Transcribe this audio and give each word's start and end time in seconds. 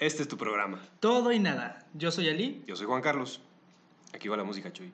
Este 0.00 0.22
es 0.22 0.28
tu 0.28 0.38
programa. 0.38 0.80
Todo 0.98 1.30
y 1.30 1.38
nada. 1.38 1.86
Yo 1.92 2.10
soy 2.10 2.30
Ali. 2.30 2.64
Yo 2.66 2.74
soy 2.74 2.86
Juan 2.86 3.02
Carlos. 3.02 3.42
Aquí 4.14 4.28
va 4.28 4.36
la 4.38 4.44
música, 4.44 4.72
Chuy. 4.72 4.90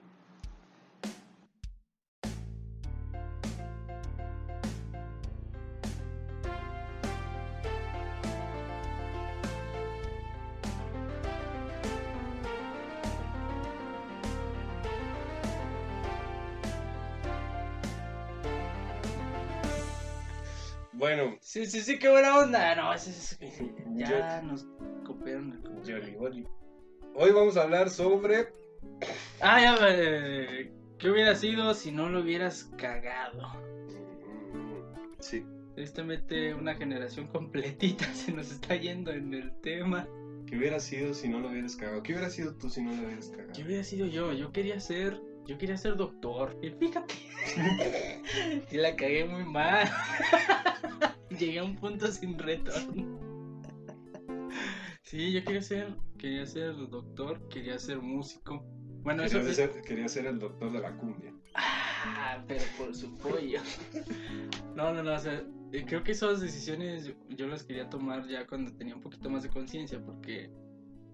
Bueno, 20.93 21.37
Sí, 21.41 21.65
sí, 21.65 21.81
sí, 21.81 21.99
qué 21.99 22.09
buena 22.09 22.37
onda. 22.39 22.75
No, 22.75 22.93
ese 22.93 23.11
es. 23.11 23.39
Ya 23.95 24.43
nos 24.43 24.67
Yoli, 25.85 26.15
Yoli. 26.15 26.47
Hoy 27.15 27.31
vamos 27.31 27.57
a 27.57 27.63
hablar 27.63 27.91
sobre. 27.91 28.49
Ah, 29.41 29.61
ya, 29.61 29.77
eh, 29.89 30.73
¿qué 30.99 31.11
hubiera 31.11 31.35
sido 31.37 31.75
si 31.75 31.93
no 31.93 32.09
lo 32.09 32.21
hubieras 32.21 32.71
cagado? 32.77 33.53
Sí. 35.21 35.45
Tristemente, 35.75 36.55
una 36.55 36.75
generación 36.75 37.29
completita 37.29 38.05
se 38.15 38.33
nos 38.33 38.51
está 38.51 38.75
yendo 38.75 39.13
en 39.13 39.33
el 39.33 39.53
tema. 39.61 40.09
¿Qué 40.47 40.57
hubiera 40.57 40.81
sido 40.81 41.15
si 41.15 41.29
no 41.29 41.39
lo 41.39 41.51
hubieras 41.51 41.77
cagado? 41.77 42.03
¿Qué 42.03 42.13
hubiera 42.13 42.31
sido 42.31 42.55
tú 42.55 42.69
si 42.69 42.83
no 42.83 42.93
lo 42.93 43.07
hubieras 43.07 43.29
cagado? 43.29 43.53
¿Qué 43.53 43.63
hubiera 43.63 43.85
sido 43.85 44.07
yo? 44.07 44.33
Yo 44.33 44.53
quería 44.53 44.81
ser. 44.81 45.21
Yo 45.47 45.59
quería 45.59 45.77
ser 45.77 45.97
doctor. 45.97 46.59
Y 46.63 46.71
fíjate. 46.71 47.15
y 48.71 48.77
la 48.77 48.97
cagué 48.97 49.25
muy 49.25 49.45
mal. 49.45 49.89
Llegué 51.31 51.61
a 51.61 51.65
un 51.65 51.77
punto 51.77 52.11
sin 52.11 52.39
retorno. 52.39 53.26
Sí, 55.07 55.33
yo 55.33 55.45
quería 55.45 55.63
ser. 55.63 55.95
Quería 56.19 56.45
ser 56.47 56.75
doctor, 56.91 57.49
quería 57.49 57.79
ser 57.79 57.99
músico. 57.99 58.61
Bueno, 59.05 59.23
eso 59.23 59.37
Quería 59.39 59.51
es. 59.51 59.57
ser, 59.57 59.83
quería 59.83 60.09
ser 60.09 60.27
el 60.27 60.41
doctor 60.41 60.73
de 60.73 60.81
la 60.81 60.97
cumbia. 60.97 61.33
Ah, 61.55 62.43
pero 62.49 62.65
por 62.77 62.93
su 62.93 63.17
pollo. 63.19 63.61
No, 64.75 64.93
no, 64.93 65.05
no, 65.05 65.15
o 65.15 65.19
sea, 65.19 65.45
eh, 65.73 65.85
creo 65.87 66.03
que 66.03 66.11
esas 66.11 66.41
decisiones 66.41 67.13
yo 67.29 67.47
las 67.47 67.63
quería 67.63 67.89
tomar 67.89 68.27
ya 68.27 68.47
cuando 68.49 68.73
tenía 68.73 68.97
un 68.97 69.01
poquito 69.01 69.31
más 69.31 69.45
de 69.45 69.49
conciencia, 69.49 70.05
porque 70.05 70.51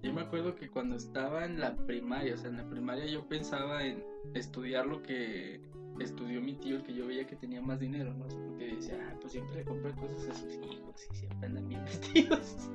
yo 0.02 0.12
me 0.12 0.22
acuerdo 0.22 0.54
que 0.56 0.68
cuando 0.68 0.96
estaba 0.96 1.44
en 1.44 1.60
la 1.60 1.76
primaria, 1.76 2.34
o 2.34 2.36
sea, 2.36 2.50
en 2.50 2.56
la 2.56 2.68
primaria 2.68 3.06
yo 3.06 3.26
pensaba 3.28 3.84
en 3.84 4.02
estudiar 4.34 4.86
lo 4.86 5.02
que 5.02 5.60
estudió 6.00 6.40
mi 6.40 6.54
tío, 6.54 6.76
el 6.76 6.82
que 6.82 6.94
yo 6.94 7.06
veía 7.06 7.26
que 7.26 7.36
tenía 7.36 7.60
más 7.60 7.78
dinero, 7.78 8.12
¿no? 8.14 8.26
Porque 8.26 8.74
decía, 8.74 8.98
ah, 9.08 9.16
pues 9.20 9.32
siempre 9.32 9.56
le 9.56 9.64
compré 9.64 9.92
cosas 9.92 10.28
a 10.30 10.34
sus 10.34 10.54
hijos 10.54 11.08
y 11.10 11.14
siempre 11.14 11.46
andan 11.46 11.68
bien 11.68 11.84
vestidos. 11.84 12.70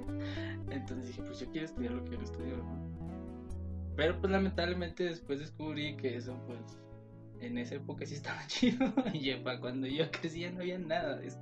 Entonces 0.69 1.07
dije, 1.07 1.21
pues 1.23 1.39
yo 1.39 1.51
quiero 1.51 1.65
estudiar 1.65 1.93
lo 1.93 2.05
que 2.05 2.15
él 2.15 2.21
estudió, 2.21 2.57
¿no? 2.57 2.97
Pero 3.95 4.19
pues 4.19 4.31
lamentablemente 4.31 5.05
después 5.05 5.39
descubrí 5.39 5.97
que 5.97 6.17
eso 6.17 6.39
pues 6.45 6.79
en 7.41 7.57
esa 7.57 7.75
época 7.75 8.05
sí 8.05 8.15
estaba 8.15 8.39
chido 8.47 8.93
y 9.13 9.33
para 9.35 9.59
cuando 9.59 9.87
yo 9.87 10.09
crecía 10.11 10.51
no 10.51 10.59
había 10.59 10.79
nada 10.79 11.17
de 11.17 11.27
eso. 11.27 11.39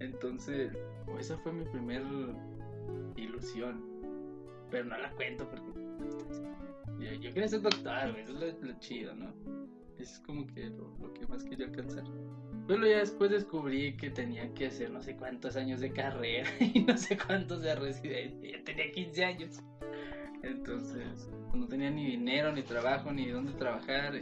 Entonces, 0.00 0.72
esa 1.18 1.38
fue 1.38 1.52
mi 1.52 1.64
primer 1.64 2.02
ilusión. 3.16 3.93
Pero 4.70 4.84
no 4.84 4.98
la 4.98 5.10
cuento 5.12 5.48
porque 5.48 5.72
yo, 6.98 7.12
yo 7.12 7.32
quería 7.32 7.48
ser 7.48 7.62
doctor, 7.62 8.12
güey, 8.12 8.22
eso 8.22 8.46
es 8.46 8.62
lo, 8.62 8.78
chido, 8.78 9.14
¿no? 9.14 9.32
Es 9.98 10.20
como 10.20 10.46
que 10.46 10.70
lo, 10.70 11.12
que 11.14 11.26
más 11.26 11.44
quería 11.44 11.66
alcanzar. 11.66 12.04
Pero 12.66 12.86
ya 12.86 12.98
después 12.98 13.30
descubrí 13.30 13.96
que 13.96 14.10
tenía 14.10 14.52
que 14.54 14.66
hacer 14.66 14.90
no 14.90 15.02
sé 15.02 15.16
cuántos 15.16 15.56
años 15.56 15.80
de 15.80 15.92
carrera 15.92 16.48
y 16.60 16.80
no 16.80 16.96
sé 16.96 17.16
cuántos 17.16 17.62
de 17.62 17.74
residencia. 17.74 18.58
Ya 18.58 18.64
tenía 18.64 18.90
15 18.90 19.24
años. 19.24 19.60
Entonces, 20.42 21.30
pues, 21.50 21.54
no 21.54 21.66
tenía 21.66 21.90
ni 21.90 22.06
dinero, 22.06 22.52
ni 22.52 22.62
trabajo, 22.62 23.12
ni 23.12 23.28
dónde 23.28 23.52
trabajar. 23.52 24.20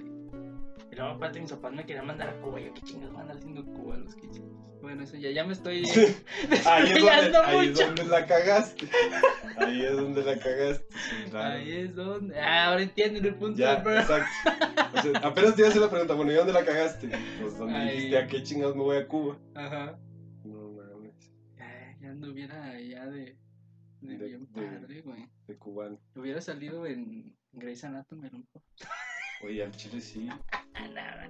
Y, 0.92 0.96
luego 0.96 1.10
aparte 1.12 1.40
mis 1.40 1.50
papás 1.50 1.72
me 1.72 1.86
querían 1.86 2.06
mandar 2.06 2.28
a 2.28 2.40
Cuba. 2.40 2.60
Yo, 2.60 2.72
¿qué 2.74 2.82
chingados 2.82 3.14
van 3.14 3.30
a 3.30 3.32
haciendo 3.32 3.60
en 3.62 3.72
Cuba 3.72 3.94
a 3.94 3.98
los 3.98 4.14
15 4.14 4.40
años? 4.42 4.52
Bueno, 4.82 5.04
eso 5.04 5.16
ya, 5.16 5.30
ya 5.30 5.44
me 5.44 5.52
estoy 5.52 5.78
Ahí 5.86 5.86
es, 5.86 6.64
donde, 6.66 6.94
desviando 6.94 7.42
ahí 7.42 7.58
es 7.68 7.70
mucho. 7.72 7.86
donde 7.86 8.04
la 8.04 8.26
cagaste. 8.26 8.88
Ahí 9.58 9.82
es 9.84 9.92
donde 9.96 10.22
la 10.24 10.38
cagaste. 10.38 10.86
Claro. 11.30 11.54
Ahí 11.54 11.72
es 11.72 11.94
donde... 11.94 12.38
Ah, 12.40 12.66
ahora 12.66 12.82
entienden 12.82 13.24
el 13.24 13.34
punto 13.36 13.58
Ya, 13.58 13.80
programa. 13.82 14.02
exacto. 14.02 14.98
O 14.98 15.02
sea, 15.02 15.20
apenas 15.28 15.54
te 15.54 15.60
iba 15.60 15.68
a 15.68 15.70
hacer 15.70 15.82
la 15.82 15.88
pregunta, 15.90 16.14
bueno, 16.14 16.32
¿y 16.32 16.34
dónde 16.34 16.52
la 16.52 16.64
cagaste? 16.64 17.08
Pues 17.40 17.56
donde 17.58 17.76
Ahí. 17.76 17.96
dijiste, 17.96 18.18
¿a 18.18 18.26
qué 18.26 18.42
chingados 18.42 18.74
me 18.76 18.82
voy 18.82 18.96
a 18.96 19.06
Cuba? 19.08 19.38
Ajá. 19.54 19.98
No 20.44 20.72
mames, 20.72 21.32
Ya, 21.56 21.96
ya 22.00 22.10
anduviera 22.10 22.64
allá 22.70 23.06
de... 23.06 23.36
De, 24.00 24.18
De- 24.18 24.26
bien 24.26 24.48
de- 24.52 24.62
padre, 24.62 25.00
güey. 25.02 25.28
de 25.46 25.56
cubano. 25.58 26.00
Hubiera 26.16 26.40
salido 26.40 26.84
en 26.86 27.36
Grey's 27.52 27.84
Anatomy, 27.84 28.28
¿no? 28.32 28.44
Oye, 29.44 29.62
al 29.62 29.70
chile 29.76 30.00
sí. 30.00 30.28
Ah, 30.74 30.88
nada. 30.94 31.28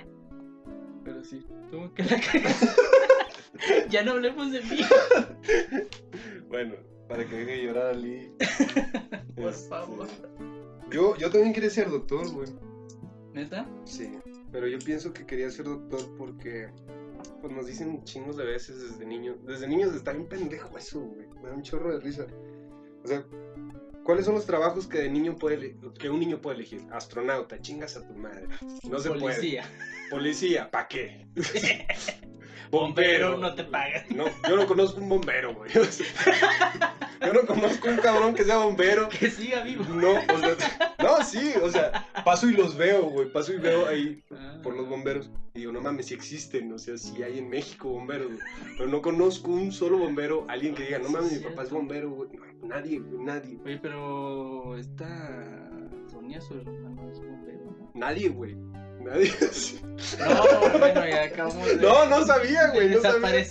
Pero 1.04 1.24
sí, 1.24 1.44
¿cómo 1.70 1.92
que 1.94 2.04
la 2.04 2.20
ya 3.90 4.02
no 4.04 4.12
hablemos 4.12 4.52
de 4.52 4.60
mí. 4.62 4.80
Bueno, 6.48 6.74
para 7.08 7.26
que 7.28 7.36
deje 7.36 7.52
de 7.52 7.64
llorar 7.64 7.86
Ali. 7.86 8.32
Por 9.36 9.48
Este, 9.50 9.68
favor. 9.68 10.08
Yo, 10.90 11.16
yo 11.16 11.30
también 11.30 11.52
quería 11.52 11.70
ser 11.70 11.90
doctor, 11.90 12.30
güey. 12.32 12.48
¿Neta? 13.32 13.66
Sí, 13.84 14.12
pero 14.50 14.66
yo 14.66 14.78
pienso 14.78 15.12
que 15.12 15.24
quería 15.26 15.50
ser 15.50 15.64
doctor 15.64 16.00
porque 16.18 16.68
pues 17.40 17.52
nos 17.52 17.66
dicen 17.66 18.04
chingos 18.04 18.36
de 18.36 18.44
veces 18.44 18.80
desde 18.82 19.06
niños. 19.06 19.36
Desde 19.46 19.66
niños 19.66 19.94
está 19.94 20.12
bien 20.12 20.28
pendejo 20.28 20.76
eso, 20.76 21.00
güey. 21.00 21.26
Me 21.42 21.48
da 21.48 21.54
un 21.54 21.62
chorro 21.62 21.92
de 21.92 22.00
risa. 22.00 22.26
O 23.02 23.08
sea, 23.08 23.24
¿cuáles 24.04 24.24
son 24.24 24.34
los 24.34 24.46
trabajos 24.46 24.86
que 24.86 24.98
de 24.98 25.10
niño 25.10 25.36
puede 25.38 25.76
que 25.98 26.10
un 26.10 26.20
niño 26.20 26.40
puede 26.40 26.56
elegir? 26.56 26.82
Astronauta, 26.92 27.60
chingas 27.60 27.96
a 27.96 28.06
tu 28.06 28.14
madre. 28.14 28.46
No 28.88 28.98
se 28.98 29.08
puede. 29.08 29.20
Policía. 29.20 29.64
Policía, 30.10 30.70
¿pa' 30.70 30.88
qué? 30.88 31.26
Bombero, 32.70 33.36
no 33.36 33.54
te 33.54 33.64
pagan. 33.64 34.06
No, 34.10 34.24
yo 34.48 34.56
no 34.56 34.66
conozco 34.66 34.98
un 35.00 35.08
bombero, 35.10 35.54
güey. 35.54 35.70
Yo 37.24 37.32
no 37.32 37.46
conozco 37.46 37.88
un 37.88 37.96
cabrón 37.98 38.34
que 38.34 38.44
sea 38.44 38.58
bombero. 38.58 39.08
Que 39.08 39.30
siga 39.30 39.62
vivo. 39.62 39.84
No, 39.94 40.10
o 40.12 40.38
sea, 40.38 40.94
no, 40.98 41.24
sí, 41.24 41.52
o 41.62 41.70
sea, 41.70 42.06
paso 42.24 42.48
y 42.48 42.52
los 42.52 42.76
veo, 42.76 43.04
güey, 43.10 43.30
paso 43.32 43.52
y 43.52 43.58
veo 43.58 43.86
ahí 43.86 44.22
Ah. 44.32 44.58
por 44.62 44.74
los 44.76 44.88
bomberos. 44.88 45.30
Y 45.54 45.60
digo, 45.60 45.72
no 45.72 45.80
mames, 45.80 46.06
si 46.06 46.14
existen, 46.14 46.72
o 46.72 46.78
sea, 46.78 46.96
si 46.96 47.22
hay 47.22 47.38
en 47.38 47.48
México 47.48 47.88
bomberos, 47.90 48.28
güey. 48.28 48.38
Pero 48.78 48.88
no 48.88 49.02
conozco 49.02 49.50
un 49.50 49.70
solo 49.72 49.98
bombero, 49.98 50.46
alguien 50.48 50.74
que 50.74 50.84
diga, 50.84 50.98
no 50.98 51.08
mames, 51.10 51.32
mi 51.32 51.38
papá 51.38 51.62
es 51.64 51.70
bombero, 51.70 52.10
güey. 52.10 52.30
No, 52.60 52.68
nadie, 52.68 52.98
güey, 53.00 53.22
nadie. 53.24 53.58
Oye, 53.64 53.78
pero 53.82 54.76
esta 54.78 55.68
Sonia, 56.10 56.40
su 56.40 56.54
hermano, 56.54 57.10
es 57.10 57.18
bombero, 57.18 57.64
¿no? 57.78 57.90
Nadie, 57.94 58.28
güey. 58.30 58.56
Nadie. 59.04 59.32
No, 60.18 60.78
bueno, 60.78 61.06
ya 61.08 61.24
acabamos 61.24 61.66
de... 61.66 61.76
No, 61.80 62.06
no 62.06 62.24
sabía, 62.24 62.70
güey, 62.72 62.90
no 62.90 63.00
sabía. 63.00 63.44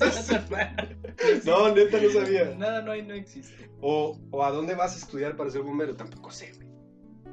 No, 1.45 1.73
neta, 1.73 1.99
no 2.01 2.09
sabía. 2.09 2.55
Nada, 2.57 2.81
no 2.81 2.91
hay, 2.91 3.03
no 3.03 3.13
existe. 3.13 3.69
O, 3.81 4.17
o 4.31 4.43
a 4.43 4.51
dónde 4.51 4.75
vas 4.75 4.95
a 4.95 4.99
estudiar 4.99 5.35
para 5.35 5.49
ser 5.49 5.61
bombero, 5.61 5.95
tampoco 5.95 6.31
sé, 6.31 6.51
güey. 6.55 6.67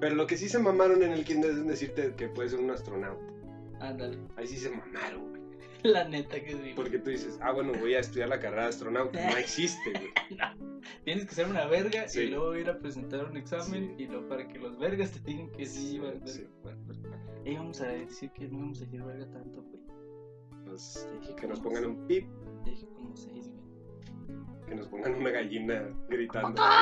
Pero 0.01 0.15
lo 0.15 0.27
que 0.27 0.37
sí 0.37 0.49
se 0.49 0.59
mamaron 0.59 1.03
en 1.03 1.13
el 1.13 1.25
kinder 1.25 1.51
es 1.51 1.67
decirte 1.67 2.15
que 2.17 2.29
puedes 2.29 2.53
ser 2.53 2.61
un 2.61 2.71
astronauta. 2.71 3.25
Ándale. 3.81 4.19
Ahí 4.37 4.47
sí 4.47 4.57
se 4.57 4.71
mamaron, 4.71 5.31
güey. 5.31 5.39
La 5.83 6.05
neta 6.09 6.41
que 6.41 6.51
es 6.53 6.63
vivo. 6.63 6.77
Porque 6.77 6.99
tú 6.99 7.11
dices, 7.11 7.39
ah, 7.41 7.53
bueno, 7.53 7.73
voy 7.79 7.95
a 7.95 8.01
estudiar 8.01 8.29
la 8.29 8.41
carrera 8.41 8.63
de 8.65 8.69
astronauta. 8.71 9.31
No 9.31 9.37
existe, 9.37 9.91
güey. 9.91 10.11
Tienes 11.05 11.27
que 11.27 11.35
ser 11.35 11.47
una 11.47 11.67
verga 11.67 12.09
Sí. 12.09 12.23
y 12.23 12.27
luego 12.29 12.57
ir 12.57 12.69
a 12.71 12.79
presentar 12.79 13.25
un 13.27 13.37
examen 13.37 13.95
Sí. 13.97 14.05
y 14.05 14.07
luego 14.07 14.29
para 14.29 14.47
que 14.49 14.59
los 14.59 14.79
vergas 14.79 15.11
te 15.13 15.21
digan 15.21 15.51
que 15.51 15.67
sí, 15.67 15.91
Sí, 15.91 15.99
verga. 15.99 16.27
sí. 16.27 16.47
Vamos 17.47 17.81
a 17.81 17.87
decir 17.87 18.31
que 18.33 18.49
no 18.49 18.59
vamos 18.59 18.79
a 18.81 18.85
decir 18.85 19.03
verga 19.03 19.27
tanto, 19.31 19.63
güey. 19.63 19.83
Pues, 20.65 21.09
que 21.41 21.47
nos 21.47 21.61
pongan 21.61 21.87
un 21.87 22.07
pip, 22.07 22.29
te 22.65 22.71
dije 22.71 22.87
como 22.95 23.17
seis, 23.17 23.49
güey. 23.49 24.67
que 24.69 24.75
nos 24.75 24.87
pongan 24.89 25.15
una 25.15 25.31
gallina 25.31 25.89
gritando. 26.09 26.63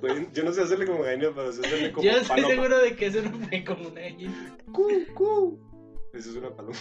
Güey, 0.00 0.28
yo 0.34 0.44
no 0.44 0.52
sé 0.52 0.60
hacerle 0.62 0.86
como 0.86 1.02
gallina, 1.02 1.30
pero 1.34 1.52
sé 1.52 1.66
hacerle 1.66 1.90
como 1.90 2.04
Yo 2.04 2.10
estoy 2.12 2.28
paloma. 2.28 2.48
seguro 2.48 2.78
de 2.78 2.96
que 2.96 3.06
eso 3.06 3.22
no 3.22 3.30
fue 3.48 3.64
como 3.64 3.88
una 3.88 4.00
gallina. 4.02 4.56
Cu, 4.72 4.88
cu. 5.14 5.58
Eso 6.12 6.30
es 6.30 6.36
una 6.36 6.54
paloma. 6.54 6.76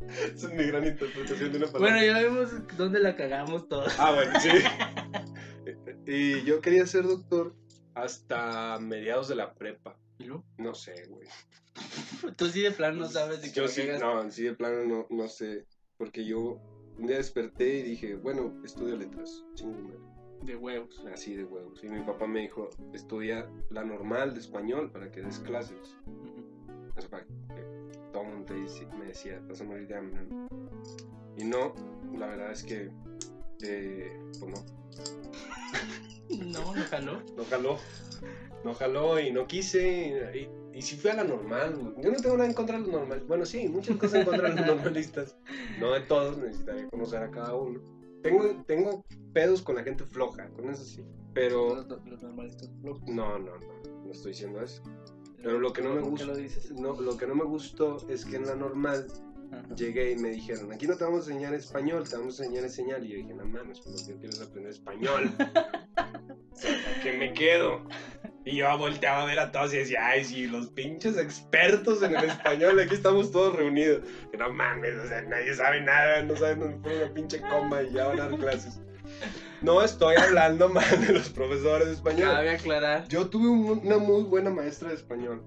Esa 0.00 0.46
es 0.48 0.54
mi 0.54 0.64
gran 0.64 0.86
interpretación 0.86 1.52
de 1.52 1.58
una 1.58 1.66
paloma. 1.66 1.90
Bueno, 1.90 2.06
ya 2.06 2.18
vemos 2.22 2.50
dónde 2.78 3.00
la 3.00 3.16
cagamos 3.16 3.68
todos. 3.68 3.94
Ah, 3.98 4.12
bueno, 4.14 4.32
sí. 4.40 4.50
y 6.06 6.42
yo 6.44 6.60
quería 6.62 6.86
ser 6.86 7.04
doctor 7.04 7.54
hasta 7.94 8.78
mediados 8.80 9.28
de 9.28 9.34
la 9.36 9.54
prepa. 9.54 9.96
¿Y 10.18 10.24
luego? 10.24 10.44
No 10.58 10.74
sé, 10.74 11.06
güey. 11.08 11.28
Tú 12.36 12.46
sí 12.46 12.60
de 12.62 12.70
plano 12.72 13.00
no 13.00 13.08
sabes 13.08 13.42
de 13.42 13.48
qué 13.52 13.60
Yo 13.60 13.68
sí, 13.68 13.82
no, 14.00 14.30
sí 14.30 14.44
de 14.44 14.54
plano 14.54 14.84
no, 14.84 15.06
no 15.10 15.28
sé. 15.28 15.66
Porque 15.96 16.24
yo 16.24 16.60
un 16.98 17.06
día 17.06 17.16
desperté 17.16 17.78
y 17.78 17.82
dije, 17.82 18.16
bueno, 18.16 18.54
estudio 18.64 18.96
letras. 18.96 19.44
De 20.42 20.56
huevos. 20.56 21.02
Así 21.12 21.34
de 21.36 21.44
huevos. 21.44 21.82
Y 21.84 21.88
mi 21.88 22.00
papá 22.02 22.26
me 22.26 22.40
dijo, 22.40 22.68
estudia 22.92 23.48
la 23.70 23.84
normal 23.84 24.34
de 24.34 24.40
español 24.40 24.90
para 24.90 25.10
que 25.10 25.22
des 25.22 25.38
clases. 25.38 25.96
O 26.96 27.00
sea, 27.00 27.10
para 27.10 27.24
que 27.24 27.32
todo 28.12 28.22
el 28.22 28.28
mundo 28.28 28.44
te 28.46 28.54
dice- 28.54 28.86
me 28.98 29.06
decía, 29.06 29.40
vas 29.48 29.60
a 29.60 29.64
morir 29.64 29.86
de 29.86 29.96
hambre. 29.96 30.22
¿no? 30.24 30.48
Y 31.38 31.44
no, 31.44 31.74
la 32.16 32.26
verdad 32.26 32.52
es 32.52 32.62
que 32.64 32.90
Eh, 33.64 34.18
pues 34.40 34.50
no. 34.50 34.81
No, 36.52 36.74
no 36.74 36.82
jaló. 36.84 37.22
No 37.36 37.44
jaló. 37.44 37.78
No 38.64 38.74
jaló 38.74 39.20
y 39.20 39.32
no 39.32 39.46
quise. 39.46 40.30
Y, 40.34 40.78
y, 40.78 40.82
si 40.82 40.96
fui 40.96 41.10
a 41.10 41.14
la 41.14 41.24
normal, 41.24 41.74
güey. 41.76 41.94
Yo 42.04 42.10
no 42.12 42.18
tengo 42.18 42.36
nada 42.36 42.48
en 42.48 42.54
contra 42.54 42.76
de 42.76 42.82
los 42.82 42.92
normalistas. 42.92 43.28
Bueno, 43.28 43.44
sí, 43.44 43.68
muchas 43.68 43.96
cosas 43.96 44.20
en 44.20 44.26
contra 44.26 44.50
de 44.50 44.56
los 44.56 44.66
normalistas. 44.76 45.36
No 45.80 45.92
de 45.92 46.00
todos, 46.00 46.38
necesitaría 46.38 46.88
conocer 46.88 47.22
a 47.22 47.30
cada 47.30 47.54
uno. 47.54 47.80
Tengo, 48.22 48.62
tengo 48.66 49.04
pedos 49.32 49.62
con 49.62 49.74
la 49.74 49.82
gente 49.82 50.04
floja, 50.04 50.48
con 50.50 50.70
eso 50.70 50.84
sí. 50.84 51.04
Pero. 51.34 51.74
Los, 51.74 51.88
los 52.06 52.22
normalistas 52.22 52.70
flojos. 52.80 53.02
No, 53.08 53.38
no, 53.38 53.58
no. 53.58 53.82
No 54.04 54.12
estoy 54.12 54.32
diciendo 54.32 54.60
eso. 54.62 54.82
Pero 55.42 55.58
lo 55.58 55.72
que 55.72 55.82
no 55.82 55.94
me 55.94 56.00
¿Por 56.00 56.14
qué 56.14 56.24
gusta. 56.24 56.74
lo? 56.74 56.94
No, 56.94 57.00
lo 57.00 57.16
que 57.16 57.26
no 57.26 57.34
me 57.34 57.44
gustó 57.44 57.96
es 58.08 58.24
que 58.24 58.36
en 58.36 58.46
la 58.46 58.54
normal 58.54 59.08
Ajá. 59.52 59.74
llegué 59.76 60.12
y 60.12 60.16
me 60.16 60.30
dijeron, 60.30 60.72
aquí 60.72 60.86
no 60.86 60.96
te 60.96 61.04
vamos 61.04 61.26
a 61.28 61.30
enseñar 61.30 61.54
español, 61.54 62.08
te 62.08 62.16
vamos 62.16 62.40
a 62.40 62.44
enseñar 62.44 62.68
señal. 62.70 63.04
Y 63.04 63.08
yo 63.10 63.16
dije, 63.18 63.34
no 63.34 63.44
mames, 63.44 63.80
pues 63.80 64.06
yo 64.06 64.16
quiero 64.18 64.42
aprender 64.42 64.72
español. 64.72 65.30
O 66.52 66.54
sea, 66.54 66.70
¿a 66.70 67.02
¿Qué 67.02 67.16
me 67.16 67.32
quedo? 67.32 67.82
Y 68.44 68.56
yo 68.56 68.76
volteaba 68.76 69.22
a 69.22 69.26
ver 69.26 69.38
a 69.38 69.50
todos 69.52 69.72
y 69.72 69.78
decía, 69.78 70.06
ay, 70.06 70.22
sí, 70.24 70.46
los 70.46 70.68
pinches 70.68 71.16
expertos 71.16 72.02
en 72.02 72.14
el 72.14 72.24
español, 72.26 72.78
aquí 72.78 72.94
estamos 72.94 73.30
todos 73.32 73.56
reunidos. 73.56 74.02
Que 74.30 74.36
no 74.36 74.52
mames, 74.52 74.94
o 74.96 75.08
sea, 75.08 75.22
nadie 75.22 75.54
sabe 75.54 75.80
nada, 75.80 76.22
no 76.22 76.36
saben 76.36 76.60
dónde 76.60 76.76
pone 76.78 76.96
una 77.04 77.14
pinche 77.14 77.40
coma 77.40 77.82
y 77.82 77.92
ya 77.92 78.08
van 78.08 78.20
a 78.20 78.28
dar 78.28 78.38
clases. 78.38 78.80
No 79.62 79.82
estoy 79.82 80.16
hablando 80.16 80.68
mal 80.68 81.06
de 81.06 81.12
los 81.14 81.30
profesores 81.30 81.86
de 81.88 81.94
español. 81.94 82.30
Cabe 82.30 82.50
aclarar. 82.50 83.08
Yo 83.08 83.28
tuve 83.30 83.48
un- 83.48 83.80
una 83.84 83.96
muy 83.98 84.24
buena 84.24 84.50
maestra 84.50 84.90
de 84.90 84.96
español. 84.96 85.42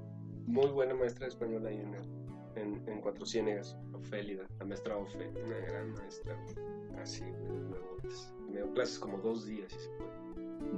Muy 0.47 0.67
buena 0.71 0.95
maestra 0.95 1.25
de 1.25 1.31
español 1.31 1.65
ahí 1.67 1.75
en, 1.77 1.91
en, 2.55 2.81
en 2.87 3.01
Cuatro 3.01 3.25
Ciénegas. 3.25 3.77
Ofélida, 3.93 4.45
la 4.59 4.65
maestra 4.65 4.97
Ofe. 4.97 5.27
Una 5.45 5.57
gran 5.57 5.91
maestra. 5.93 6.37
Así, 7.01 7.23
huevotes. 7.23 8.33
Me 8.49 8.57
dio 8.57 8.71
clases 8.73 8.99
como 8.99 9.17
dos 9.19 9.45
días 9.45 9.71
y 9.73 9.79
se 9.79 9.89
fue. 9.97 10.05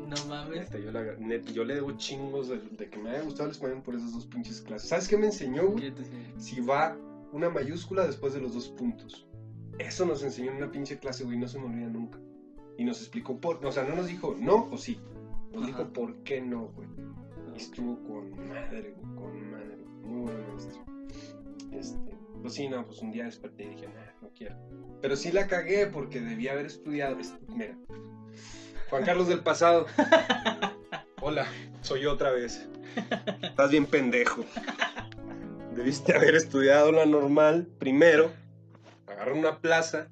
No 0.08 0.26
mames. 0.28 0.60
Neta, 0.72 0.80
yo, 0.80 0.92
la- 0.92 1.16
neta, 1.18 1.52
yo 1.52 1.64
le 1.64 1.76
debo 1.76 1.92
chingos 1.92 2.50
de, 2.50 2.58
de 2.60 2.90
que 2.90 2.98
me 2.98 3.12
haya 3.12 3.22
gustado 3.22 3.46
el 3.46 3.52
español 3.52 3.82
por 3.84 3.96
esas 3.96 4.14
dos 4.14 4.26
pinches 4.26 4.62
clases. 4.62 4.90
¿Sabes 4.90 5.08
qué 5.08 5.18
me 5.18 5.28
enseñó, 5.28 5.68
güey? 5.70 5.94
Si 6.38 6.60
va 6.62 6.98
una 7.32 7.50
mayúscula 7.50 8.06
después 8.06 8.34
de 8.34 8.42
los 8.42 8.54
dos 8.54 8.70
puntos. 8.70 9.28
Eso 9.80 10.06
nos 10.06 10.24
enseñó 10.24 10.52
en 10.52 10.58
una 10.58 10.72
pinche 10.72 10.98
clase, 10.98 11.24
güey, 11.24 11.38
no 11.38 11.48
se 11.48 11.60
me 11.60 11.66
olvida 11.66 11.88
nunca. 11.88 12.20
Y 12.78 12.84
nos 12.84 13.00
explicó 13.02 13.38
por... 13.40 13.64
O 13.66 13.72
sea, 13.72 13.84
no 13.84 13.96
nos 13.96 14.08
dijo 14.08 14.36
no 14.40 14.68
o 14.72 14.78
sí. 14.78 15.00
Nos 15.52 15.64
Ajá. 15.64 15.68
dijo 15.68 15.94
por 15.94 16.16
qué 16.24 16.42
no, 16.42 16.68
güey. 16.70 16.88
Y 17.54 17.58
estuvo 17.58 17.98
con 18.08 18.32
madre, 18.50 18.96
güey, 19.00 19.16
con 19.16 19.52
madre. 19.52 19.78
Muy 20.04 20.22
buena 20.32 20.48
maestra. 20.48 20.84
Este, 21.72 22.16
pues 22.42 22.54
sí, 22.54 22.68
no, 22.70 22.86
pues 22.86 23.00
un 23.02 23.12
día 23.12 23.26
desperté 23.26 23.64
y 23.64 23.70
dije, 23.70 23.88
nah, 23.88 24.12
no 24.22 24.30
quiero. 24.34 24.56
Pero 25.02 25.16
sí 25.16 25.32
la 25.32 25.48
cagué 25.48 25.88
porque 25.88 26.20
debía 26.22 26.54
haber 26.54 26.66
estudiado. 26.68 27.20
Es- 27.20 27.36
Mira, 27.48 27.78
Juan 28.90 29.04
Carlos 29.06 29.28
del 29.28 29.42
pasado. 29.42 29.86
Hola, 31.22 31.46
soy 31.82 32.02
yo 32.02 32.14
otra 32.14 32.32
vez. 32.32 32.68
Estás 33.42 33.72
bien 33.72 33.86
pendejo. 33.86 34.46
Debiste 35.76 36.16
haber 36.16 36.36
estudiado 36.36 36.92
la 36.92 37.06
normal 37.06 37.68
primero, 37.80 38.32
agarrar 39.06 39.34
una 39.34 39.60
plaza 39.60 40.08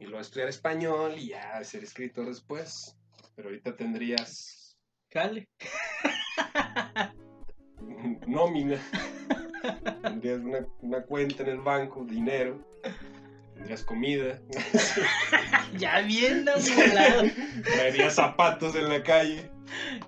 y 0.00 0.04
luego 0.06 0.20
estudiar 0.20 0.48
español 0.48 1.14
y 1.16 1.28
ya 1.28 1.62
ser 1.62 1.84
escritor 1.84 2.26
después. 2.26 2.96
Pero 3.36 3.48
ahorita 3.48 3.76
tendrías 3.76 4.76
Jale. 5.12 5.46
nómina, 8.26 8.80
tendrías 10.02 10.40
una, 10.40 10.66
una 10.82 11.02
cuenta 11.02 11.42
en 11.42 11.48
el 11.50 11.58
banco, 11.60 12.04
dinero, 12.04 12.58
tendrías 13.54 13.84
comida, 13.84 14.40
Ya 15.78 16.00
bien 16.02 16.46
amolado. 16.48 17.22
traerías 17.64 18.14
zapatos 18.14 18.74
en 18.76 18.88
la 18.88 19.02
calle. 19.02 19.50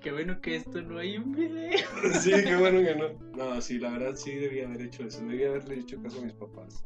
Qué 0.01 0.11
bueno 0.11 0.39
que 0.39 0.55
esto 0.55 0.81
no 0.81 0.99
hay 0.99 1.17
un 1.17 1.33
video. 1.33 1.77
Sí, 2.21 2.31
qué 2.31 2.55
bueno 2.55 2.79
que 2.81 2.95
no. 2.95 3.09
No, 3.35 3.61
sí, 3.61 3.79
la 3.79 3.89
verdad 3.91 4.15
sí 4.15 4.35
debía 4.35 4.65
haber 4.65 4.81
hecho 4.83 5.03
eso, 5.03 5.25
debía 5.25 5.49
haberle 5.49 5.79
hecho 5.79 6.01
caso 6.01 6.19
a 6.19 6.21
mis 6.23 6.33
papás. 6.33 6.85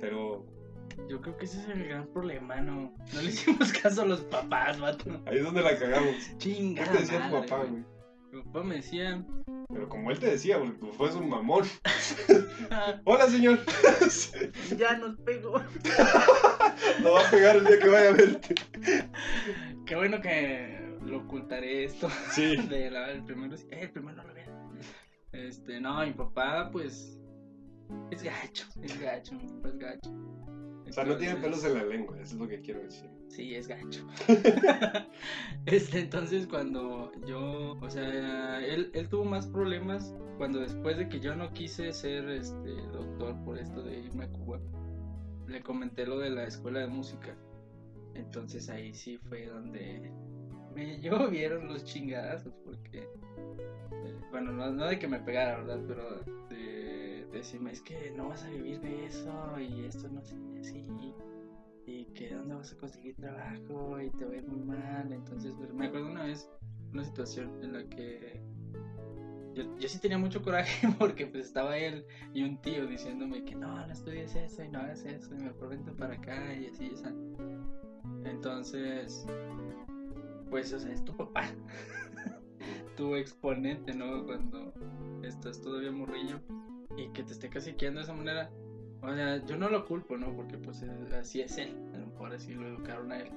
Pero 0.00 0.44
Yo 1.08 1.20
creo 1.20 1.36
que 1.38 1.44
ese 1.46 1.60
es 1.60 1.68
el 1.68 1.84
gran 1.88 2.06
problema, 2.08 2.56
¿no? 2.60 2.92
No 3.14 3.22
le 3.22 3.28
hicimos 3.30 3.72
caso 3.72 4.02
a 4.02 4.04
los 4.04 4.20
papás, 4.22 4.78
vato. 4.78 5.22
ahí 5.26 5.38
es 5.38 5.44
donde 5.44 5.62
la 5.62 5.78
cagamos. 5.78 6.14
Chinga. 6.38 6.84
¿Qué 6.84 6.90
te 6.90 6.98
decía 6.98 7.30
tu 7.30 7.40
papá, 7.40 7.64
güey. 7.64 7.82
Mi 8.38 8.44
papá 8.44 8.62
me 8.62 8.76
decía. 8.76 9.24
Pero 9.68 9.88
como 9.88 10.12
él 10.12 10.18
te 10.20 10.30
decía, 10.30 10.58
porque 10.58 10.78
tú 10.78 10.92
fues 10.92 11.14
un 11.16 11.28
mamón. 11.28 11.64
Hola, 13.04 13.26
señor. 13.26 13.58
ya 14.78 14.96
nos 14.96 15.18
pegó. 15.20 15.54
Lo 17.02 17.12
va 17.14 17.26
a 17.26 17.30
pegar 17.30 17.56
el 17.56 17.64
día 17.64 17.78
que 17.80 17.88
vaya 17.88 18.10
a 18.10 18.12
verte. 18.12 18.54
Qué 19.86 19.96
bueno 19.96 20.20
que 20.20 20.78
lo 21.02 21.18
ocultaré 21.18 21.84
esto. 21.84 22.08
Sí. 22.30 22.56
De 22.68 22.90
la, 22.90 23.10
el 23.10 23.24
primero, 23.24 23.56
sí, 23.56 23.66
eh, 23.70 23.80
el 23.82 23.90
primero 23.90 24.18
no 24.18 24.28
lo 24.28 24.34
vean. 24.34 24.78
Este, 25.32 25.80
no, 25.80 26.06
mi 26.06 26.12
papá, 26.12 26.70
pues. 26.70 27.18
Es 28.12 28.22
gacho, 28.22 28.66
es 28.82 29.00
gacho, 29.00 29.34
mi 29.34 29.48
papá 29.48 29.68
es 29.68 29.78
gacho. 29.78 30.10
O 30.88 30.92
sea, 30.92 31.04
no 31.04 31.16
tiene 31.16 31.36
pelos 31.36 31.64
en 31.64 31.74
la 31.74 31.84
lengua, 31.84 32.16
eso 32.20 32.34
es 32.34 32.40
lo 32.40 32.48
que 32.48 32.60
quiero 32.60 32.80
decir. 32.80 33.08
Sí, 33.28 33.54
es 33.54 33.68
gacho. 33.68 34.06
este, 35.66 36.00
entonces 36.00 36.46
cuando 36.46 37.12
yo, 37.26 37.78
o 37.80 37.90
sea, 37.90 38.64
él, 38.64 38.90
él 38.94 39.08
tuvo 39.08 39.24
más 39.24 39.46
problemas 39.46 40.14
cuando 40.38 40.60
después 40.60 40.96
de 40.96 41.08
que 41.08 41.20
yo 41.20 41.34
no 41.34 41.52
quise 41.52 41.92
ser 41.92 42.28
este 42.30 42.70
doctor 42.92 43.36
por 43.44 43.58
esto 43.58 43.82
de 43.82 43.98
irme 43.98 44.24
a 44.24 44.28
Cuba, 44.28 44.60
le 45.46 45.60
comenté 45.62 46.06
lo 46.06 46.18
de 46.18 46.30
la 46.30 46.44
escuela 46.44 46.80
de 46.80 46.86
música. 46.86 47.36
Entonces 48.14 48.68
ahí 48.68 48.94
sí 48.94 49.18
fue 49.18 49.46
donde 49.46 50.12
me 50.74 50.98
llovieron 51.00 51.68
los 51.68 51.84
chingadazos 51.84 52.54
porque 52.64 53.00
eh, 53.00 54.20
bueno, 54.30 54.52
no, 54.52 54.70
no 54.70 54.86
de 54.86 54.98
que 54.98 55.08
me 55.08 55.20
pegara, 55.20 55.58
¿verdad? 55.58 55.80
Pero 55.86 56.20
de, 56.48 56.87
decirme, 57.32 57.72
es 57.72 57.82
que 57.82 58.10
no 58.16 58.28
vas 58.28 58.44
a 58.44 58.50
vivir 58.50 58.80
de 58.80 59.06
eso 59.06 59.60
y 59.60 59.84
esto 59.84 60.08
no 60.08 60.22
sé, 60.22 60.36
así 60.60 60.86
y 61.88 62.04
que 62.06 62.34
dónde 62.34 62.54
vas 62.54 62.72
a 62.72 62.76
conseguir 62.76 63.16
trabajo 63.16 64.00
y 64.00 64.10
te 64.10 64.24
va 64.24 64.32
a 64.32 64.36
ir 64.36 64.46
muy 64.46 64.60
mal. 64.60 65.10
Entonces, 65.10 65.54
pues, 65.56 65.72
me 65.72 65.86
acuerdo 65.86 66.08
una 66.08 66.24
vez 66.24 66.48
una 66.92 67.04
situación 67.04 67.62
en 67.62 67.72
la 67.72 67.84
que 67.88 68.40
yo, 69.54 69.78
yo 69.78 69.88
sí 69.88 69.98
tenía 69.98 70.18
mucho 70.18 70.42
coraje 70.42 70.88
porque 70.98 71.26
pues 71.26 71.46
estaba 71.46 71.76
él 71.76 72.06
y 72.32 72.42
un 72.42 72.60
tío 72.60 72.86
diciéndome 72.86 73.44
que 73.44 73.54
no, 73.54 73.86
no 73.86 73.92
estudies 73.92 74.34
eso 74.36 74.62
y 74.62 74.68
no 74.68 74.78
hagas 74.80 75.04
eso 75.04 75.34
y 75.34 75.42
mejor 75.42 75.70
vente 75.70 75.90
para 75.92 76.14
acá 76.14 76.54
y 76.54 76.66
así, 76.66 76.90
o 76.92 76.96
sea. 76.96 77.12
Entonces, 78.24 79.26
pues, 80.50 80.72
o 80.72 80.78
sea, 80.78 80.92
es 80.92 81.04
tu 81.04 81.16
papá, 81.16 81.44
tu 82.96 83.14
exponente, 83.14 83.94
¿no? 83.94 84.24
Cuando 84.26 84.74
estás 85.22 85.60
todavía 85.60 85.90
morrillo 85.90 86.40
y 86.98 87.08
que 87.12 87.22
te 87.22 87.32
esté 87.32 87.48
caciqueando 87.48 88.00
de 88.00 88.04
esa 88.04 88.14
manera. 88.14 88.50
O 89.00 89.14
sea, 89.14 89.44
yo 89.46 89.56
no 89.56 89.68
lo 89.68 89.86
culpo, 89.86 90.16
¿no? 90.16 90.34
Porque 90.34 90.58
pues 90.58 90.82
eh, 90.82 91.16
así 91.18 91.40
es 91.40 91.56
él. 91.58 91.76
A 91.94 91.98
lo 91.98 92.06
mejor 92.08 92.34
así 92.34 92.52
lo 92.54 92.66
educaron 92.66 93.12
a 93.12 93.20
él. 93.20 93.30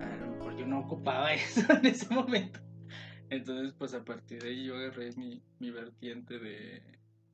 A 0.00 0.16
lo 0.16 0.32
mejor 0.32 0.56
yo 0.56 0.66
no 0.66 0.80
ocupaba 0.80 1.32
eso 1.34 1.72
en 1.72 1.86
ese 1.86 2.12
momento. 2.12 2.60
Entonces, 3.30 3.74
pues 3.78 3.94
a 3.94 4.04
partir 4.04 4.42
de 4.42 4.48
ahí 4.48 4.64
yo 4.64 4.76
agarré 4.76 5.12
mi, 5.12 5.42
mi 5.58 5.70
vertiente 5.70 6.38
de... 6.38 6.82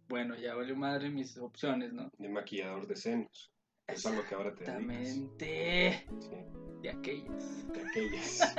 Bueno, 0.09 0.37
ya 0.37 0.55
valió 0.55 0.77
madre 0.77 1.09
mis 1.09 1.39
opciones, 1.39 1.93
¿no? 1.93 2.11
De 2.19 2.29
maquillador 2.29 2.87
de 2.87 2.97
senos. 2.97 3.51
Es 3.87 4.05
a 4.05 4.11
lo 4.11 4.25
que 4.27 4.35
ahora 4.35 4.55
te. 4.55 4.65
Exactamente. 4.65 6.07
Sí, 6.21 6.29
De 6.83 6.91
aquellas. 6.91 7.73
de 7.73 7.81
aquellas. 7.81 8.55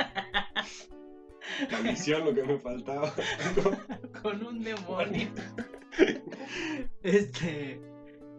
La 1.72 1.82
misión, 1.82 2.26
lo 2.26 2.34
que 2.34 2.44
me 2.44 2.60
faltaba. 2.60 3.14
Con 4.22 4.46
un 4.46 4.64
demonio. 4.64 5.30
este... 7.04 7.80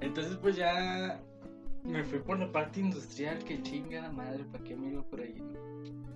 Entonces 0.01 0.37
pues 0.37 0.57
ya 0.57 1.21
me 1.85 2.05
fui 2.05 2.19
por 2.19 2.39
la 2.39 2.51
parte 2.53 2.81
industrial, 2.81 3.39
que 3.45 3.63
chinga 3.63 4.11
madre, 4.13 4.45
¿para 4.53 4.63
qué 4.65 4.77
me 4.77 4.91
iba 4.91 5.03
por 5.03 5.21
ahí? 5.21 5.43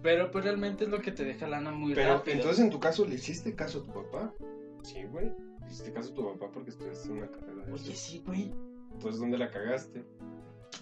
Pero 0.03 0.31
pues 0.31 0.45
realmente 0.45 0.85
es 0.85 0.91
lo 0.91 1.01
que 1.01 1.13
te 1.13 1.25
deja 1.25 1.47
lana 1.47 1.71
muy 1.71 1.95
Pero 1.95 2.17
rápido. 2.17 2.37
entonces 2.37 2.65
en 2.65 2.71
tu 2.71 2.79
caso, 2.81 3.07
¿le 3.07 3.15
hiciste 3.15 3.55
caso 3.55 3.79
a 3.81 3.83
tu 3.85 3.93
papá? 3.93 4.35
Sí, 4.83 5.05
güey. 5.05 5.27
¿Le 5.61 5.67
hiciste 5.67 5.93
caso 5.93 6.11
a 6.13 6.15
tu 6.15 6.25
papá 6.33 6.51
porque 6.53 6.71
estudiaste 6.71 7.11
una 7.11 7.29
carrera 7.31 7.65
de 7.67 7.73
Oye, 7.73 7.93
eso? 7.93 7.93
sí, 7.95 8.23
güey. 8.27 8.51
Entonces, 8.93 9.21
¿dónde 9.21 9.39
la 9.39 9.51
cagaste? 9.51 10.05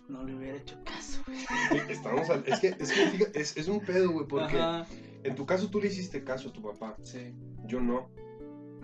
No 0.09 0.25
le 0.25 0.35
hubiera 0.35 0.57
hecho 0.57 0.77
caso, 0.85 1.21
güey. 1.27 1.83
Estamos 1.91 2.31
al- 2.31 2.43
Es 2.47 2.59
que, 2.61 2.69
es, 2.69 2.93
que 2.93 3.07
fíjate, 3.11 3.41
es, 3.41 3.57
es 3.57 3.69
un 3.69 3.81
pedo, 3.81 4.11
güey, 4.11 4.27
porque 4.27 4.57
Ajá. 4.59 4.87
en 5.23 5.35
tu 5.35 5.45
caso 5.47 5.69
tú 5.69 5.81
le 5.81 5.89
hiciste 5.89 6.25
caso 6.25 6.49
a 6.49 6.53
tu 6.53 6.63
papá. 6.63 6.97
Sí, 7.03 7.33
Yo 7.67 7.81
no. 7.81 8.09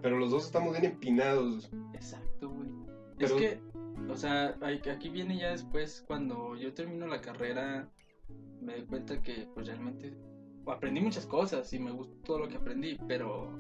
Pero 0.05 0.19
los 0.19 0.31
dos 0.31 0.45
estamos 0.45 0.73
bien 0.73 0.85
empinados. 0.85 1.71
exacto, 1.95 2.51
güey. 2.51 2.69
Pero- 3.17 3.39
Es 3.39 3.41
que, 3.41 3.61
o 4.11 4.15
sea, 4.15 4.55
aquí 4.93 5.09
viene 5.09 5.39
ya 5.39 5.53
después, 5.53 6.05
cuando 6.07 6.57
yo 6.57 6.75
termino 6.75 7.07
la 7.07 7.23
carrera, 7.23 7.89
me 8.61 8.75
doy 8.75 8.85
cuenta 8.85 9.23
que 9.23 9.49
pues 9.55 9.67
realmente 9.67 10.13
aprendí 10.67 11.01
muchas 11.01 11.25
cosas 11.25 11.73
y 11.73 11.79
me 11.79 11.91
gustó 11.91 12.15
todo 12.27 12.39
lo 12.41 12.49
que 12.49 12.57
aprendí, 12.57 12.99
pero 13.09 13.51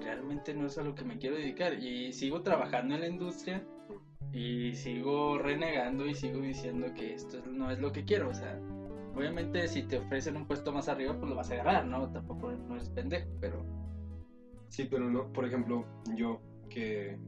realmente 0.00 0.52
no 0.52 0.66
es 0.66 0.76
a 0.78 0.82
lo 0.82 0.96
que 0.96 1.04
me 1.04 1.16
quiero 1.16 1.36
dedicar. 1.36 1.74
Y 1.74 2.12
sigo 2.12 2.42
trabajando 2.42 2.96
en 2.96 3.00
la 3.02 3.06
industria 3.06 3.64
y 4.32 4.74
sigo 4.74 5.38
renegando 5.38 6.06
y 6.06 6.14
sigo 6.16 6.40
diciendo 6.40 6.92
que 6.92 7.14
esto 7.14 7.40
no 7.46 7.70
es 7.70 7.78
lo 7.78 7.92
que 7.92 8.04
quiero. 8.04 8.30
O 8.30 8.34
sea, 8.34 8.60
obviamente 9.14 9.68
si 9.68 9.84
te 9.84 9.98
ofrecen 9.98 10.38
un 10.38 10.48
puesto 10.48 10.72
más 10.72 10.88
arriba, 10.88 11.16
pues 11.16 11.30
lo 11.30 11.36
vas 11.36 11.52
a 11.52 11.54
agarrar, 11.54 11.86
¿no? 11.86 12.10
Tampoco 12.10 12.50
no 12.50 12.74
eres 12.74 12.88
pendejo, 12.90 13.28
pero... 13.40 13.64
Sí, 14.68 14.86
pero 14.90 15.08
no, 15.10 15.32
por 15.32 15.44
ejemplo, 15.46 15.84
yo 16.14 16.40
que, 16.68 17.18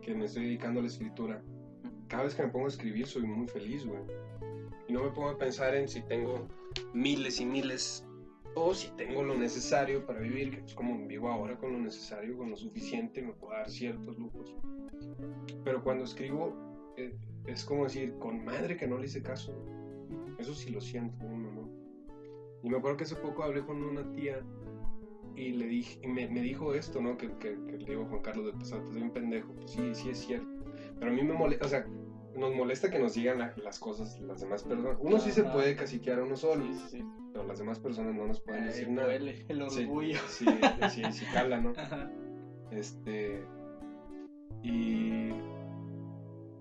que 0.00 0.14
me 0.14 0.24
estoy 0.24 0.44
dedicando 0.44 0.80
a 0.80 0.82
la 0.82 0.88
escritura, 0.88 1.42
cada 2.08 2.24
vez 2.24 2.34
que 2.34 2.42
me 2.42 2.48
pongo 2.48 2.66
a 2.66 2.68
escribir 2.68 3.06
soy 3.06 3.22
muy 3.22 3.46
feliz, 3.48 3.86
güey. 3.86 4.00
Y 4.88 4.92
no 4.92 5.04
me 5.04 5.10
pongo 5.10 5.28
a 5.28 5.38
pensar 5.38 5.74
en 5.74 5.88
si 5.88 6.00
tengo 6.02 6.48
miles 6.94 7.40
y 7.40 7.44
miles 7.44 8.06
o 8.54 8.74
si 8.74 8.88
tengo 8.96 9.22
lo 9.22 9.36
necesario 9.36 10.04
para 10.06 10.20
vivir, 10.20 10.50
que 10.50 10.64
es 10.64 10.74
como 10.74 11.06
vivo 11.06 11.28
ahora 11.28 11.56
con 11.58 11.72
lo 11.72 11.78
necesario, 11.78 12.36
con 12.36 12.50
lo 12.50 12.56
suficiente, 12.56 13.22
me 13.22 13.32
puedo 13.32 13.52
dar 13.52 13.68
ciertos 13.68 14.18
lujos. 14.18 14.56
Pero 15.64 15.82
cuando 15.82 16.04
escribo, 16.04 16.54
eh, 16.96 17.14
es 17.46 17.64
como 17.64 17.84
decir, 17.84 18.14
con 18.18 18.44
madre 18.44 18.76
que 18.76 18.86
no 18.86 18.98
le 18.98 19.06
hice 19.06 19.22
caso. 19.22 19.54
Eso 20.38 20.54
sí 20.54 20.70
lo 20.70 20.80
siento, 20.80 21.24
¿no? 21.24 21.52
¿no? 21.52 21.68
Y 22.62 22.70
me 22.70 22.78
acuerdo 22.78 22.96
que 22.96 23.04
hace 23.04 23.16
poco 23.16 23.42
hablé 23.42 23.64
con 23.64 23.82
una 23.82 24.10
tía 24.12 24.40
y 25.38 25.52
le 25.52 25.66
dije, 25.66 25.98
y 26.02 26.08
me, 26.08 26.28
me 26.28 26.40
dijo 26.40 26.74
esto, 26.74 27.00
¿no? 27.00 27.16
Que, 27.16 27.28
que, 27.38 27.56
que, 27.66 27.78
le 27.78 27.84
digo 27.84 28.04
Juan 28.06 28.22
Carlos 28.22 28.46
del 28.46 28.54
pasado, 28.54 28.84
soy 28.86 29.02
un 29.02 29.10
pendejo. 29.10 29.52
Pues 29.54 29.70
sí, 29.70 29.94
sí 29.94 30.10
es 30.10 30.18
cierto. 30.18 30.48
Pero 30.98 31.10
a 31.10 31.14
mí 31.14 31.22
me 31.22 31.32
molesta, 31.34 31.66
o 31.66 31.68
sea, 31.68 31.86
nos 32.36 32.54
molesta 32.54 32.90
que 32.90 32.98
nos 32.98 33.14
digan 33.14 33.38
la, 33.38 33.54
las 33.64 33.78
cosas 33.78 34.20
las 34.20 34.40
demás 34.40 34.62
personas. 34.62 34.96
Uno 35.00 35.18
sí 35.18 35.30
se 35.32 35.44
puede 35.44 35.74
caciquear 35.76 36.18
a 36.20 36.24
uno 36.24 36.36
solo, 36.36 36.64
Sí, 36.64 36.74
sí, 36.74 36.88
sí. 36.98 37.04
pero 37.32 37.46
las 37.46 37.58
demás 37.58 37.78
personas 37.78 38.14
no 38.14 38.26
nos 38.26 38.40
pueden 38.40 38.62
Ay, 38.62 38.68
decir 38.68 38.88
nada. 38.90 39.08
duele 39.08 39.44
el 39.48 39.70
Sí, 39.70 39.84
orgullo. 39.84 40.18
Sí, 40.28 40.46
sí, 40.90 41.02
sí, 41.12 41.24
cala, 41.32 41.60
¿no? 41.60 41.72
Ajá. 41.76 42.10
Este. 42.70 43.42
Y. 44.62 45.30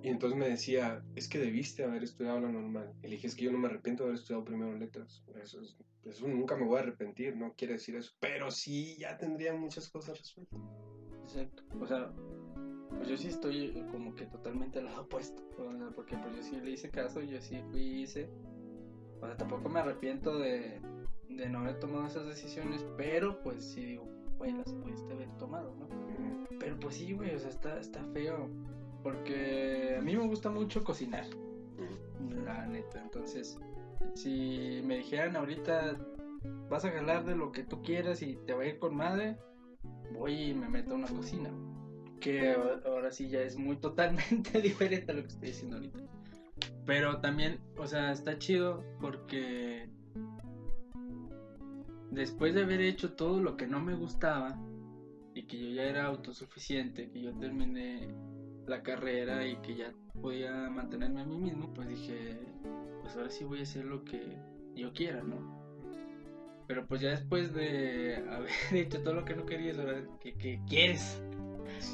Y 0.08 0.10
entonces 0.10 0.40
me 0.40 0.48
decía, 0.48 1.04
es 1.18 1.28
que 1.28 1.38
debiste 1.38 1.84
haber 1.84 2.02
estudiado 2.02 2.40
lo 2.40 2.50
normal. 2.50 2.94
Y 3.04 3.08
le 3.08 3.16
dije, 3.16 3.28
es 3.28 3.36
que 3.36 3.44
yo 3.44 3.52
no 3.52 3.58
me 3.58 3.68
arrepiento 3.68 4.04
de 4.04 4.10
haber 4.10 4.20
estudiado 4.22 4.46
primero 4.46 4.74
letras. 4.78 5.22
Eso, 5.44 5.60
es- 5.60 5.76
eso 6.06 6.26
nunca 6.30 6.56
me 6.56 6.64
voy 6.66 6.78
a 6.78 6.84
arrepentir, 6.84 7.36
no 7.36 7.54
quiere 7.58 7.74
decir 7.74 7.98
eso. 7.98 8.14
Pero 8.22 8.50
sí, 8.50 8.96
ya 8.98 9.18
tendría 9.18 9.54
muchas 9.54 9.90
cosas 9.90 10.18
resueltas. 10.18 10.62
Exacto. 11.24 11.64
O 11.82 11.86
sea, 11.86 12.14
pues 12.96 13.10
yo 13.10 13.18
sí 13.18 13.28
estoy 13.28 13.84
como 13.92 14.16
que 14.16 14.28
totalmente 14.28 14.80
al 14.80 14.86
lado 14.86 15.02
opuesto. 15.02 15.44
O 15.58 15.76
sea, 15.76 15.90
porque 15.94 16.16
pues 16.16 16.38
yo 16.38 16.42
sí 16.42 16.56
le 16.62 16.72
hice 16.72 16.90
caso, 16.90 17.22
yo 17.22 17.42
sí 17.42 17.62
fui 17.70 17.82
y 17.82 18.02
hice. 18.04 18.30
O 19.20 19.26
sea, 19.28 19.36
tampoco 19.36 19.68
me 19.68 19.82
arrepiento 19.82 20.40
de, 20.40 20.80
de 21.28 21.50
no 21.50 21.60
haber 21.60 21.82
tomado 21.82 22.08
esas 22.08 22.26
decisiones, 22.28 22.86
pero 22.96 23.42
pues 23.44 23.62
sí 23.74 23.84
digo, 23.84 24.08
güey, 24.38 24.54
las 24.54 24.72
pudiste 24.72 25.12
haber 25.12 25.38
tomado, 25.38 25.76
¿no? 25.76 25.90
Pero 26.60 26.80
pues 26.80 26.96
sí, 26.96 27.12
güey, 27.12 27.36
o 27.36 27.40
sea, 27.40 27.50
está, 27.50 27.78
está 27.78 28.02
feo. 28.14 28.50
Porque 29.04 29.96
a 29.98 30.02
mí 30.02 30.16
me 30.16 30.28
gusta 30.28 30.50
mucho 30.50 30.84
cocinar, 30.84 31.26
la 32.44 32.66
neta. 32.66 33.02
Entonces, 33.02 33.58
si 34.16 34.82
me 34.84 34.98
dijeran 34.98 35.36
ahorita, 35.36 35.98
vas 36.70 36.86
a 36.86 36.92
jalar 36.92 37.26
de 37.26 37.36
lo 37.36 37.52
que 37.52 37.64
tú 37.64 37.82
quieras 37.82 38.22
y 38.22 38.36
te 38.46 38.54
va 38.54 38.64
a 38.64 38.68
ir 38.68 38.80
con 38.80 38.96
madre, 38.96 39.38
voy 40.14 40.50
y 40.50 40.54
me 40.54 40.70
meto 40.70 40.94
a 40.94 40.96
una 40.96 41.08
cocina. 41.08 41.52
Que 42.20 42.56
ahora 42.86 43.12
sí 43.12 43.30
ya 43.30 43.42
es 43.42 43.58
muy 43.58 43.78
totalmente 43.78 44.62
diferente 44.62 45.12
a 45.12 45.16
lo 45.16 45.22
que 45.22 45.28
estoy 45.28 45.50
diciendo 45.50 45.78
ahorita. 45.78 46.00
Pero 46.86 47.20
también, 47.20 47.60
o 47.78 47.86
sea, 47.86 48.12
está 48.12 48.38
chido 48.38 48.84
porque 49.00 49.90
después 52.12 52.56
de 52.56 52.64
haber 52.64 52.82
hecho 52.82 53.14
todo 53.14 53.40
lo 53.42 53.58
que 53.58 53.68
no 53.68 53.80
me 53.80 53.94
gustaba 53.94 54.58
y 55.34 55.44
que 55.44 55.60
yo 55.60 55.76
ya 55.76 55.84
era 55.84 56.06
autosuficiente, 56.06 57.12
que 57.12 57.22
yo 57.22 57.34
terminé 57.38 58.10
la 58.68 58.84
carrera 58.84 59.48
y 59.48 59.56
que 59.58 59.76
ya 59.76 59.94
podía 60.22 60.70
mantenerme 60.70 61.22
a 61.22 61.26
mí 61.26 61.38
mismo, 61.38 61.74
pues 61.74 61.88
dije, 61.88 62.38
pues 63.02 63.16
ahora 63.16 63.30
sí 63.30 63.44
voy 63.46 63.60
a 63.60 63.64
hacer 63.64 63.86
lo 63.86 64.04
que 64.04 64.38
yo 64.76 64.94
quiera, 64.94 65.24
¿no? 65.24 65.58
Pero 66.68 66.86
pues 66.86 67.00
ya 67.02 67.10
después 67.12 67.54
de 67.54 68.18
haber 68.30 68.50
hecho 68.74 69.02
todo 69.02 69.14
lo 69.14 69.26
que 69.26 69.36
no 69.36 69.46
querías, 69.46 69.80
ahora 69.80 70.04
que, 70.20 70.34
que 70.36 70.60
quieres. 70.68 71.22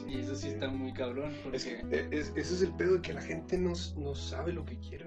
Y 0.08 0.20
eso 0.20 0.36
sí 0.36 0.48
está 0.50 0.70
muy 0.70 0.94
cabrón, 0.94 1.32
porque... 1.44 1.58
Es 1.58 1.65
eh, 1.68 2.08
es- 2.12 2.30
ese 2.36 2.53
es 2.56 2.62
el 2.62 2.72
pedo 2.74 2.96
de 2.96 3.01
que 3.01 3.13
la 3.13 3.22
gente 3.22 3.58
no, 3.58 3.74
no 3.98 4.15
sabe 4.15 4.53
lo 4.53 4.65
que 4.65 4.77
quiere. 4.80 5.06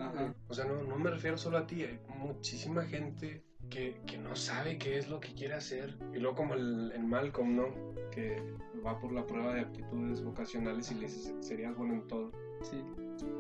O 0.48 0.54
sea, 0.54 0.64
no, 0.66 0.82
no 0.84 0.96
me 0.98 1.10
refiero 1.10 1.36
solo 1.38 1.58
a 1.58 1.66
ti, 1.66 1.82
hay 1.82 1.98
muchísima 2.18 2.84
gente 2.84 3.42
que, 3.68 4.00
que 4.06 4.18
no 4.18 4.34
sabe 4.36 4.78
qué 4.78 4.98
es 4.98 5.08
lo 5.08 5.20
que 5.20 5.34
quiere 5.34 5.54
hacer. 5.54 5.96
Y 6.14 6.18
luego 6.18 6.36
como 6.36 6.54
el, 6.54 6.92
el 6.92 7.04
Malcolm, 7.04 7.56
¿no? 7.56 7.68
Que 8.10 8.42
va 8.84 8.98
por 8.98 9.12
la 9.12 9.26
prueba 9.26 9.54
de 9.54 9.60
aptitudes 9.62 10.22
vocacionales 10.22 10.90
y 10.90 10.94
le 10.94 11.00
dice, 11.02 11.34
serías 11.40 11.76
bueno 11.76 11.94
en 11.94 12.06
todo. 12.06 12.32
Sí, 12.62 12.82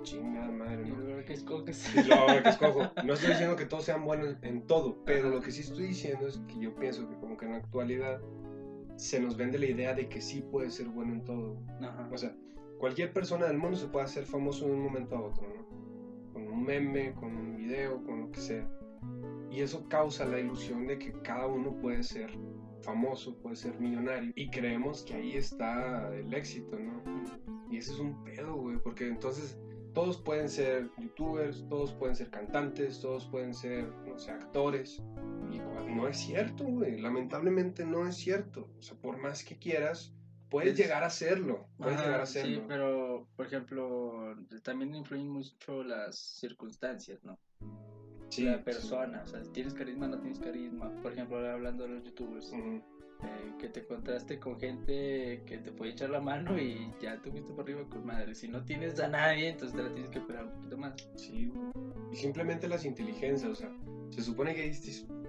Chingada 0.02 0.50
madre, 0.50 0.86
y 0.86 0.90
¿no? 0.90 0.96
luego 0.96 1.24
que 1.24 1.34
escoges. 1.34 1.94
Y 1.94 2.10
ahora 2.12 2.42
que 2.42 2.48
escojo. 2.48 2.90
No 3.04 3.14
estoy 3.14 3.30
diciendo 3.30 3.56
que 3.56 3.66
todos 3.66 3.84
sean 3.84 4.04
buenos 4.04 4.36
en 4.42 4.66
todo, 4.66 5.02
pero 5.04 5.28
lo 5.28 5.40
que 5.40 5.50
sí 5.50 5.60
estoy 5.60 5.88
diciendo 5.88 6.26
es 6.26 6.38
que 6.48 6.58
yo 6.58 6.74
pienso 6.74 7.08
que 7.08 7.16
como 7.16 7.36
que 7.36 7.44
en 7.46 7.52
la 7.52 7.58
actualidad 7.58 8.20
se 8.96 9.20
nos 9.20 9.36
vende 9.36 9.58
la 9.58 9.66
idea 9.66 9.94
de 9.94 10.08
que 10.08 10.20
sí 10.20 10.42
puede 10.50 10.70
ser 10.70 10.88
bueno 10.88 11.12
en 11.12 11.24
todo. 11.24 11.58
Ajá. 11.82 12.08
O 12.10 12.16
sea, 12.16 12.34
cualquier 12.78 13.12
persona 13.12 13.46
del 13.46 13.58
mundo 13.58 13.76
se 13.76 13.86
puede 13.86 14.06
hacer 14.06 14.24
famoso 14.24 14.66
de 14.66 14.72
un 14.72 14.82
momento 14.82 15.16
a 15.16 15.20
otro, 15.20 15.46
¿no? 15.46 16.32
Con 16.32 16.48
un 16.48 16.64
meme, 16.64 17.12
con 17.14 17.36
un 17.36 17.56
video, 17.56 18.02
con 18.04 18.20
lo 18.20 18.30
que 18.30 18.40
sea. 18.40 18.66
Y 19.50 19.60
eso 19.60 19.88
causa 19.88 20.24
la 20.24 20.38
ilusión 20.40 20.86
de 20.86 20.98
que 20.98 21.12
cada 21.22 21.46
uno 21.46 21.76
puede 21.78 22.02
ser 22.02 22.30
famoso, 22.82 23.36
puede 23.38 23.56
ser 23.56 23.78
millonario. 23.80 24.32
Y 24.36 24.50
creemos 24.50 25.02
que 25.04 25.14
ahí 25.14 25.32
está 25.36 26.14
el 26.14 26.32
éxito, 26.34 26.78
¿no? 26.78 27.02
Y 27.70 27.78
ese 27.78 27.92
es 27.92 27.98
un 27.98 28.22
pedo, 28.24 28.54
güey, 28.56 28.78
porque 28.78 29.08
entonces 29.08 29.58
todos 29.94 30.18
pueden 30.20 30.48
ser 30.48 30.90
youtubers, 30.98 31.66
todos 31.68 31.92
pueden 31.94 32.14
ser 32.14 32.30
cantantes, 32.30 33.00
todos 33.00 33.26
pueden 33.26 33.54
ser, 33.54 33.88
no 34.06 34.18
sé, 34.18 34.30
actores. 34.32 35.02
Y 35.50 35.58
no 35.58 36.06
es 36.06 36.18
cierto, 36.18 36.64
güey. 36.64 37.00
Lamentablemente 37.00 37.84
no 37.86 38.06
es 38.06 38.16
cierto. 38.16 38.68
O 38.78 38.82
sea, 38.82 38.96
por 38.98 39.16
más 39.18 39.42
que 39.42 39.56
quieras, 39.58 40.12
puedes 40.50 40.72
Es- 40.74 40.78
llegar 40.78 41.02
a 41.02 41.08
serlo. 41.10 41.66
Puedes 41.78 41.94
Ajá, 41.96 42.04
llegar 42.04 42.20
a 42.20 42.26
Sí, 42.26 42.38
hacerlo. 42.40 42.64
pero, 42.68 43.26
por 43.36 43.46
ejemplo, 43.46 44.36
también 44.62 44.94
influyen 44.94 45.28
mucho 45.28 45.82
las 45.82 46.16
circunstancias, 46.18 47.24
¿no? 47.24 47.38
Sí, 48.28 48.44
la 48.44 48.58
sí. 48.58 48.62
persona, 48.64 49.22
o 49.24 49.26
sea, 49.26 49.42
tienes 49.52 49.74
carisma, 49.74 50.08
no 50.08 50.18
tienes 50.18 50.38
carisma. 50.38 50.90
Por 51.02 51.12
ejemplo, 51.12 51.36
ahora 51.36 51.54
hablando 51.54 51.84
de 51.84 51.90
los 51.90 52.04
youtubers, 52.04 52.50
Ujú. 52.52 52.82
eh, 53.22 53.52
que 53.58 53.68
te 53.68 53.80
encontraste 53.80 54.38
con 54.38 54.58
gente 54.58 55.42
que 55.46 55.58
te 55.58 55.72
puede 55.72 55.92
echar 55.92 56.10
la 56.10 56.20
mano 56.20 56.58
y 56.58 56.92
ya 57.00 57.20
te 57.22 57.30
fuiste 57.30 57.52
por 57.52 57.64
arriba 57.64 57.88
con 57.88 58.04
madre. 58.04 58.34
Si 58.34 58.48
no 58.48 58.64
tienes 58.64 58.98
a 59.00 59.08
nadie, 59.08 59.48
entonces 59.48 59.76
te 59.76 59.82
la 59.82 59.92
tienes 59.92 60.10
que 60.10 60.18
esperar 60.18 60.44
un 60.46 60.52
poquito 60.52 60.76
más. 60.76 60.94
Sí. 61.16 61.50
Y 62.12 62.16
simplemente 62.16 62.68
las 62.68 62.84
inteligencias, 62.84 63.50
o 63.50 63.54
sea, 63.54 63.70
se 64.10 64.22
supone 64.22 64.54
que 64.54 64.62
hay 64.62 64.72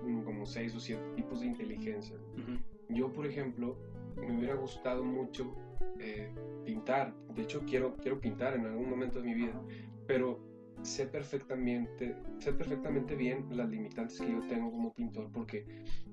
mm, 0.03 0.23
como 0.23 0.45
seis 0.45 0.75
o 0.75 0.79
siete 0.79 1.03
tipos 1.15 1.41
de 1.41 1.47
inteligencia. 1.47 2.15
Yo, 2.89 3.11
por 3.11 3.25
ejemplo, 3.25 3.77
me 4.15 4.37
hubiera 4.37 4.55
gustado 4.55 5.03
mucho 5.03 5.55
eh, 5.99 6.29
pintar. 6.65 7.13
De 7.35 7.43
hecho, 7.43 7.61
quiero, 7.65 7.95
quiero 7.97 8.19
pintar 8.19 8.55
en 8.55 8.65
algún 8.65 8.89
momento 8.89 9.19
de 9.21 9.25
mi 9.25 9.33
vida, 9.33 9.61
pero 10.05 10.39
sé 10.83 11.07
perfectamente, 11.07 12.15
sé 12.39 12.53
perfectamente 12.53 13.15
bien 13.15 13.45
las 13.51 13.69
limitantes 13.69 14.19
que 14.19 14.31
yo 14.31 14.39
tengo 14.47 14.71
como 14.71 14.93
pintor, 14.93 15.29
porque 15.31 15.65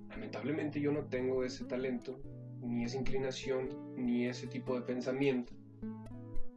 lamentablemente 0.09 0.81
yo 0.81 0.93
no 0.93 1.05
tengo 1.07 1.45
ese 1.45 1.65
talento, 1.65 2.21
ni 2.61 2.85
esa 2.85 2.97
inclinación, 2.99 3.69
ni 3.97 4.27
ese 4.27 4.47
tipo 4.47 4.75
de 4.75 4.83
pensamiento. 4.83 5.53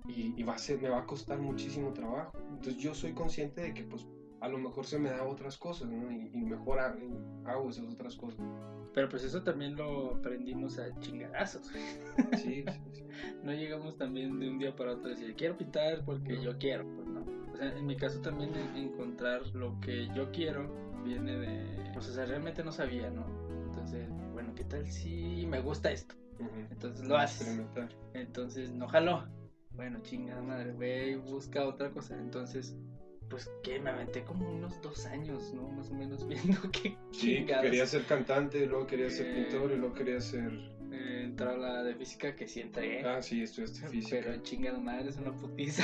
Y, 0.07 0.33
y 0.37 0.43
va 0.43 0.55
a 0.55 0.57
ser, 0.57 0.81
me 0.81 0.89
va 0.89 0.99
a 0.99 1.05
costar 1.05 1.39
muchísimo 1.39 1.91
trabajo. 1.91 2.37
Entonces 2.49 2.77
yo 2.77 2.93
soy 2.95 3.11
consciente 3.13 3.61
de 3.61 3.73
que 3.73 3.83
pues 3.83 4.07
a 4.39 4.47
lo 4.47 4.57
mejor 4.57 4.85
se 4.85 4.97
me 4.99 5.09
da 5.09 5.23
otras 5.25 5.57
cosas, 5.57 5.89
¿no? 5.89 6.11
Y, 6.11 6.29
y 6.33 6.37
mejor 6.45 6.79
ha- 6.79 6.95
hago 7.45 7.69
esas 7.69 7.85
otras 7.87 8.15
cosas. 8.15 8.39
Pero 8.93 9.09
pues 9.09 9.23
eso 9.25 9.43
también 9.43 9.75
lo 9.75 10.15
aprendimos 10.15 10.79
a 10.79 10.97
chingadazos. 11.01 11.67
Sí, 11.67 12.63
sí, 12.65 12.65
sí. 12.93 13.03
No 13.43 13.51
llegamos 13.53 13.97
también 13.97 14.39
de 14.39 14.47
un 14.49 14.59
día 14.59 14.75
para 14.75 14.93
otro 14.93 15.07
a 15.07 15.09
decir, 15.09 15.33
quiero 15.35 15.57
pintar 15.57 16.05
porque 16.05 16.33
No. 16.33 16.43
yo 16.43 16.57
quiero. 16.57 16.85
No. 17.57 17.65
O 17.65 17.69
sea, 17.69 17.77
en 17.77 17.85
mi 17.85 17.95
caso 17.95 18.21
también 18.21 18.51
en- 18.55 18.77
encontrar 18.77 19.41
lo 19.53 19.79
que 19.79 20.07
yo 20.15 20.31
quiero 20.31 20.69
viene 21.03 21.37
de... 21.37 21.91
Pues, 21.93 22.09
o 22.09 22.13
sea, 22.13 22.25
realmente 22.25 22.63
no 22.63 22.71
sabía, 22.71 23.09
¿no? 23.09 23.25
Entonces, 23.65 24.07
bueno, 24.33 24.53
¿qué 24.55 24.63
tal 24.63 24.87
si 24.91 25.45
me 25.47 25.59
gusta 25.59 25.91
esto? 25.91 26.15
Entonces 26.71 27.07
lo 27.07 27.17
haces. 27.17 27.59
Entonces, 28.13 28.71
no 28.71 28.87
jaló. 28.87 29.27
Bueno, 29.71 29.99
chingada 30.03 30.41
madre, 30.41 30.71
güey, 30.73 31.15
busca 31.15 31.65
otra 31.65 31.91
cosa. 31.91 32.15
Entonces, 32.19 32.75
pues 33.29 33.49
que 33.63 33.79
me 33.79 33.89
aventé 33.89 34.23
como 34.23 34.49
unos 34.49 34.81
dos 34.81 35.05
años, 35.07 35.53
¿no? 35.53 35.67
Más 35.69 35.89
o 35.89 35.93
menos 35.93 36.27
viendo 36.27 36.59
qué 36.71 36.95
Sí, 37.11 37.45
quería 37.45 37.85
ser 37.85 38.05
cantante, 38.05 38.65
luego 38.65 38.87
quería 38.87 39.09
ser 39.09 39.27
Eh, 39.27 39.33
pintor 39.49 39.71
y 39.71 39.77
luego 39.77 39.93
quería 39.93 40.19
ser... 40.21 40.51
Eh, 40.91 41.21
entrar 41.25 41.49
a 41.55 41.57
la 41.57 41.83
de 41.83 41.93
física 41.95 42.35
que 42.35 42.47
sí 42.47 42.61
entré. 42.61 43.05
Ah, 43.05 43.21
sí, 43.21 43.43
estudiaste 43.43 43.87
física. 43.87 44.17
Pero 44.23 44.37
chingada 44.43 44.79
madre, 44.79 45.09
es 45.09 45.17
una 45.17 45.31
putiza. 45.33 45.83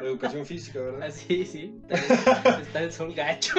Educación 0.00 0.46
física, 0.46 0.80
¿verdad? 0.80 1.02
Así, 1.02 1.44
sí. 1.44 1.80
Está, 1.88 2.60
está 2.62 2.82
el 2.82 2.92
sol 2.92 3.12
gacho. 3.14 3.54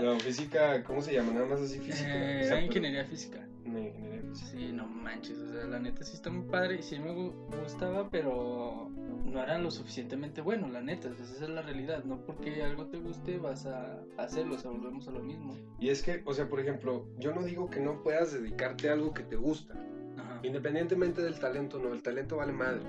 No, 0.00 0.18
física, 0.20 0.82
¿cómo 0.84 1.00
se 1.02 1.12
llama? 1.14 1.32
Nada 1.32 1.46
más 1.46 1.60
así 1.60 1.78
física. 1.78 2.08
Eh, 2.08 2.12
O 2.12 2.18
sea, 2.18 2.46
era 2.46 2.48
pero- 2.56 2.66
ingeniería 2.66 3.04
física. 3.04 3.46
No, 3.64 3.78
ingeniería 3.78 4.21
Sí, 4.34 4.72
no 4.72 4.86
manches, 4.86 5.38
o 5.38 5.52
sea, 5.52 5.64
la 5.66 5.78
neta 5.78 6.04
sí 6.04 6.14
está 6.14 6.30
muy 6.30 6.44
padre 6.48 6.76
y 6.76 6.82
sí 6.82 6.98
me 6.98 7.10
gu- 7.12 7.32
gustaba, 7.62 8.08
pero 8.10 8.90
no 9.24 9.42
eran 9.42 9.62
lo 9.62 9.70
suficientemente 9.70 10.40
bueno, 10.40 10.68
la 10.68 10.80
neta, 10.80 11.08
o 11.10 11.14
sea, 11.14 11.24
esa 11.24 11.44
es 11.44 11.50
la 11.50 11.62
realidad, 11.62 12.04
no 12.04 12.24
porque 12.24 12.62
algo 12.62 12.86
te 12.86 12.98
guste 12.98 13.38
vas 13.38 13.66
a 13.66 14.02
hacerlo, 14.18 14.54
o 14.54 14.58
sea, 14.58 14.70
volvemos 14.70 15.06
a 15.08 15.10
lo 15.12 15.20
mismo. 15.20 15.54
Y 15.78 15.88
es 15.90 16.02
que, 16.02 16.22
o 16.24 16.32
sea, 16.34 16.48
por 16.48 16.60
ejemplo, 16.60 17.06
yo 17.18 17.34
no 17.34 17.42
digo 17.44 17.68
que 17.70 17.80
no 17.80 18.02
puedas 18.02 18.32
dedicarte 18.32 18.88
a 18.88 18.94
algo 18.94 19.12
que 19.14 19.22
te 19.22 19.36
gusta, 19.36 19.74
Ajá. 20.18 20.40
independientemente 20.42 21.22
del 21.22 21.38
talento, 21.38 21.78
no, 21.78 21.92
el 21.92 22.02
talento 22.02 22.36
vale 22.36 22.52
madre, 22.52 22.82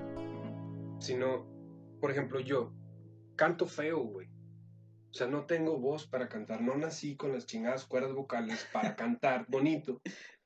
sino, 0.98 1.46
por 2.00 2.10
ejemplo, 2.10 2.40
yo 2.40 2.72
canto 3.36 3.66
feo, 3.66 3.98
güey. 4.00 4.28
O 5.10 5.16
sea, 5.16 5.28
no 5.28 5.44
tengo 5.44 5.78
voz 5.78 6.06
para 6.08 6.28
cantar, 6.28 6.60
no 6.60 6.76
nací 6.76 7.16
con 7.16 7.32
las 7.32 7.46
chingadas 7.46 7.84
cuerdas 7.84 8.12
vocales 8.14 8.66
para 8.72 8.96
cantar 8.96 9.46
bonito, 9.48 10.00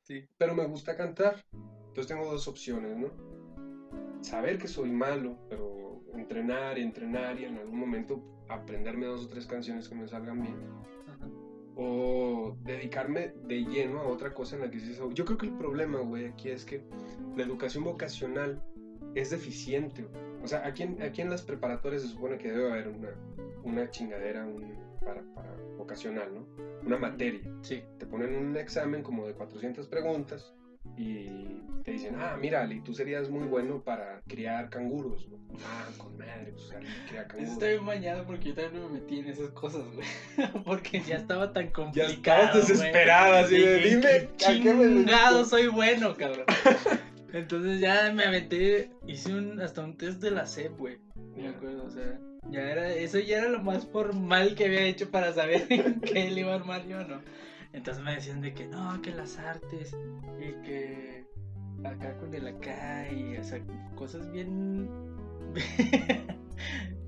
Sí. 0.08 0.26
pero 0.38 0.54
me 0.54 0.66
gusta 0.66 0.96
cantar. 0.96 1.44
Entonces 1.52 2.06
tengo 2.06 2.24
dos 2.30 2.48
opciones, 2.48 2.96
¿no? 2.96 3.08
Saber 4.22 4.58
que 4.58 4.66
soy 4.68 4.90
malo, 4.90 5.36
pero 5.48 6.02
entrenar 6.14 6.78
y 6.78 6.82
entrenar 6.82 7.38
y 7.38 7.44
en 7.44 7.58
algún 7.58 7.78
momento 7.78 8.22
aprenderme 8.48 9.06
dos 9.06 9.26
o 9.26 9.28
tres 9.28 9.46
canciones 9.46 9.88
que 9.88 9.94
me 9.94 10.08
salgan 10.08 10.40
bien. 10.42 10.56
Ajá. 11.06 11.28
O 11.76 12.56
dedicarme 12.64 13.34
de 13.46 13.64
lleno 13.64 14.00
a 14.00 14.08
otra 14.08 14.32
cosa 14.34 14.56
en 14.56 14.62
la 14.62 14.70
que 14.70 14.80
sí. 14.80 14.92
Yo 15.12 15.24
creo 15.24 15.38
que 15.38 15.46
el 15.46 15.52
problema, 15.56 16.00
güey, 16.00 16.24
aquí 16.26 16.48
es 16.48 16.64
que 16.64 16.82
la 17.36 17.42
educación 17.44 17.84
vocacional 17.84 18.62
es 19.14 19.30
deficiente. 19.30 20.02
güey. 20.02 20.22
O 20.42 20.48
sea, 20.48 20.66
aquí 20.66 20.82
en, 20.84 21.02
aquí 21.02 21.20
en 21.20 21.30
las 21.30 21.42
preparatorias 21.42 22.02
se 22.02 22.08
supone 22.08 22.38
que 22.38 22.50
debe 22.50 22.70
haber 22.70 22.88
una, 22.88 23.10
una 23.62 23.90
chingadera 23.90 24.46
un- 24.46 24.87
para, 25.00 25.22
para 25.34 25.52
vocacional, 25.76 26.34
¿no? 26.34 26.46
Una 26.84 26.98
materia 26.98 27.40
Sí. 27.62 27.82
te 27.98 28.06
ponen 28.06 28.34
un 28.34 28.56
examen 28.56 29.02
como 29.02 29.26
de 29.26 29.34
400 29.34 29.86
preguntas 29.88 30.54
y 30.96 31.60
te 31.84 31.92
dicen, 31.92 32.14
ah, 32.18 32.36
mira, 32.40 32.62
Ali, 32.62 32.80
tú 32.80 32.94
serías 32.94 33.28
muy 33.28 33.46
bueno 33.46 33.82
para 33.82 34.20
criar 34.26 34.68
canguros. 34.70 35.28
¿no? 35.28 35.38
Ah, 35.64 35.88
con 35.98 36.16
madre, 36.16 36.52
pues 36.52 36.70
Ali 36.72 36.86
Eso 36.86 37.14
canguros. 37.28 37.52
está 37.52 37.66
bien 37.68 37.84
mañado 37.84 38.24
porque 38.26 38.48
yo 38.48 38.54
también 38.54 38.84
me 38.84 39.00
metí 39.00 39.18
en 39.20 39.28
esas 39.28 39.50
cosas, 39.50 39.82
güey. 39.94 40.06
porque 40.64 41.00
ya 41.00 41.16
estaba 41.16 41.52
tan 41.52 41.66
Ya 41.66 41.72
complicado. 41.72 42.08
estabas 42.42 42.52
güey. 42.54 42.66
desesperada, 42.68 43.40
así 43.40 43.58
de, 43.58 43.78
dime, 43.80 44.28
"¿Qué 44.38 44.46
¿a 44.46 44.60
qué 44.62 44.74
me 44.74 44.84
dedico?" 44.84 45.00
chingado 45.00 45.44
soy 45.44 45.66
bueno, 45.68 46.14
cabrón. 46.16 46.46
Entonces 47.32 47.78
ya 47.80 48.10
me 48.12 48.24
aventé, 48.24 48.90
hice 49.06 49.34
un, 49.34 49.60
hasta 49.60 49.84
un 49.84 49.96
test 49.98 50.20
de 50.22 50.30
la 50.30 50.46
SEP, 50.46 50.76
güey. 50.78 50.98
Me 51.36 51.42
Ya. 51.44 51.50
acuerdo, 51.50 51.84
o 51.84 51.90
sea, 51.90 52.18
ya 52.50 52.70
era, 52.70 52.90
eso 52.90 53.18
ya 53.18 53.38
era 53.38 53.48
lo 53.48 53.60
más 53.60 53.86
formal 53.86 54.54
que 54.54 54.66
había 54.66 54.82
hecho 54.82 55.10
para 55.10 55.32
saber 55.32 55.66
en 55.70 56.00
qué 56.00 56.30
le 56.30 56.40
iba 56.40 56.52
a 56.52 56.56
armar 56.56 56.86
yo, 56.86 57.04
¿no? 57.04 57.20
Entonces 57.72 58.02
me 58.02 58.14
decían 58.14 58.40
de 58.40 58.54
que 58.54 58.66
no, 58.66 59.00
que 59.02 59.10
las 59.10 59.38
artes 59.38 59.96
y 60.40 60.52
que 60.64 61.26
acá 61.84 62.16
con 62.18 62.34
el 62.34 62.46
acá 62.46 63.10
y 63.12 63.36
o 63.36 63.44
sea, 63.44 63.60
cosas 63.94 64.30
bien 64.32 64.88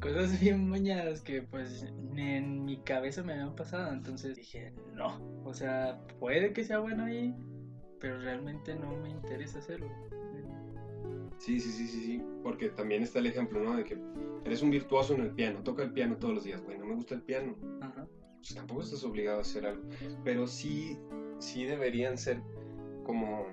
cosas 0.01 0.39
bien 0.41 0.69
mañadas 0.69 1.21
que 1.23 1.43
pues 1.43 1.87
ni 2.13 2.23
en 2.37 2.65
mi 2.65 2.79
cabeza 2.79 3.23
me 3.23 3.33
habían 3.33 3.55
pasado, 3.55 3.93
entonces 3.93 4.37
dije, 4.37 4.73
no, 4.95 5.21
o 5.45 5.55
sea, 5.55 5.99
puede 6.19 6.53
que 6.53 6.65
sea 6.65 6.79
bueno 6.79 7.05
ahí, 7.05 7.35
pero 7.99 8.19
realmente 8.21 8.75
no 8.75 8.97
me 8.97 9.11
interesa 9.11 9.59
hacerlo. 9.59 9.89
Sí, 11.41 11.59
sí, 11.59 11.71
sí, 11.73 11.87
sí, 11.89 12.01
sí, 12.03 12.23
porque 12.43 12.69
también 12.69 13.03
está 13.03 13.19
el 13.19 13.27
ejemplo, 13.27 13.61
¿no? 13.61 13.75
De 13.75 13.83
que 13.83 13.97
eres 14.45 14.61
un 14.61 14.69
virtuoso 14.71 15.15
en 15.15 15.21
el 15.23 15.31
piano, 15.31 15.63
toca 15.63 15.83
el 15.83 15.91
piano 15.91 16.17
todos 16.19 16.35
los 16.35 16.45
días, 16.45 16.63
güey, 16.63 16.77
no 16.79 16.85
me 16.85 16.95
gusta 16.95 17.15
el 17.15 17.23
piano. 17.23 17.57
Ajá. 17.81 18.07
pues 18.37 18.55
tampoco 18.55 18.83
estás 18.83 19.03
obligado 19.05 19.39
a 19.39 19.41
hacer 19.41 19.65
algo. 19.65 19.83
Pero 20.23 20.47
sí, 20.47 20.99
sí 21.39 21.65
deberían 21.65 22.19
ser 22.19 22.43
como... 23.05 23.47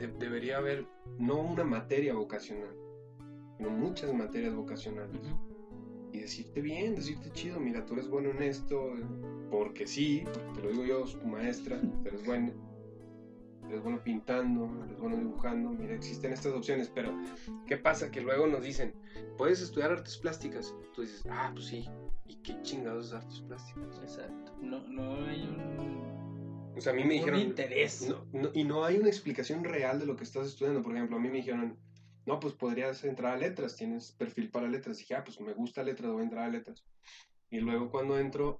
de- 0.00 0.08
debería 0.18 0.56
haber 0.58 0.84
no 1.18 1.40
una 1.40 1.62
materia 1.62 2.12
vocacional, 2.14 2.74
sino 3.56 3.70
muchas 3.70 4.12
materias 4.12 4.54
vocacionales. 4.54 5.20
Y 6.12 6.18
decirte 6.20 6.60
bien, 6.60 6.96
decirte 6.96 7.30
chido, 7.30 7.60
mira, 7.60 7.84
tú 7.86 7.94
eres 7.94 8.08
bueno 8.08 8.30
en 8.30 8.42
esto, 8.42 8.94
porque 9.50 9.86
sí, 9.86 10.24
te 10.54 10.62
lo 10.62 10.70
digo 10.70 10.84
yo, 10.84 11.04
tu 11.04 11.26
maestra, 11.26 11.80
tú 11.80 12.08
eres 12.08 12.24
bueno. 12.26 12.52
Eres 13.68 13.82
bueno 13.82 14.00
pintando, 14.02 14.68
eres 14.84 14.98
bueno 15.00 15.16
dibujando, 15.16 15.70
mira, 15.70 15.94
existen 15.94 16.32
estas 16.32 16.52
opciones, 16.52 16.90
pero 16.94 17.18
¿qué 17.66 17.76
pasa? 17.76 18.10
Que 18.10 18.20
luego 18.20 18.46
nos 18.46 18.62
dicen, 18.62 18.94
puedes 19.36 19.60
estudiar 19.60 19.90
artes 19.90 20.16
plásticas. 20.18 20.74
Tú 20.94 21.02
dices, 21.02 21.24
ah, 21.28 21.50
pues 21.52 21.66
sí, 21.66 21.88
¿y 22.26 22.36
qué 22.42 22.60
chingados 22.62 23.06
es 23.08 23.12
artes 23.14 23.40
plásticas? 23.40 23.98
Exacto. 24.00 24.52
No, 24.60 24.80
no 24.88 25.24
hay 25.26 25.42
un, 25.42 26.72
O 26.76 26.80
sea, 26.80 26.92
a 26.92 26.94
mí 26.94 27.04
me 27.04 27.14
dijeron. 27.14 27.40
interés. 27.40 28.08
no- 28.08 28.24
no- 28.32 28.50
y 28.54 28.62
no 28.64 28.84
hay 28.84 28.98
una 28.98 29.08
explicación 29.08 29.64
real 29.64 29.98
de 29.98 30.06
lo 30.06 30.14
que 30.14 30.24
estás 30.24 30.46
estudiando. 30.46 30.82
Por 30.82 30.92
ejemplo, 30.94 31.16
a 31.16 31.20
mí 31.20 31.28
me 31.28 31.38
dijeron, 31.38 31.76
no, 32.26 32.38
pues 32.38 32.54
podrías 32.54 33.02
entrar 33.04 33.32
a 33.32 33.36
letras, 33.36 33.76
tienes 33.76 34.12
perfil 34.12 34.50
para 34.50 34.68
letras. 34.68 34.98
dije, 34.98 35.14
ah, 35.14 35.24
pues 35.24 35.40
me 35.40 35.54
gusta 35.54 35.82
letras, 35.82 36.12
voy 36.12 36.20
a 36.20 36.24
entrar 36.24 36.44
a 36.44 36.48
letras. 36.50 36.84
Y 37.50 37.60
luego 37.60 37.90
cuando 37.90 38.18
entro, 38.18 38.58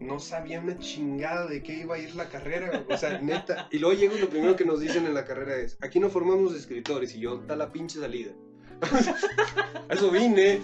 no 0.00 0.18
sabía 0.18 0.60
una 0.60 0.78
chingada 0.78 1.46
de 1.46 1.62
qué 1.62 1.74
iba 1.80 1.96
a 1.96 1.98
ir 1.98 2.14
la 2.14 2.28
carrera. 2.28 2.84
O 2.88 2.96
sea, 2.96 3.18
neta. 3.20 3.68
Y 3.70 3.78
luego 3.78 3.98
llego 3.98 4.16
lo 4.16 4.28
primero 4.28 4.56
que 4.56 4.64
nos 4.64 4.80
dicen 4.80 5.06
en 5.06 5.14
la 5.14 5.24
carrera 5.24 5.56
es, 5.56 5.78
aquí 5.80 6.00
no 6.00 6.10
formamos 6.10 6.54
escritores. 6.54 7.14
Y 7.14 7.20
yo, 7.20 7.40
está 7.40 7.56
la 7.56 7.72
pinche 7.72 8.00
salida. 8.00 8.32
Eso 9.88 10.10
vine. 10.10 10.60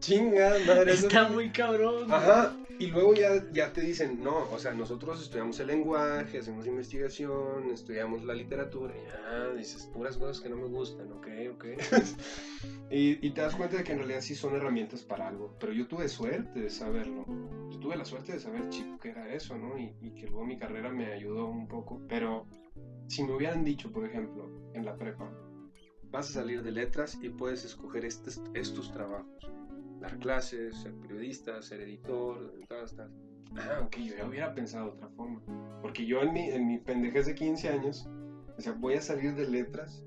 Chinga, 0.00 0.56
madre. 0.66 0.92
Está 0.92 1.28
muy 1.28 1.50
cabrón. 1.50 2.12
Ajá, 2.12 2.56
y 2.78 2.88
luego 2.88 3.14
ya, 3.14 3.42
ya 3.52 3.72
te 3.72 3.80
dicen, 3.80 4.22
no, 4.22 4.50
o 4.50 4.58
sea, 4.58 4.74
nosotros 4.74 5.22
estudiamos 5.22 5.58
el 5.60 5.68
lenguaje, 5.68 6.38
hacemos 6.38 6.66
investigación, 6.66 7.70
estudiamos 7.72 8.22
la 8.24 8.34
literatura, 8.34 8.94
y 8.94 9.08
ya 9.08 9.54
dices 9.54 9.86
puras 9.94 10.18
cosas 10.18 10.42
que 10.42 10.50
no 10.50 10.56
me 10.56 10.68
gustan, 10.68 11.10
ok, 11.12 11.26
ok. 11.54 11.64
y, 12.90 13.26
y 13.26 13.30
te 13.30 13.40
das 13.40 13.54
cuenta 13.54 13.78
de 13.78 13.84
que 13.84 13.92
en 13.92 13.98
realidad 13.98 14.20
sí 14.20 14.34
son 14.34 14.56
herramientas 14.56 15.02
para 15.02 15.28
algo, 15.28 15.56
pero 15.58 15.72
yo 15.72 15.86
tuve 15.86 16.06
suerte 16.08 16.60
de 16.60 16.68
saberlo. 16.68 17.24
Yo 17.70 17.78
tuve 17.78 17.96
la 17.96 18.04
suerte 18.04 18.32
de 18.32 18.40
saber, 18.40 18.68
chico, 18.68 18.98
que 18.98 19.08
era 19.08 19.32
eso, 19.32 19.56
¿no? 19.56 19.78
Y, 19.78 19.96
y 20.02 20.10
que 20.10 20.26
luego 20.26 20.44
mi 20.44 20.58
carrera 20.58 20.90
me 20.90 21.12
ayudó 21.12 21.46
un 21.46 21.68
poco, 21.68 22.02
pero 22.08 22.46
si 23.08 23.24
me 23.24 23.34
hubieran 23.34 23.64
dicho, 23.64 23.90
por 23.90 24.04
ejemplo, 24.04 24.50
en 24.74 24.84
la 24.84 24.96
prepa, 24.96 25.32
vas 26.10 26.28
a 26.28 26.34
salir 26.34 26.62
de 26.62 26.72
letras 26.72 27.18
y 27.22 27.30
puedes 27.30 27.64
escoger 27.64 28.04
estos, 28.04 28.42
estos 28.54 28.92
trabajos 28.92 29.50
dar 30.00 30.18
clases, 30.18 30.76
ser 30.76 30.94
periodista, 30.94 31.60
ser 31.62 31.80
editor, 31.80 32.52
todas 32.68 32.92
estas. 32.92 33.10
Ah, 33.56 33.80
ok, 33.84 33.96
yo 33.98 34.16
ya 34.16 34.26
hubiera 34.26 34.54
pensado 34.54 34.86
de 34.86 34.92
otra 34.92 35.08
forma. 35.10 35.40
Porque 35.80 36.04
yo 36.04 36.22
en 36.22 36.32
mi, 36.32 36.50
en 36.50 36.66
mi 36.66 36.78
pendejez 36.78 37.26
de 37.26 37.34
15 37.34 37.68
años, 37.68 38.08
o 38.56 38.60
sea, 38.60 38.72
voy 38.72 38.94
a 38.94 39.00
salir 39.00 39.34
de 39.34 39.48
letras, 39.48 40.04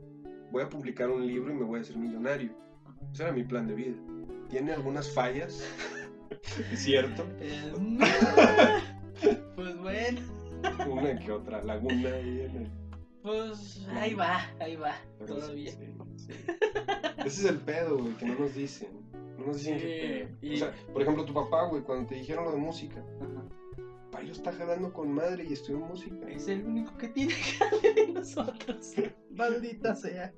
voy 0.51 0.63
a 0.63 0.69
publicar 0.69 1.09
un 1.09 1.25
libro 1.25 1.51
y 1.51 1.55
me 1.55 1.63
voy 1.63 1.79
a 1.79 1.81
hacer 1.81 1.97
millonario. 1.97 2.51
Ese 3.13 3.23
era 3.23 3.31
mi 3.31 3.43
plan 3.43 3.67
de 3.67 3.75
vida. 3.75 3.95
Tiene 4.49 4.73
algunas 4.73 5.09
fallas, 5.13 5.63
es 6.71 6.79
cierto, 6.79 7.25
Eh, 7.39 7.73
pues 9.55 9.77
bueno, 9.77 10.19
una 10.87 11.17
que 11.17 11.31
otra 11.31 11.63
laguna 11.63 12.09
ahí 12.09 12.41
en 12.41 12.55
el... 12.55 12.71
pues 13.21 13.85
ahí 13.91 14.13
va, 14.13 14.41
ahí 14.59 14.75
va, 14.75 14.95
pero 15.17 15.35
todavía. 15.35 15.71
sí, 15.71 15.95
sí. 16.17 16.33
Ese 17.25 17.41
es 17.41 17.45
el 17.45 17.57
pedo, 17.59 17.97
güey, 17.97 18.15
que 18.17 18.25
no 18.25 18.35
nos 18.39 18.53
dicen. 18.55 18.89
No 19.37 19.45
nos 19.47 19.57
dicen 19.57 19.79
Sí, 19.79 19.85
qué 19.85 20.27
pedo. 20.27 20.37
y- 20.41 20.55
O 20.55 20.57
sea, 20.57 20.73
por 20.93 21.01
ejemplo, 21.01 21.25
tu 21.25 21.33
papá, 21.33 21.65
güey, 21.67 21.81
cuando 21.83 22.07
te 22.07 22.15
dijeron 22.15 22.45
lo 22.45 22.51
de 22.51 22.57
música, 22.57 23.03
Ajá. 23.21 23.45
para 24.11 24.23
ellos 24.23 24.37
está 24.37 24.51
jalando 24.51 24.91
con 24.93 25.11
madre 25.13 25.45
y 25.49 25.53
estudió 25.53 25.79
música. 25.79 26.27
Es 26.29 26.47
el 26.47 26.65
único 26.65 26.97
que 26.97 27.07
tiene 27.09 27.33
que 27.81 27.91
de 28.05 28.07
nosotros. 28.13 28.93
Maldita 29.31 29.95
sea. 29.95 30.33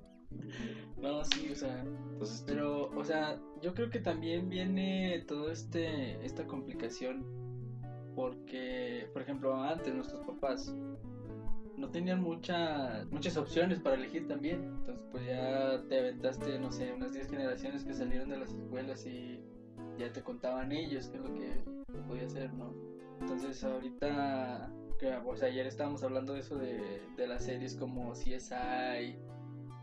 No, 0.98 1.24
sí, 1.26 1.50
o 1.52 1.56
sea, 1.56 1.82
Entonces, 2.14 2.44
pero, 2.46 2.90
o 2.92 3.04
sea, 3.04 3.40
yo 3.62 3.74
creo 3.74 3.90
que 3.90 4.00
también 4.00 4.50
viene 4.50 5.24
todo 5.28 5.52
este, 5.52 6.24
esta 6.24 6.46
complicación 6.46 7.26
porque, 8.16 9.08
por 9.14 9.22
ejemplo, 9.22 9.56
antes 9.56 9.94
nuestros 9.96 10.22
papás 10.22 10.76
no 11.82 11.90
tenían 11.90 12.22
muchas 12.22 13.10
muchas 13.12 13.36
opciones 13.36 13.80
para 13.80 13.96
elegir 13.96 14.28
también. 14.28 14.64
Entonces, 14.64 15.04
pues 15.12 15.26
ya 15.26 15.82
te 15.90 16.00
aventaste, 16.00 16.60
no 16.60 16.72
sé, 16.72 16.94
unas 16.94 17.12
10 17.14 17.30
generaciones 17.30 17.84
que 17.84 17.94
salieron 17.94 18.30
de 18.30 18.38
las 18.38 18.54
escuelas 18.54 19.06
y 19.06 19.44
ya 19.98 20.14
te 20.14 20.22
contaban 20.22 20.72
ellos 20.72 21.10
qué 21.10 21.18
es 21.18 21.24
lo 21.24 21.34
que 21.34 21.64
podía 22.08 22.26
hacer, 22.26 22.54
¿no? 22.54 22.74
Entonces, 23.20 23.64
ahorita, 23.64 24.72
que, 25.00 25.08
sea, 25.36 25.48
ayer 25.48 25.68
estábamos 25.68 26.04
hablando 26.04 26.34
de 26.34 26.40
eso 26.40 26.58
de, 26.58 27.02
de 27.18 27.28
las 27.28 27.44
series 27.44 27.76
como 27.76 28.14
CSI 28.14 29.16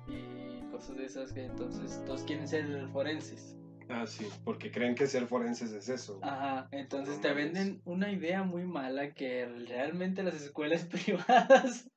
y 0.08 0.62
cosas 0.70 0.96
de 0.96 1.04
esas 1.04 1.32
que 1.32 1.44
entonces 1.44 2.02
todos 2.06 2.22
quieren 2.22 2.46
ser 2.46 2.88
forenses. 2.88 3.56
Ah, 3.90 4.06
sí, 4.06 4.26
porque 4.44 4.70
creen 4.70 4.94
que 4.94 5.06
ser 5.06 5.26
forenses 5.26 5.72
es 5.72 5.88
eso. 5.88 6.18
güey. 6.18 6.28
Ajá, 6.30 6.68
entonces 6.72 7.16
No 7.16 7.20
te 7.22 7.32
venden 7.32 7.80
una 7.84 8.12
idea 8.12 8.42
muy 8.42 8.64
mala 8.64 9.12
que 9.14 9.46
realmente 9.68 10.22
las 10.22 10.34
escuelas 10.42 10.84
privadas 10.90 11.88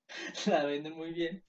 la 0.48 0.64
venden 0.66 0.94
muy 0.96 1.14
bien. 1.14 1.44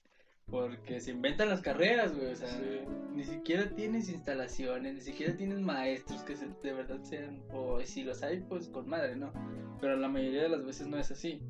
Porque 0.45 0.99
se 0.99 1.11
inventan 1.11 1.47
las 1.49 1.61
carreras, 1.61 2.13
güey. 2.15 2.27
O 2.31 2.35
sea, 2.35 2.49
Sí. 2.49 2.81
ni 3.13 3.23
siquiera 3.23 3.69
tienes 3.73 4.09
instalaciones, 4.09 4.93
ni 4.95 5.01
siquiera 5.01 5.35
tienes 5.37 5.59
maestros 5.61 6.21
que 6.23 6.35
se- 6.35 6.49
de 6.61 6.73
verdad 6.73 6.99
sean. 7.03 7.41
O 7.53 7.79
si 7.81 8.03
los 8.03 8.21
hay, 8.23 8.41
pues 8.41 8.67
con 8.67 8.87
madre, 8.89 9.15
¿no? 9.15 9.31
Pero 9.79 9.95
la 9.95 10.09
mayoría 10.09 10.43
de 10.43 10.49
las 10.49 10.65
veces 10.65 10.87
no 10.87 10.97
es 10.97 11.09
así. 11.11 11.41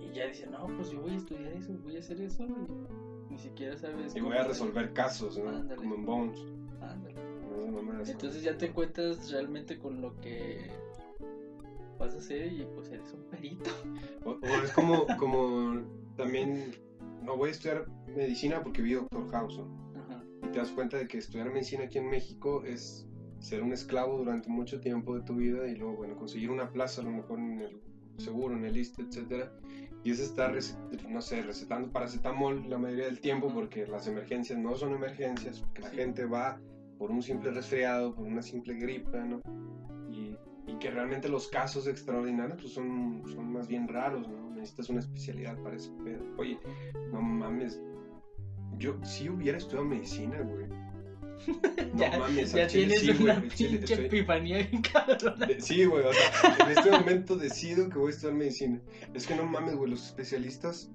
Y 0.00 0.12
ya 0.12 0.26
dice, 0.26 0.46
no, 0.48 0.66
pues 0.76 0.90
yo 0.90 1.00
voy 1.00 1.12
a 1.12 1.16
estudiar 1.16 1.52
eso, 1.52 1.72
voy 1.84 1.96
a 1.96 2.00
hacer 2.00 2.20
eso. 2.20 2.44
Y 2.44 3.32
ni 3.32 3.38
siquiera 3.38 3.76
sabes. 3.76 4.16
Y 4.16 4.20
voy 4.20 4.32
a 4.36 4.40
hacer. 4.40 4.48
resolver 4.50 4.92
casos, 4.92 5.38
¿no? 5.38 5.48
Ándale. 5.50 5.76
Como 5.76 5.94
en 5.94 6.04
Bones. 6.04 6.40
Ándale. 6.80 7.19
Entonces 8.08 8.42
ya 8.42 8.56
te 8.56 8.66
encuentras 8.66 9.30
realmente 9.30 9.78
con 9.78 10.00
lo 10.00 10.16
que 10.20 10.70
vas 11.98 12.14
a 12.14 12.18
hacer 12.18 12.52
y 12.52 12.66
pues 12.74 12.88
eres 12.90 13.12
un 13.12 13.24
perito. 13.24 13.70
O, 14.24 14.32
o 14.32 14.46
es 14.62 14.72
como, 14.72 15.06
como 15.18 15.82
también, 16.16 16.72
no 17.22 17.36
voy 17.36 17.48
a 17.48 17.52
estudiar 17.52 17.86
medicina 18.14 18.62
porque 18.62 18.82
vi 18.82 18.92
Doctor 18.94 19.30
House. 19.30 19.60
Y 20.42 20.48
te 20.52 20.58
das 20.58 20.70
cuenta 20.70 20.96
de 20.98 21.06
que 21.08 21.18
estudiar 21.18 21.50
medicina 21.50 21.84
aquí 21.84 21.98
en 21.98 22.08
México 22.08 22.62
es 22.64 23.06
ser 23.38 23.62
un 23.62 23.72
esclavo 23.72 24.18
durante 24.18 24.48
mucho 24.50 24.80
tiempo 24.80 25.16
de 25.16 25.22
tu 25.24 25.36
vida 25.36 25.66
y 25.68 25.76
luego, 25.76 25.96
bueno, 25.96 26.16
conseguir 26.16 26.50
una 26.50 26.70
plaza 26.70 27.00
a 27.00 27.04
lo 27.04 27.10
mejor 27.10 27.38
en 27.38 27.60
el 27.60 27.80
seguro, 28.18 28.54
en 28.54 28.64
el 28.66 28.76
ISSSTE, 28.76 29.02
etcétera. 29.02 29.52
Y 30.04 30.10
es 30.10 30.20
estar, 30.20 30.54
no 31.08 31.20
sé, 31.22 31.42
recetando 31.42 31.90
paracetamol 31.90 32.68
la 32.68 32.78
mayoría 32.78 33.06
del 33.06 33.20
tiempo 33.20 33.50
porque 33.52 33.86
las 33.86 34.06
emergencias 34.06 34.58
no 34.58 34.74
son 34.76 34.92
emergencias, 34.94 35.60
porque 35.60 35.82
la 35.82 35.90
Sí. 35.90 35.96
gente 35.96 36.24
va 36.26 36.60
por 37.00 37.10
un 37.10 37.22
simple 37.22 37.50
resfriado, 37.50 38.14
por 38.14 38.26
una 38.26 38.42
simple 38.42 38.74
gripa, 38.74 39.18
¿no? 39.24 39.40
Y, 40.12 40.36
y 40.70 40.78
que 40.78 40.90
realmente 40.90 41.30
los 41.30 41.48
casos 41.48 41.86
extraordinarios 41.86 42.58
pues 42.60 42.74
son, 42.74 43.22
son 43.26 43.50
más 43.50 43.66
bien 43.66 43.88
raros, 43.88 44.28
¿no? 44.28 44.50
Necesitas 44.50 44.90
una 44.90 45.00
especialidad 45.00 45.56
para 45.62 45.76
ese 45.76 45.90
pedo. 46.04 46.22
Oye, 46.36 46.58
no 47.10 47.22
mames, 47.22 47.80
yo 48.76 48.98
sí 49.02 49.30
hubiera 49.30 49.56
estudiado 49.56 49.86
medicina, 49.88 50.40
güey. 50.42 50.66
No 51.94 51.98
ya 51.98 52.18
mames, 52.18 52.52
ya 52.52 52.66
chile 52.66 52.96
tienes 52.98 53.00
sí, 53.00 53.12
güey, 53.12 53.22
una 53.38 53.48
chile 53.48 53.78
pinche 53.78 53.94
estoy- 53.94 54.06
epifanía 54.06 54.56
bien 54.58 54.82
cabrona. 54.82 55.46
de- 55.46 55.60
Sí, 55.60 55.84
güey, 55.86 56.04
o 56.04 56.12
sea, 56.12 56.66
en 56.66 56.78
este 56.78 56.90
momento 56.90 57.36
decido 57.36 57.88
que 57.88 57.98
voy 57.98 58.08
a 58.08 58.10
estudiar 58.14 58.36
medicina. 58.36 58.78
Es 59.14 59.26
que 59.26 59.34
no 59.34 59.46
mames, 59.46 59.74
güey, 59.74 59.90
los 59.90 60.04
especialistas. 60.04 60.90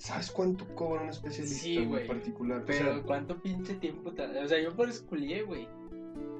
¿Sabes 0.00 0.30
cuánto 0.30 0.66
cobra 0.74 1.02
un 1.02 1.10
especialista 1.10 1.62
Sí, 1.62 1.84
güey, 1.84 2.06
particular? 2.06 2.64
Pero 2.66 2.90
o 2.90 2.94
sea, 2.94 3.02
cuánto 3.02 3.36
pinche 3.42 3.74
tiempo. 3.74 4.10
O 4.10 4.48
sea, 4.48 4.58
yo 4.58 4.74
por 4.74 4.88
eso 4.88 5.06
culié, 5.06 5.42
güey. 5.42 5.68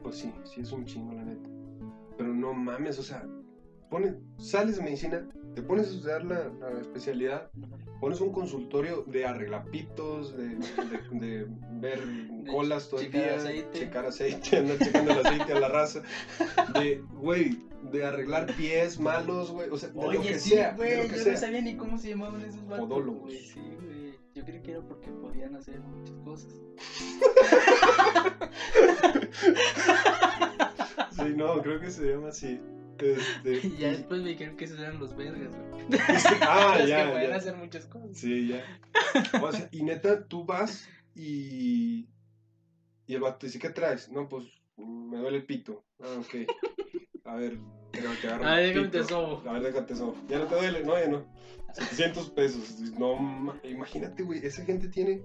pues 0.02 0.16
sí, 0.16 0.32
sí 0.44 0.62
es 0.62 0.72
un 0.72 0.86
chingo, 0.86 1.12
la 1.12 1.24
neta. 1.24 1.46
Pero 2.16 2.32
no 2.32 2.54
mames, 2.54 2.98
o 2.98 3.02
sea, 3.02 3.22
pone, 3.90 4.14
sales 4.38 4.78
de 4.78 4.82
medicina, 4.82 5.28
te 5.54 5.62
pones 5.62 5.88
a 5.88 5.90
estudiar 5.90 6.24
la, 6.24 6.48
la 6.60 6.80
especialidad, 6.80 7.50
pones 8.00 8.20
un 8.20 8.32
consultorio 8.32 9.04
de 9.06 9.26
arreglapitos, 9.26 10.36
de, 10.36 10.56
de, 10.56 11.20
de 11.20 11.46
ver 11.72 12.00
colas 12.50 12.88
todo 12.88 13.00
el 13.00 13.10
día, 13.10 13.36
aceite. 13.36 13.80
checar 13.80 14.06
aceite, 14.06 14.56
andar 14.58 14.78
checando 14.78 15.12
el 15.12 15.26
aceite 15.26 15.52
a 15.52 15.60
la 15.60 15.68
raza, 15.68 16.02
de, 16.74 17.02
güey, 17.14 17.58
de 17.90 18.04
arreglar 18.04 18.46
pies 18.56 18.98
malos, 19.00 19.50
güey, 19.50 19.68
o 19.70 19.76
sea, 19.76 19.88
de 19.90 19.94
lo 19.96 20.00
Oye, 20.08 20.20
que 20.20 20.38
sí, 20.38 20.50
sea, 20.50 20.72
de 20.72 20.96
lo 20.96 21.02
yo 21.04 21.10
que 21.10 21.16
no 21.16 21.22
sea. 21.24 21.36
sabía 21.36 21.60
ni 21.62 21.76
cómo 21.76 21.98
se 21.98 22.10
llamaban 22.10 22.40
esos 22.42 22.64
vatos. 22.66 22.88
Podólogos. 22.88 23.22
güey, 23.22 23.38
Sí, 23.38 23.60
güey. 23.60 24.14
Yo 24.34 24.44
creí 24.44 24.62
que 24.62 24.70
era 24.72 24.80
porque 24.82 25.10
podían 25.10 25.56
hacer 25.56 25.80
muchas 25.80 26.16
cosas. 26.24 26.54
Sí, 31.12 31.34
no, 31.36 31.60
creo 31.62 31.80
que 31.80 31.90
se 31.90 32.04
llama 32.12 32.28
así. 32.28 32.60
Este, 33.02 33.66
Y 33.66 33.76
ya 33.78 33.88
después 33.88 34.22
me 34.22 34.30
dijeron 34.30 34.56
que 34.56 34.64
esos 34.64 34.78
eran 34.78 34.98
los 34.98 35.16
vergas, 35.16 35.50
güey. 35.56 36.00
ah, 36.42 36.76
los 36.78 36.88
ya, 36.88 37.12
que 37.12 37.28
ya. 37.28 37.36
hacer 37.36 37.56
muchas 37.56 37.86
cosas. 37.86 38.16
Sí, 38.16 38.48
ya. 38.48 38.64
O 39.42 39.52
sea, 39.52 39.68
y 39.72 39.82
neta, 39.82 40.26
tú 40.26 40.44
vas 40.44 40.88
y. 41.14 42.08
Y 43.06 43.14
el 43.14 43.20
vato 43.20 43.46
dice, 43.46 43.58
¿qué 43.58 43.70
traes? 43.70 44.10
No, 44.10 44.28
pues 44.28 44.44
me 44.76 45.18
duele 45.18 45.38
el 45.38 45.46
pito. 45.46 45.84
Ah, 46.00 46.16
ok. 46.18 46.48
A 47.24 47.34
ver, 47.34 47.58
pero 47.92 48.10
te 48.20 48.28
agarro 48.28 48.46
A 48.46 48.54
ver, 48.56 48.68
déjame 48.68 48.88
te 48.88 49.04
sobo. 49.04 49.42
A 49.48 49.52
ver, 49.54 49.62
déjate 49.62 49.94
sobo. 49.96 50.16
¿Ya 50.28 50.38
no 50.38 50.46
te 50.46 50.54
duele? 50.54 50.84
No, 50.84 50.98
ya 50.98 51.08
no. 51.08 51.26
700 51.72 52.30
pesos. 52.30 52.80
No, 52.98 53.16
ma- 53.16 53.60
imagínate, 53.64 54.22
güey, 54.22 54.44
esa 54.44 54.64
gente 54.64 54.88
tiene 54.88 55.22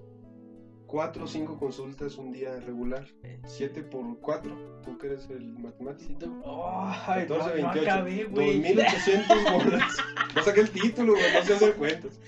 4 0.86 1.24
o 1.24 1.26
5 1.26 1.58
consultas 1.58 2.16
un 2.16 2.32
día 2.32 2.58
regular. 2.60 3.06
7 3.44 3.82
por 3.82 4.18
4. 4.20 4.82
Tú 4.82 4.98
que 4.98 5.08
eres 5.08 5.28
el 5.30 5.58
matemático. 5.58 6.26
Oh, 6.44 6.84
ay, 7.06 7.26
14, 7.26 7.28
no, 7.28 7.46
no 7.46 7.54
28. 7.54 7.90
acabé, 7.90 8.24
güey. 8.24 8.62
2800 8.62 9.52
bolas. 9.52 9.96
No 10.34 10.42
saqué 10.42 10.60
el 10.60 10.70
título, 10.70 11.12
güey, 11.12 11.34
no 11.34 11.42
sé 11.42 11.54
hacer 11.54 11.74
cuentas. 11.74 12.20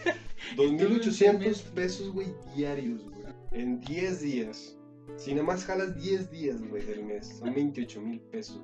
2800 0.56 1.62
pesos, 1.62 2.12
güey, 2.12 2.28
diarios, 2.56 3.02
güey. 3.02 3.18
En 3.52 3.80
10 3.80 4.20
días. 4.20 4.76
Si 5.16 5.32
nada 5.32 5.46
más 5.46 5.64
jalas 5.64 5.96
10 5.96 6.30
días, 6.30 6.62
güey, 6.62 6.84
del 6.84 7.04
mes, 7.04 7.38
son 7.38 7.54
28 7.54 8.00
mil 8.00 8.20
pesos. 8.20 8.60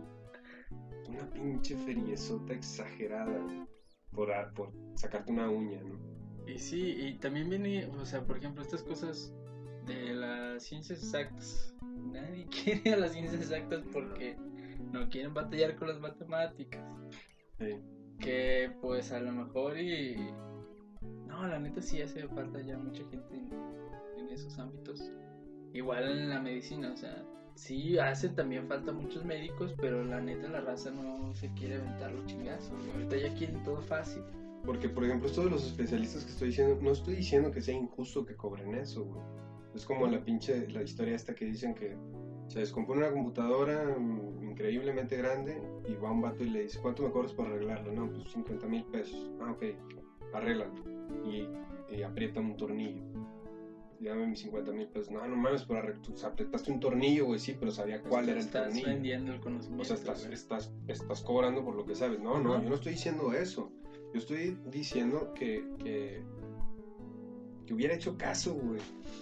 Una 1.08 1.28
pinche 1.30 1.76
feriezota 1.76 2.52
exagerada, 2.52 3.38
güey, 3.38 3.62
por, 4.12 4.30
por 4.54 4.72
sacarte 4.94 5.32
una 5.32 5.48
uña, 5.48 5.80
¿no? 5.82 5.98
Y 6.46 6.58
sí, 6.58 6.94
y 6.98 7.18
también 7.18 7.48
viene, 7.48 7.86
o 7.86 8.04
sea, 8.04 8.26
por 8.26 8.36
ejemplo, 8.36 8.62
estas 8.62 8.82
cosas 8.82 9.32
de 9.86 10.14
las 10.14 10.62
ciencias 10.62 11.02
exactas. 11.02 11.74
Nadie 12.12 12.46
quiere 12.64 12.94
a 12.94 12.96
las 12.96 13.12
ciencias 13.12 13.40
exactas 13.40 13.82
porque 13.92 14.36
no 14.92 15.08
quieren 15.08 15.34
batallar 15.34 15.76
con 15.76 15.88
las 15.88 16.00
matemáticas. 16.00 16.84
Sí. 17.58 17.76
Que 18.18 18.70
pues 18.80 19.12
a 19.12 19.20
lo 19.20 19.32
mejor 19.32 19.78
y... 19.78 20.16
No, 21.26 21.46
la 21.46 21.58
neta 21.58 21.82
sí 21.82 22.00
hace 22.00 22.26
falta 22.28 22.60
ya 22.60 22.78
mucha 22.78 23.02
gente 23.10 23.34
en, 23.34 23.50
en 24.18 24.28
esos 24.30 24.58
ámbitos. 24.58 25.10
Igual 25.72 26.08
en 26.08 26.28
la 26.28 26.40
medicina, 26.40 26.92
o 26.92 26.96
sea, 26.96 27.24
sí 27.54 27.98
hacen 27.98 28.34
también 28.34 28.68
falta 28.68 28.92
muchos 28.92 29.24
médicos, 29.24 29.74
pero 29.80 30.04
la 30.04 30.20
neta 30.20 30.48
la 30.48 30.60
raza 30.60 30.90
no 30.90 31.34
se 31.34 31.52
quiere 31.54 31.76
aventar 31.76 32.12
los 32.12 32.26
chingazos. 32.26 32.72
Ahorita 32.92 33.16
ya 33.16 33.34
quieren 33.34 33.62
todo 33.64 33.80
fácil. 33.82 34.22
Porque, 34.64 34.88
por 34.88 35.04
ejemplo, 35.04 35.28
esto 35.28 35.44
de 35.44 35.50
los 35.50 35.66
especialistas 35.66 36.24
que 36.24 36.30
estoy 36.30 36.48
diciendo, 36.48 36.78
no 36.80 36.92
estoy 36.92 37.16
diciendo 37.16 37.50
que 37.50 37.60
sea 37.60 37.74
injusto 37.74 38.24
que 38.24 38.34
cobren 38.34 38.74
eso, 38.74 39.04
güey. 39.04 39.43
Es 39.74 39.84
como 39.84 40.06
la 40.06 40.22
pinche, 40.24 40.68
la 40.68 40.82
historia 40.82 41.14
esta 41.16 41.34
que 41.34 41.44
dicen 41.46 41.74
que 41.74 41.96
se 42.48 42.60
descompone 42.60 43.00
una 43.00 43.10
computadora 43.12 43.96
mm, 43.98 44.50
increíblemente 44.50 45.16
grande 45.16 45.60
y 45.88 45.94
va 45.94 46.12
un 46.12 46.20
vato 46.20 46.44
y 46.44 46.50
le 46.50 46.62
dice, 46.62 46.78
¿cuánto 46.80 47.02
me 47.02 47.10
cobras 47.10 47.32
por 47.32 47.46
arreglarla? 47.46 47.92
No, 47.92 48.10
pues 48.12 48.30
50 48.32 48.66
mil 48.68 48.84
pesos. 48.84 49.30
Ah, 49.40 49.50
ok, 49.52 49.64
arréglalo. 50.32 50.72
Y, 51.24 51.48
y 51.94 52.02
aprieta 52.02 52.40
un 52.40 52.56
tornillo. 52.56 53.02
Dame 54.00 54.26
mis 54.26 54.40
50 54.40 54.72
mil 54.72 54.86
pesos. 54.88 55.10
No, 55.10 55.26
no 55.26 55.34
mames, 55.34 55.64
pero 55.64 55.80
arre- 55.80 56.00
tú 56.02 56.14
apretaste 56.26 56.70
un 56.70 56.78
tornillo, 56.78 57.24
güey, 57.26 57.40
sí, 57.40 57.56
pero 57.58 57.70
sabía 57.72 58.02
cuál 58.02 58.24
era 58.28 58.38
el 58.38 58.44
Estás 58.44 58.64
tornillo. 58.66 58.86
vendiendo 58.88 59.32
el 59.32 59.40
conocimiento. 59.40 59.82
O 59.82 59.84
sea, 59.86 59.96
estás, 59.96 60.26
estás, 60.26 60.72
estás 60.88 61.22
cobrando 61.22 61.64
por 61.64 61.74
lo 61.74 61.86
que 61.86 61.94
sabes. 61.94 62.20
No, 62.20 62.38
no, 62.38 62.62
yo 62.62 62.68
no 62.68 62.74
estoy 62.74 62.92
diciendo 62.92 63.32
eso. 63.32 63.72
Yo 64.12 64.18
estoy 64.18 64.58
diciendo 64.70 65.32
que, 65.34 65.64
que, 65.82 66.22
que 67.66 67.74
hubiera 67.74 67.94
hecho 67.94 68.16
caso, 68.16 68.54
güey. 68.54 68.80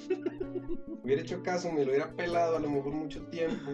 hubiera 1.02 1.22
hecho 1.22 1.42
caso, 1.42 1.70
me 1.72 1.84
lo 1.84 1.90
hubiera 1.90 2.12
pelado 2.14 2.56
a 2.56 2.60
lo 2.60 2.70
mejor 2.70 2.92
mucho 2.92 3.22
tiempo. 3.26 3.72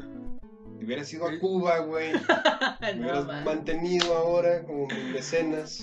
Y 0.81 0.85
hubiera 0.85 1.05
sido 1.05 1.27
a 1.27 1.39
Cuba, 1.39 1.79
güey. 1.81 2.13
Me 2.81 3.01
hubieras 3.01 3.27
man. 3.27 3.45
mantenido 3.45 4.15
ahora 4.17 4.63
como 4.65 4.87
mis 4.87 5.13
mecenas. 5.13 5.83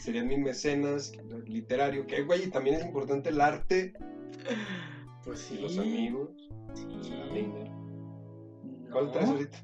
Serían 0.00 0.28
mis 0.28 0.38
mecenas 0.38 1.12
literario. 1.46 2.06
Que, 2.06 2.22
güey, 2.22 2.48
también 2.48 2.76
es 2.76 2.84
importante 2.84 3.30
el 3.30 3.40
arte 3.40 3.94
Pues 5.24 5.40
sí. 5.40 5.56
y 5.56 5.62
los 5.62 5.78
amigos. 5.78 6.30
Sí. 6.74 6.86
la. 7.42 7.64
No. 7.64 8.92
¿Cuál 8.92 9.10
traes 9.12 9.28
ahorita? 9.28 9.58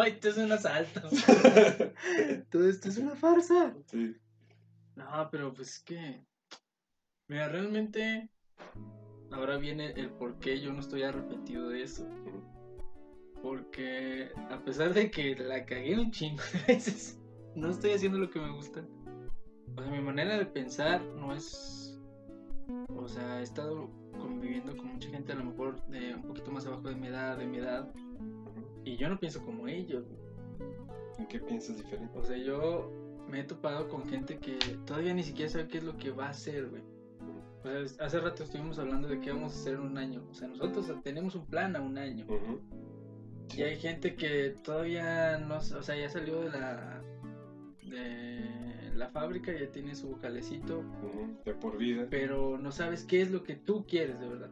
Esto 0.06 0.28
es 0.30 0.36
un 0.38 0.52
asalto. 0.52 1.02
Todo 2.50 2.68
esto 2.68 2.88
es 2.88 2.96
una 2.96 3.14
farsa. 3.14 3.74
sí. 3.86 4.16
No, 4.96 5.28
pero 5.30 5.52
pues 5.52 5.68
es 5.68 5.80
que. 5.80 6.24
Mira, 7.30 7.48
realmente. 7.48 8.28
Ahora 9.30 9.56
viene 9.56 9.92
el 9.92 10.10
por 10.10 10.40
qué 10.40 10.60
yo 10.60 10.72
no 10.72 10.80
estoy 10.80 11.04
arrepentido 11.04 11.68
de 11.68 11.84
eso. 11.84 12.04
Porque 13.40 14.30
a 14.50 14.58
pesar 14.64 14.92
de 14.92 15.12
que 15.12 15.36
la 15.36 15.64
cagué 15.64 15.96
un 15.96 16.10
chingo 16.10 16.42
de 16.52 16.74
veces, 16.74 17.20
no 17.54 17.70
estoy 17.70 17.92
haciendo 17.92 18.18
lo 18.18 18.30
que 18.30 18.40
me 18.40 18.50
gusta. 18.50 18.84
O 19.76 19.80
sea, 19.80 19.92
mi 19.92 20.00
manera 20.00 20.36
de 20.38 20.44
pensar 20.44 21.04
no 21.04 21.32
es. 21.32 21.96
O 22.96 23.06
sea, 23.06 23.38
he 23.38 23.44
estado 23.44 23.88
conviviendo 24.18 24.76
con 24.76 24.88
mucha 24.88 25.08
gente, 25.10 25.30
a 25.30 25.36
lo 25.36 25.44
mejor 25.44 25.86
de 25.86 26.16
un 26.16 26.22
poquito 26.22 26.50
más 26.50 26.66
abajo 26.66 26.88
de 26.88 26.96
mi 26.96 27.06
edad, 27.06 27.38
de 27.38 27.46
mi 27.46 27.58
edad. 27.58 27.94
Y 28.84 28.96
yo 28.96 29.08
no 29.08 29.20
pienso 29.20 29.40
como 29.44 29.68
ellos. 29.68 30.04
¿En 31.16 31.28
qué 31.28 31.38
piensas 31.38 31.76
diferente? 31.76 32.18
O 32.18 32.24
sea, 32.24 32.36
yo 32.36 32.90
me 33.28 33.38
he 33.38 33.44
topado 33.44 33.88
con 33.88 34.08
gente 34.08 34.36
que 34.38 34.58
todavía 34.84 35.14
ni 35.14 35.22
siquiera 35.22 35.48
sabe 35.48 35.68
qué 35.68 35.78
es 35.78 35.84
lo 35.84 35.96
que 35.96 36.10
va 36.10 36.26
a 36.26 36.30
hacer, 36.30 36.68
güey. 36.68 36.82
Sea, 37.62 38.06
hace 38.06 38.20
rato 38.20 38.44
estuvimos 38.44 38.78
hablando 38.78 39.08
de 39.08 39.20
qué 39.20 39.30
vamos 39.32 39.52
a 39.54 39.56
hacer 39.60 39.74
en 39.74 39.80
un 39.80 39.98
año. 39.98 40.22
O 40.30 40.34
sea, 40.34 40.48
nosotros 40.48 40.90
tenemos 41.02 41.34
un 41.34 41.46
plan 41.46 41.76
a 41.76 41.80
un 41.80 41.98
año. 41.98 42.26
Y 43.56 43.62
hay 43.62 43.76
gente 43.78 44.14
que 44.14 44.54
todavía 44.64 45.38
no, 45.38 45.56
o 45.58 45.82
sea, 45.82 45.96
ya 45.96 46.08
salió 46.08 46.40
de 46.42 46.50
la 46.58 47.02
de 47.82 48.92
la 48.94 49.08
fábrica, 49.08 49.52
ya 49.52 49.70
tiene 49.72 49.94
su 49.94 50.16
calecito, 50.18 50.78
Ujú, 50.78 51.36
De 51.44 51.54
por 51.54 51.76
vida. 51.78 52.06
pero 52.10 52.58
no 52.58 52.70
sabes 52.70 53.04
qué 53.04 53.22
es 53.22 53.30
lo 53.30 53.42
que 53.42 53.56
tú 53.56 53.84
quieres 53.86 54.20
de 54.20 54.28
verdad. 54.28 54.50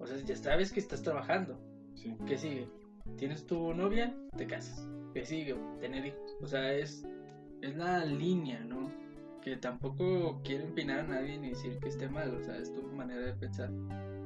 O 0.00 0.06
sea, 0.06 0.16
ya 0.18 0.36
sabes 0.36 0.72
que 0.72 0.80
estás 0.80 1.02
trabajando. 1.02 1.58
Sí. 1.94 2.14
¿Qué 2.26 2.36
sigue? 2.38 2.68
¿Tienes 3.16 3.46
tu 3.46 3.72
novia? 3.74 4.14
Te 4.36 4.46
casas. 4.46 4.88
¿Qué 5.14 5.24
sigue? 5.24 5.54
Tener 5.80 6.06
hijos. 6.06 6.36
O 6.42 6.46
sea, 6.46 6.72
es, 6.72 7.04
es 7.62 7.76
la 7.76 8.04
línea, 8.04 8.60
¿no? 8.64 8.90
Que 9.42 9.56
tampoco 9.56 10.40
quiero 10.44 10.64
empinar 10.64 11.00
a 11.00 11.02
nadie 11.04 11.38
ni 11.38 11.50
decir 11.50 11.78
que 11.80 11.88
esté 11.88 12.08
mal, 12.08 12.34
o 12.34 12.40
sea, 12.44 12.56
es 12.56 12.72
tu 12.74 12.82
manera 12.82 13.20
de 13.22 13.32
pensar. 13.34 13.70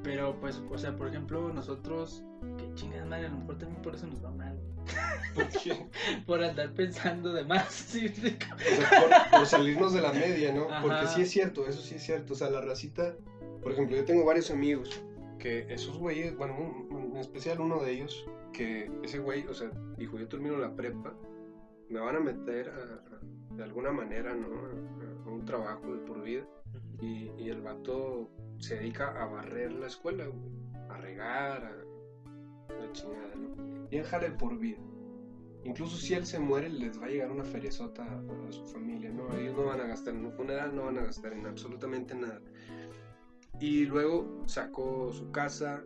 Pero 0.03 0.39
pues, 0.41 0.61
o 0.71 0.79
sea, 0.79 0.97
por 0.97 1.09
ejemplo, 1.09 1.53
nosotros, 1.53 2.25
que 2.59 2.75
chingas 2.75 3.07
madre, 3.07 3.27
a 3.27 3.29
lo 3.31 3.39
mejor 3.39 3.59
también 3.59 3.83
por 3.83 3.95
eso 3.95 4.07
nos 4.07 4.25
va 4.25 4.31
mal. 4.33 4.59
¿Por 5.35 5.49
qué? 5.49 5.87
por 6.27 6.43
andar 6.43 6.73
pensando 6.75 7.33
de 7.33 7.45
más, 7.45 7.69
¿sí? 7.73 8.07
O 8.07 8.11
sea, 8.11 8.91
por, 9.31 9.39
por 9.39 9.47
salirnos 9.47 9.93
de 9.93 10.01
la 10.01 10.13
media, 10.13 10.53
¿no? 10.53 10.65
Ajá. 10.69 10.83
Porque 10.83 11.07
sí 11.07 11.23
es 11.23 11.31
cierto, 11.31 11.67
eso 11.69 11.81
sí 11.81 11.95
es 11.95 12.03
cierto. 12.03 12.33
O 12.33 12.37
sea, 12.37 12.51
la 12.51 12.61
racita, 12.61 13.15
por 13.63 13.73
ejemplo, 13.73 13.97
yo 13.97 14.05
tengo 14.05 14.25
varios 14.25 14.51
amigos 14.51 15.03
que 15.39 15.73
esos 15.73 15.99
güeyes, 15.99 16.37
bueno, 16.37 16.57
un- 16.59 17.13
en 17.13 17.17
especial 17.19 17.61
uno 17.61 17.81
de 17.81 17.93
ellos, 17.93 18.25
que 18.53 18.91
ese 19.05 19.19
güey, 19.21 19.47
o 19.47 19.55
sea, 19.55 19.71
dijo, 19.99 20.19
yo 20.19 20.27
termino 20.29 20.57
la 20.57 20.75
prepa, 20.75 21.15
me 21.93 22.01
van 22.01 22.17
a 22.17 22.21
meter 22.21 22.69
a- 22.71 23.15
a- 23.15 23.57
de 23.57 23.63
alguna 23.63 23.93
manera, 23.93 24.35
¿no? 24.35 24.47
A, 24.47 25.29
a 25.29 25.33
un 25.33 25.45
trabajo 25.45 25.93
de 25.95 25.99
por 26.07 26.23
vida. 26.23 26.47
Y, 27.01 27.31
y 27.39 27.49
el 27.51 27.61
vato 27.61 28.31
se 28.59 28.77
dedica 28.77 29.09
a 29.23 29.27
barrer 29.27 29.73
la 29.73 29.89
escuela, 29.89 30.27
güey, 30.27 30.51
a 30.89 30.97
regar, 30.99 31.65
a 31.65 32.73
la 32.73 32.93
chingada, 32.93 33.35
¿no? 33.35 33.87
Y 33.91 33.99
jale 34.03 34.31
por 34.31 34.59
vida. 34.59 34.79
Incluso 35.65 35.97
si 35.97 36.15
él 36.15 36.25
se 36.27 36.39
muere, 36.41 36.69
les 36.71 37.01
va 37.01 37.07
a 37.07 37.09
llegar 37.09 37.31
una 37.31 37.45
feriezota 37.45 38.03
a, 38.05 38.19
a 38.49 38.53
su 38.53 38.67
familia, 38.67 39.11
¿no? 39.11 39.33
Ellos 39.37 39.55
no 39.57 39.67
van 39.67 39.81
a 39.81 39.87
gastar 39.87 40.15
en 40.15 40.25
un 40.27 40.33
funeral, 40.33 40.75
no 40.75 40.85
van 40.85 40.99
a 40.99 41.05
gastar 41.05 41.33
en 41.35 41.47
absolutamente 41.47 42.15
nada. 42.15 42.41
Y 43.61 43.85
luego 43.87 44.43
sacó 44.47 45.13
su 45.13 45.31
casa, 45.31 45.85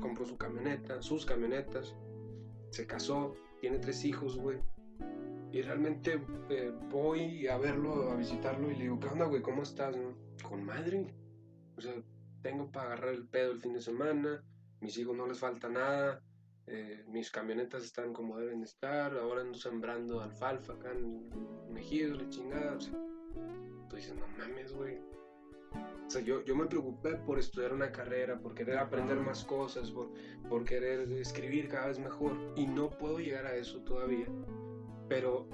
compró 0.00 0.26
su 0.26 0.36
camioneta, 0.36 1.00
sus 1.00 1.24
camionetas, 1.24 1.94
se 2.70 2.86
casó, 2.86 3.34
tiene 3.60 3.78
tres 3.78 4.04
hijos, 4.04 4.36
güey. 4.36 4.58
Y 5.52 5.62
realmente 5.62 6.20
eh, 6.50 6.72
voy 6.90 7.46
a 7.46 7.56
verlo, 7.56 8.10
a 8.10 8.16
visitarlo 8.16 8.70
y 8.70 8.74
le 8.74 8.82
digo, 8.84 9.00
¿qué 9.00 9.08
onda, 9.08 9.24
güey? 9.24 9.40
¿Cómo 9.40 9.62
estás? 9.62 9.96
no? 9.96 10.14
Con 10.46 10.64
madre. 10.64 11.06
O 11.76 11.80
sea, 11.80 11.94
tengo 12.42 12.70
para 12.70 12.88
agarrar 12.88 13.14
el 13.14 13.26
pedo 13.26 13.52
el 13.52 13.60
fin 13.60 13.72
de 13.72 13.80
semana, 13.80 14.44
mis 14.80 14.96
hijos 14.98 15.16
no 15.16 15.26
les 15.26 15.38
falta 15.38 15.68
nada, 15.68 16.22
eh, 16.66 17.04
mis 17.08 17.30
camionetas 17.30 17.82
están 17.84 18.12
como 18.12 18.38
deben 18.38 18.62
estar, 18.62 19.16
ahora 19.16 19.40
ando 19.40 19.58
sembrando 19.58 20.20
alfalfa 20.20 20.74
acá 20.74 20.92
en 20.92 21.28
Mejido, 21.72 22.16
la 22.16 22.28
chingada. 22.28 22.76
O 22.76 22.80
sea, 22.80 22.92
tú 23.88 23.96
dices, 23.96 24.14
no 24.14 24.26
mames, 24.38 24.72
güey. 24.74 24.98
O 26.06 26.10
sea, 26.10 26.22
yo, 26.22 26.44
yo 26.44 26.56
me 26.56 26.66
preocupé 26.66 27.16
por 27.16 27.38
estudiar 27.38 27.72
una 27.72 27.92
carrera, 27.92 28.38
por 28.38 28.54
querer 28.54 28.78
aprender 28.78 29.18
más 29.18 29.44
cosas, 29.44 29.90
por, 29.90 30.10
por 30.48 30.64
querer 30.64 31.10
escribir 31.12 31.68
cada 31.68 31.88
vez 31.88 31.98
mejor. 31.98 32.32
Y 32.56 32.66
no 32.66 32.90
puedo 32.90 33.18
llegar 33.18 33.46
a 33.46 33.54
eso 33.54 33.80
todavía. 33.82 34.26
Pero, 35.08 35.48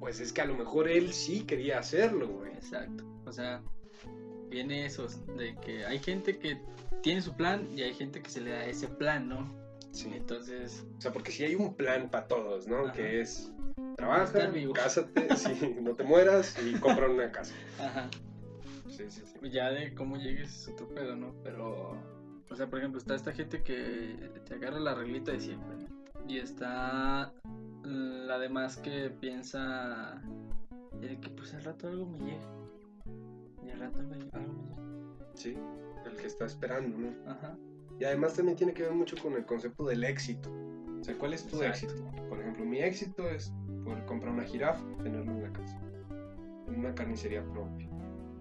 pues 0.00 0.20
es 0.20 0.32
que 0.32 0.40
a 0.40 0.46
lo 0.46 0.54
mejor 0.54 0.88
él 0.88 1.12
sí 1.12 1.44
quería 1.44 1.78
hacerlo, 1.78 2.28
güey. 2.28 2.52
Exacto. 2.52 3.04
O 3.26 3.32
sea, 3.32 3.62
viene 4.48 4.86
eso 4.86 5.06
de 5.36 5.56
que 5.56 5.84
hay 5.84 5.98
gente 5.98 6.38
que 6.38 6.60
tiene 7.02 7.22
su 7.22 7.34
plan 7.34 7.68
y 7.76 7.82
hay 7.82 7.94
gente 7.94 8.22
que 8.22 8.30
se 8.30 8.40
le 8.40 8.50
da 8.50 8.64
ese 8.66 8.88
plan, 8.88 9.28
¿no? 9.28 9.54
Sí. 9.92 10.10
Entonces, 10.14 10.86
O 10.98 11.00
sea, 11.00 11.12
porque 11.12 11.32
sí 11.32 11.44
hay 11.44 11.54
un 11.54 11.74
plan 11.74 12.10
para 12.10 12.28
todos, 12.28 12.66
¿no? 12.66 12.84
Ajá. 12.84 12.92
Que 12.92 13.20
es 13.20 13.52
trabaja, 13.96 14.50
cásate, 14.74 15.28
sí, 15.36 15.76
no 15.80 15.94
te 15.94 16.04
mueras 16.04 16.56
y 16.64 16.74
compra 16.74 17.08
una 17.08 17.30
casa. 17.32 17.54
ajá. 17.78 18.08
Sí, 18.88 19.04
sí, 19.10 19.22
sí. 19.24 19.50
Ya 19.50 19.70
de 19.70 19.94
cómo 19.94 20.16
llegues 20.16 20.62
es 20.62 20.68
otro 20.68 20.88
pedo, 20.88 21.14
¿no? 21.14 21.34
Pero, 21.44 21.96
o 22.50 22.56
sea, 22.56 22.68
por 22.68 22.78
ejemplo, 22.78 22.98
está 22.98 23.14
esta 23.14 23.32
gente 23.32 23.62
que 23.62 24.16
te 24.44 24.54
agarra 24.54 24.80
la 24.80 24.94
reglita 24.94 25.32
de 25.32 25.40
siempre, 25.40 25.76
¿no? 25.76 25.88
Y 26.28 26.38
está 26.38 27.32
la 27.84 28.38
demás 28.38 28.76
que 28.76 29.10
piensa 29.10 30.22
eh, 31.02 31.18
que 31.20 31.30
pues 31.30 31.54
al 31.54 31.64
rato 31.64 31.88
algo 31.88 32.06
me 32.06 32.18
llega. 32.18 32.46
Y 33.64 33.70
al 33.70 33.80
rato 33.80 34.02
me, 34.02 34.16
algo 34.32 34.52
me 34.52 34.62
llega. 34.74 35.26
Sí, 35.34 35.56
el 36.06 36.16
que 36.16 36.26
está 36.26 36.46
esperando, 36.46 36.96
¿no? 36.98 37.30
Ajá. 37.30 37.56
Y 38.00 38.04
además 38.04 38.34
también 38.34 38.56
tiene 38.56 38.72
que 38.74 38.82
ver 38.82 38.92
mucho 38.92 39.16
con 39.22 39.34
el 39.34 39.44
concepto 39.44 39.84
del 39.86 40.04
éxito. 40.04 40.50
O 41.00 41.04
sea, 41.04 41.16
¿cuál 41.16 41.34
es 41.34 41.46
tu 41.46 41.62
Exacto. 41.62 41.86
éxito? 41.94 42.12
Por 42.28 42.40
ejemplo, 42.40 42.64
mi 42.64 42.80
éxito 42.80 43.28
es 43.28 43.52
poder 43.84 44.04
comprar 44.06 44.32
una 44.34 44.44
jirafa, 44.44 44.84
tenerla 45.02 45.32
en 45.32 45.42
la 45.42 45.52
casa. 45.52 45.80
En 46.66 46.78
una 46.80 46.94
carnicería 46.94 47.44
propia. 47.44 47.88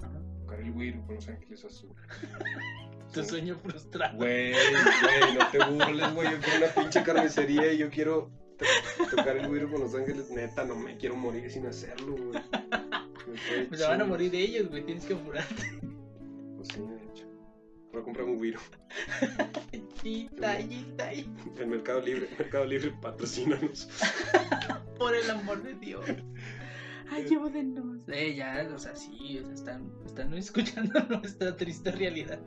Ajá. 0.04 0.20
Tocar 0.40 0.60
el 0.60 0.72
güiro 0.74 1.02
con 1.06 1.16
los 1.16 1.28
ángeles 1.28 1.64
azules. 1.66 1.96
Tu 3.14 3.24
Sí. 3.24 3.30
sueño 3.30 3.56
frustrado. 3.56 4.18
Güey, 4.18 4.52
güey, 4.52 5.38
no 5.38 5.48
te 5.50 5.64
burles, 5.72 6.14
güey. 6.14 6.30
Yo 6.30 6.40
quiero 6.42 6.58
una 6.66 6.74
pinche 6.76 7.04
carnicería 7.04 7.72
y 7.72 7.78
yo 7.78 7.90
quiero 7.90 8.30
tocar 9.10 9.38
el 9.38 9.48
güiro 9.48 9.70
con 9.72 9.82
los 9.82 9.94
ángeles. 9.96 10.30
Neta, 10.30 10.66
no 10.66 10.76
me 10.76 10.98
quiero 10.98 11.16
morir 11.16 11.50
sin 11.50 11.66
hacerlo, 11.66 12.16
güey. 12.16 12.42
Pues 13.70 13.80
se 13.80 13.88
van 13.88 14.02
a 14.02 14.06
morir 14.06 14.34
ellos, 14.36 14.70
güey. 14.70 14.84
Tienes 14.84 15.06
que 15.06 15.14
apurarte. 15.14 15.80
Pues 16.56 16.68
sí, 16.74 16.80
de 16.80 17.12
hecho. 17.12 17.28
Voy 17.92 18.02
a 18.02 18.04
comprar 18.04 18.26
un 18.26 18.38
güiro. 18.38 18.60
Yita, 20.04 20.60
yita, 20.60 21.12
yita. 21.12 21.62
El 21.62 21.68
Mercado 21.68 22.02
Libre, 22.02 22.30
Mercado 22.38 22.66
Libre, 22.66 22.94
patrocínanos. 23.02 23.90
Por 24.98 25.16
el 25.16 25.30
amor 25.30 25.64
de 25.64 25.74
Dios. 25.76 26.06
Ayúdenos. 27.10 28.08
Eh, 28.08 28.36
ya, 28.36 28.70
o 28.74 28.80
sea, 28.80 28.96
sí, 28.96 29.40
o 29.40 29.46
sea, 29.46 29.54
están, 29.54 29.92
están 30.06 30.34
escuchando 30.34 31.00
nuestra 31.10 31.56
triste 31.56 31.92
realidad. 31.92 32.40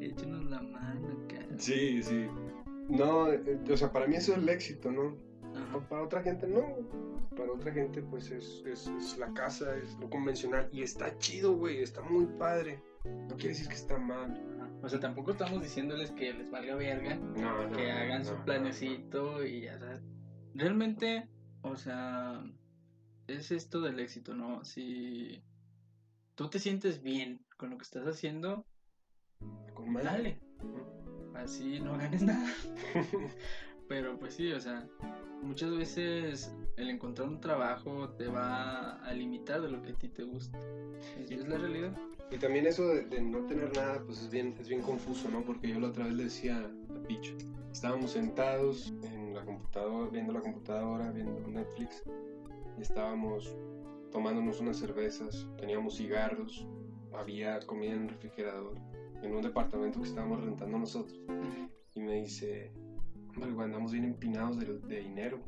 Échenos 0.00 0.44
la 0.50 0.60
mano, 0.60 1.26
cara. 1.28 1.46
Sí, 1.58 2.02
sí. 2.02 2.26
No, 2.88 3.32
eh, 3.32 3.58
o 3.68 3.76
sea, 3.76 3.92
para 3.92 4.06
mí 4.06 4.16
eso 4.16 4.32
es 4.32 4.38
el 4.38 4.48
éxito, 4.48 4.92
¿no? 4.92 5.16
Ajá. 5.68 5.88
Para 5.88 6.02
otra 6.02 6.22
gente 6.22 6.46
no. 6.46 6.62
Para 7.36 7.52
otra 7.52 7.72
gente, 7.72 8.02
pues 8.02 8.30
es, 8.30 8.62
es, 8.66 8.86
es 8.86 9.18
la 9.18 9.32
casa, 9.34 9.76
es 9.76 9.94
lo 9.98 10.08
convencional. 10.08 10.68
Y 10.72 10.82
está 10.82 11.16
chido, 11.18 11.56
güey, 11.56 11.82
está 11.82 12.02
muy 12.02 12.26
padre. 12.38 12.82
No 13.04 13.36
quiere 13.36 13.50
decir 13.50 13.68
que 13.68 13.74
está 13.74 13.98
mal. 13.98 14.42
O 14.82 14.88
sea, 14.88 15.00
tampoco 15.00 15.32
estamos 15.32 15.62
diciéndoles 15.62 16.10
que 16.12 16.32
les 16.32 16.50
valga 16.50 16.74
verga, 16.76 17.16
No, 17.16 17.68
no. 17.68 17.76
que 17.76 17.90
hagan 17.90 18.22
no, 18.22 18.28
su 18.28 18.36
planecito 18.44 19.44
y 19.44 19.62
ya 19.62 19.78
sabes. 19.78 20.02
Realmente, 20.54 21.28
o 21.62 21.76
sea, 21.76 22.42
es 23.26 23.50
esto 23.50 23.80
del 23.80 24.00
éxito, 24.00 24.34
¿no? 24.34 24.64
Si 24.64 25.42
tú 26.34 26.48
te 26.48 26.58
sientes 26.58 27.02
bien 27.02 27.44
con 27.56 27.70
lo 27.70 27.78
que 27.78 27.84
estás 27.84 28.06
haciendo. 28.06 28.66
Con 29.74 29.92
dale. 29.94 30.40
Así 31.34 31.80
no 31.80 31.96
ganes 31.98 32.22
nada. 32.22 32.48
Pero 33.88 34.18
pues 34.18 34.34
sí, 34.34 34.52
o 34.52 34.60
sea, 34.60 34.86
muchas 35.42 35.76
veces 35.76 36.54
el 36.76 36.90
encontrar 36.90 37.28
un 37.28 37.40
trabajo 37.40 38.10
te 38.10 38.26
va 38.26 38.96
a 39.02 39.12
limitar 39.12 39.62
de 39.62 39.70
lo 39.70 39.82
que 39.82 39.90
a 39.90 39.94
ti 39.94 40.08
te 40.08 40.24
gusta. 40.24 40.58
Es, 41.18 41.30
es 41.30 41.48
la 41.48 41.58
realidad. 41.58 41.96
Y 42.30 42.38
también 42.38 42.66
eso 42.66 42.88
de, 42.88 43.04
de 43.04 43.20
no 43.20 43.46
tener 43.46 43.74
nada, 43.76 44.02
pues 44.04 44.20
es 44.22 44.30
bien, 44.30 44.54
es 44.58 44.68
bien 44.68 44.82
confuso, 44.82 45.28
¿no? 45.30 45.44
Porque 45.44 45.68
yo 45.68 45.78
la 45.78 45.88
otra 45.88 46.04
vez 46.04 46.14
le 46.14 46.24
decía 46.24 46.58
a 46.58 47.06
Picho, 47.06 47.34
estábamos 47.70 48.12
sentados 48.12 48.92
en 49.02 49.34
la 49.34 49.44
computadora, 49.44 50.10
viendo 50.10 50.32
la 50.32 50.40
computadora, 50.40 51.12
viendo 51.12 51.46
Netflix, 51.46 52.02
y 52.76 52.82
estábamos 52.82 53.54
tomándonos 54.10 54.60
unas 54.60 54.78
cervezas, 54.78 55.46
teníamos 55.58 55.96
cigarros, 55.96 56.66
había 57.12 57.60
comida 57.60 57.92
en 57.92 58.02
el 58.02 58.08
refrigerador, 58.08 58.74
en 59.22 59.34
un 59.34 59.42
departamento 59.42 60.00
que 60.00 60.08
estábamos 60.08 60.42
rentando 60.42 60.78
nosotros. 60.78 61.20
Y 61.94 62.00
me 62.00 62.22
dice, 62.22 62.72
güey, 63.36 63.64
andamos 63.66 63.92
bien 63.92 64.04
empinados 64.04 64.58
de, 64.58 64.78
de 64.78 65.00
dinero. 65.00 65.40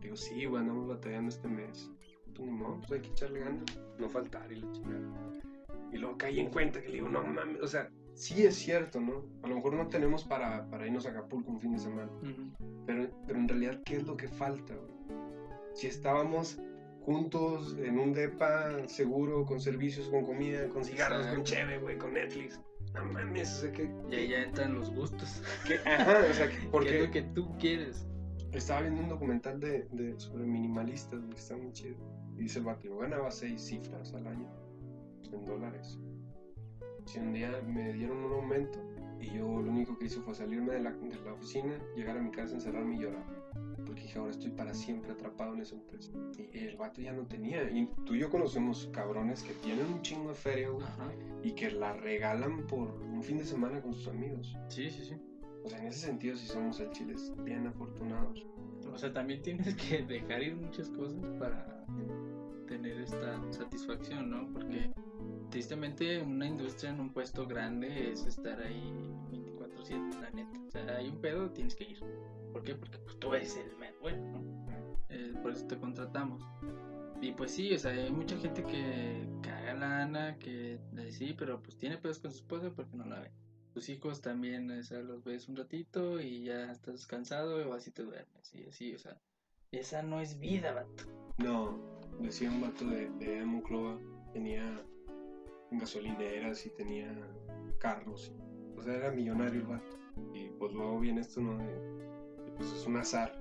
Digo, 0.00 0.16
sí, 0.16 0.44
güey, 0.44 0.62
andamos 0.62 0.88
batallando 0.88 1.28
este 1.28 1.48
mes. 1.48 1.90
Ni 2.38 2.50
modo, 2.50 2.78
pues 2.78 2.92
hay 2.92 3.00
que 3.00 3.10
echarle 3.10 3.40
ganas, 3.40 3.64
no 3.98 4.08
faltar 4.08 4.50
y 4.50 4.56
la 4.56 4.72
chingada. 4.72 5.00
Y 5.92 5.98
luego 5.98 6.16
caí 6.16 6.40
en 6.40 6.50
cuenta 6.50 6.80
que 6.80 6.88
le 6.88 6.94
digo, 6.94 7.08
no 7.08 7.22
mames, 7.22 7.60
o 7.60 7.66
sea, 7.66 7.90
sí 8.14 8.44
es 8.44 8.56
cierto, 8.56 9.00
¿no? 9.00 9.24
A 9.42 9.48
lo 9.48 9.56
mejor 9.56 9.74
no 9.74 9.88
tenemos 9.88 10.24
para, 10.24 10.68
para 10.70 10.86
irnos 10.86 11.06
a 11.06 11.10
Acapulco 11.10 11.50
un 11.50 11.60
fin 11.60 11.72
de 11.72 11.78
semana, 11.78 12.10
pero, 12.86 13.10
pero 13.26 13.38
en 13.38 13.48
realidad, 13.48 13.80
¿qué 13.84 13.96
es 13.96 14.06
lo 14.06 14.16
que 14.16 14.28
falta, 14.28 14.74
güey? 14.74 14.92
Si 15.74 15.86
estábamos 15.86 16.58
juntos 17.02 17.76
en 17.78 17.98
un 17.98 18.12
depa 18.12 18.86
seguro, 18.88 19.44
con 19.44 19.60
servicios, 19.60 20.08
con 20.08 20.24
comida, 20.24 20.68
con 20.68 20.84
cigarros, 20.84 21.26
con 21.26 21.44
cheve, 21.44 21.78
güey, 21.78 21.98
con 21.98 22.14
Netflix. 22.14 22.60
No 22.94 23.04
mames, 23.06 23.50
o 23.58 23.60
sea, 23.62 23.72
que... 23.72 23.90
Y 24.10 24.14
ahí 24.14 24.28
ya 24.28 24.42
entran 24.42 24.74
los 24.74 24.90
gustos. 24.94 25.42
que 25.66 25.74
ajá, 25.88 26.24
o 26.30 26.34
sea, 26.34 26.48
que- 26.48 26.56
¿Qué 26.58 26.64
es 26.64 26.70
porque 26.70 27.02
lo 27.06 27.10
que 27.10 27.22
tú 27.22 27.56
quieres? 27.58 28.06
estaba 28.52 28.82
viendo 28.82 29.00
un 29.02 29.08
documental 29.08 29.58
de, 29.60 29.88
de- 29.92 30.18
sobre 30.20 30.44
minimalistas, 30.44 31.20
está 31.36 31.56
muy 31.56 31.72
chido. 31.72 31.96
Y 32.36 32.42
dice 32.42 32.58
el 32.58 32.66
vato, 32.66 32.86
yo 32.86 32.98
ganaba 32.98 33.30
seis 33.30 33.62
cifras 33.62 34.12
al 34.14 34.26
año 34.26 34.46
en 35.32 35.44
dólares. 35.46 35.98
Si 37.06 37.18
un 37.18 37.32
día 37.32 37.50
me 37.66 37.92
dieron 37.94 38.18
un 38.18 38.32
aumento 38.32 38.78
y 39.20 39.26
yo 39.30 39.46
lo 39.62 39.70
único 39.70 39.98
que 39.98 40.04
hice 40.06 40.20
fue 40.20 40.34
salirme 40.34 40.74
de 40.74 40.80
la, 40.80 40.90
de 40.92 41.14
la 41.24 41.32
oficina, 41.32 41.72
llegar 41.96 42.18
a 42.18 42.20
mi 42.20 42.30
casa, 42.30 42.54
encerrarme 42.54 42.96
y 42.96 42.98
llorar. 43.00 43.24
Porque 43.92 44.04
dije, 44.04 44.18
ahora 44.18 44.30
estoy 44.30 44.50
para 44.52 44.72
siempre 44.72 45.12
atrapado 45.12 45.52
en 45.52 45.60
esa 45.60 45.74
empresa. 45.74 46.10
Y 46.54 46.60
el 46.60 46.78
vato 46.78 47.02
ya 47.02 47.12
no 47.12 47.26
tenía. 47.26 47.70
Y 47.70 47.90
tú 48.06 48.14
y 48.14 48.20
yo 48.20 48.30
conocemos 48.30 48.88
cabrones 48.90 49.42
que 49.42 49.52
tienen 49.52 49.84
un 49.84 50.00
chingo 50.00 50.30
de 50.30 50.34
feria, 50.34 50.70
güey, 50.70 50.86
y 51.42 51.52
que 51.52 51.70
la 51.70 51.92
regalan 51.92 52.66
por 52.66 52.88
un 52.88 53.22
fin 53.22 53.36
de 53.36 53.44
semana 53.44 53.82
con 53.82 53.92
sus 53.92 54.08
amigos. 54.08 54.56
Sí, 54.68 54.88
sí, 54.90 55.04
sí. 55.04 55.16
O 55.62 55.68
sea, 55.68 55.78
en 55.78 55.88
ese 55.88 56.06
sentido, 56.06 56.36
si 56.36 56.46
somos 56.46 56.80
el 56.80 56.88
Chile 56.92 57.16
bien 57.44 57.66
afortunados. 57.66 58.46
O 58.90 58.96
sea, 58.96 59.12
también 59.12 59.42
tienes 59.42 59.74
que 59.74 60.02
dejar 60.02 60.42
ir 60.42 60.56
muchas 60.56 60.88
cosas 60.88 61.22
para 61.38 61.84
tener 62.66 62.98
esta 62.98 63.38
satisfacción, 63.52 64.30
¿no? 64.30 64.50
Porque 64.54 64.90
tristemente 65.50 66.22
una 66.22 66.46
industria 66.46 66.92
en 66.92 67.00
un 67.00 67.12
puesto 67.12 67.46
grande 67.46 68.10
es 68.10 68.24
estar 68.24 68.58
ahí 68.62 68.90
24/7, 69.84 70.20
la 70.20 70.30
neta. 70.30 70.60
O 70.66 70.70
sea, 70.70 70.96
hay 70.96 71.08
un 71.08 71.20
pedo, 71.20 71.50
tienes 71.50 71.74
que 71.74 71.84
ir. 71.84 72.00
¿Por 72.52 72.62
qué? 72.62 72.74
Porque 72.74 72.98
pues, 72.98 73.18
tú 73.18 73.34
eres 73.34 73.56
el 73.56 73.76
mero 73.76 73.96
bueno, 74.00 74.38
¿no? 74.38 74.96
Eh, 75.08 75.34
por 75.42 75.52
eso 75.52 75.66
te 75.66 75.78
contratamos. 75.78 76.42
Y 77.20 77.32
pues 77.32 77.52
sí, 77.52 77.72
o 77.72 77.78
sea, 77.78 77.92
hay 77.92 78.10
mucha 78.10 78.36
gente 78.38 78.64
que 78.64 79.28
caga 79.42 79.74
lana, 79.74 80.38
que 80.38 80.80
eh, 80.96 81.12
sí, 81.12 81.34
pero 81.38 81.62
pues 81.62 81.76
tiene 81.76 81.98
pedos 81.98 82.18
con 82.18 82.32
su 82.32 82.38
esposa 82.38 82.72
porque 82.74 82.96
no 82.96 83.04
la 83.04 83.20
ve. 83.20 83.30
Tus 83.72 83.88
hijos 83.88 84.20
también, 84.20 84.70
o 84.70 84.82
sea, 84.82 85.00
los 85.00 85.22
ves 85.22 85.48
un 85.48 85.56
ratito 85.56 86.20
y 86.20 86.44
ya 86.44 86.70
estás 86.72 87.06
cansado 87.06 87.70
o 87.70 87.74
así 87.74 87.90
te 87.90 88.02
duermes. 88.02 88.54
Y 88.54 88.66
así, 88.66 88.94
o 88.94 88.98
sea, 88.98 89.16
esa 89.70 90.02
no 90.02 90.20
es 90.20 90.38
vida, 90.38 90.72
vato. 90.72 91.04
No, 91.38 91.78
decía 92.20 92.50
un 92.50 92.60
vato 92.60 92.84
de, 92.86 93.08
de 93.10 93.42
tenía 94.32 94.84
gasolineras 95.70 96.66
y 96.66 96.70
tenía 96.70 97.14
carros. 97.78 98.32
O 98.82 98.84
sea, 98.84 98.96
era 98.96 99.10
millonario 99.10 99.60
el 99.60 99.66
vato. 99.66 99.96
Y 100.34 100.48
pues 100.58 100.72
luego 100.72 100.98
viene 101.00 101.20
esto, 101.20 101.40
¿no? 101.40 101.56
De- 101.58 102.02
pues 102.56 102.70
es 102.72 102.86
un 102.86 102.96
azar. 102.96 103.32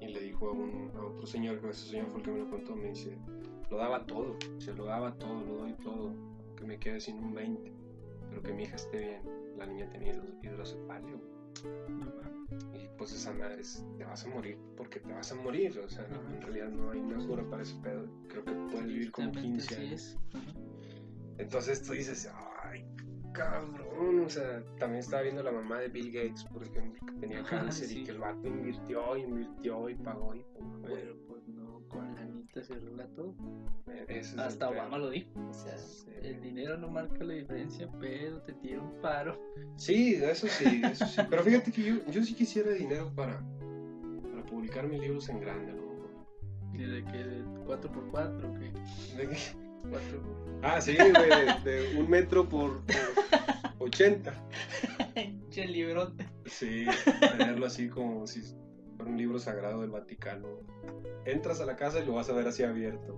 Y 0.00 0.08
le 0.08 0.20
dijo 0.20 0.48
a, 0.48 0.52
un, 0.52 0.90
a 0.96 1.04
otro 1.04 1.26
señor, 1.26 1.60
que 1.60 1.68
ese 1.70 1.88
señor 1.90 2.06
fue 2.08 2.18
el 2.20 2.24
que 2.24 2.30
me 2.32 2.38
lo 2.40 2.50
contó, 2.50 2.74
me 2.76 2.88
dice, 2.90 3.18
lo 3.70 3.76
daba 3.76 4.06
todo, 4.06 4.36
se 4.58 4.72
lo 4.74 4.84
daba 4.86 5.14
todo, 5.18 5.44
lo 5.44 5.56
doy 5.58 5.72
todo, 5.74 6.14
que 6.56 6.64
me 6.64 6.78
quede 6.78 7.00
sin 7.00 7.18
un 7.18 7.34
20, 7.34 7.72
pero 8.30 8.42
que 8.42 8.52
mi 8.52 8.62
hija 8.64 8.76
esté 8.76 8.98
bien. 8.98 9.22
La 9.58 9.66
niña 9.66 9.88
tenía 9.90 10.12
hidro- 10.14 10.34
hidrocefalia. 10.42 11.14
Y 12.74 12.88
pues 12.98 13.12
esa 13.12 13.32
madre 13.32 13.60
es, 13.60 13.84
te 13.96 14.04
vas 14.04 14.24
a 14.24 14.28
morir 14.28 14.58
porque 14.76 15.00
te 15.00 15.12
vas 15.12 15.30
a 15.32 15.34
morir. 15.36 15.78
O 15.78 15.88
sea, 15.88 16.06
no, 16.08 16.16
en 16.34 16.42
realidad 16.42 16.68
no 16.70 16.90
hay 16.90 17.00
una 17.00 17.24
cura 17.26 17.42
para 17.48 17.62
ese 17.62 17.76
pedo. 17.82 18.06
Creo 18.28 18.44
que 18.44 18.52
puedes 18.52 18.86
vivir 18.86 19.12
como 19.12 19.30
Tristemente 19.30 19.64
15 19.66 19.74
sí 19.74 19.86
años. 19.86 20.18
Entonces 21.38 21.82
tú 21.82 21.92
dices, 21.92 22.30
ay, 22.62 22.84
cabrón. 23.32 23.83
O 23.98 24.28
sea, 24.28 24.62
también 24.78 25.00
estaba 25.00 25.22
viendo 25.22 25.42
la 25.42 25.52
mamá 25.52 25.78
de 25.80 25.88
Bill 25.88 26.10
Gates, 26.10 26.44
por 26.44 26.62
ejemplo, 26.62 27.00
que 27.06 27.12
tenía 27.20 27.42
cáncer 27.44 27.86
sí. 27.88 28.00
y 28.00 28.04
que 28.04 28.10
el 28.12 28.18
vato 28.18 28.48
invirtió, 28.48 29.16
invirtió 29.16 29.88
y 29.88 29.94
pagó. 29.96 30.34
Y, 30.34 30.44
Pero 30.82 31.16
pues 31.28 31.46
no, 31.48 31.80
con 31.88 32.14
la 32.14 32.22
anita 32.22 32.62
se 32.62 32.72
arregla 32.74 33.06
todo. 33.14 33.34
Hasta. 34.38 34.70
Obama 34.70 34.98
lo 34.98 35.10
dijo. 35.10 35.28
O 35.48 35.52
sea, 35.54 35.76
Sí. 35.78 36.10
el 36.22 36.40
dinero 36.40 36.76
no 36.78 36.88
marca 36.88 37.22
la 37.24 37.34
diferencia, 37.34 37.88
pero 38.00 38.40
te 38.42 38.52
tira 38.54 38.80
un 38.80 39.00
paro. 39.00 39.38
Sí, 39.76 40.14
eso 40.14 40.46
sí, 40.48 40.82
eso 40.84 41.06
sí. 41.06 41.20
Pero 41.28 41.42
fíjate 41.42 41.70
que 41.70 41.82
yo, 41.82 41.94
yo 42.10 42.22
sí 42.24 42.34
quisiera 42.34 42.70
dinero 42.72 43.12
para, 43.14 43.40
para 44.30 44.44
publicar 44.46 44.88
mis 44.88 45.00
libros 45.00 45.28
en 45.28 45.40
grande, 45.40 45.72
a 45.72 45.74
lo 45.74 45.82
mejor. 45.82 46.10
¿Y 46.74 46.78
de 46.84 47.04
que 47.04 47.18
de 47.18 47.44
4x4 47.66 48.44
o 48.44 48.54
qué? 48.58 49.16
¿De 49.16 49.28
qué? 49.28 49.36
4 49.90 50.44
Ah, 50.62 50.80
sí, 50.80 50.92
de, 50.96 51.70
de 51.70 51.98
un 52.00 52.08
metro 52.08 52.48
por, 52.48 52.80
por 52.86 53.53
80. 53.84 54.32
Che 55.50 55.66
librote. 55.66 56.26
Sí, 56.46 56.84
tenerlo 57.38 57.66
así 57.66 57.88
como 57.88 58.26
si 58.26 58.42
fuera 58.96 59.10
un 59.10 59.16
libro 59.16 59.38
sagrado 59.38 59.82
del 59.82 59.90
Vaticano. 59.90 60.48
Entras 61.24 61.60
a 61.60 61.66
la 61.66 61.76
casa 61.76 62.00
y 62.00 62.06
lo 62.06 62.14
vas 62.14 62.28
a 62.28 62.32
ver 62.32 62.46
así 62.48 62.64
abierto. 62.64 63.16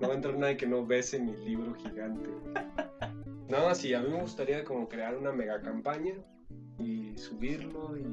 No 0.00 0.08
va 0.08 0.12
a 0.12 0.16
entrar 0.16 0.36
nadie 0.38 0.56
que 0.56 0.66
no 0.66 0.86
bese 0.86 1.18
mi 1.18 1.36
libro 1.36 1.74
gigante. 1.74 2.30
No, 3.48 3.74
sí, 3.74 3.94
a 3.94 4.00
mí 4.00 4.10
me 4.10 4.20
gustaría 4.20 4.64
como 4.64 4.88
crear 4.88 5.16
una 5.16 5.32
mega 5.32 5.60
campaña 5.60 6.14
y 6.78 7.16
subirlo 7.16 7.96
y 7.96 8.04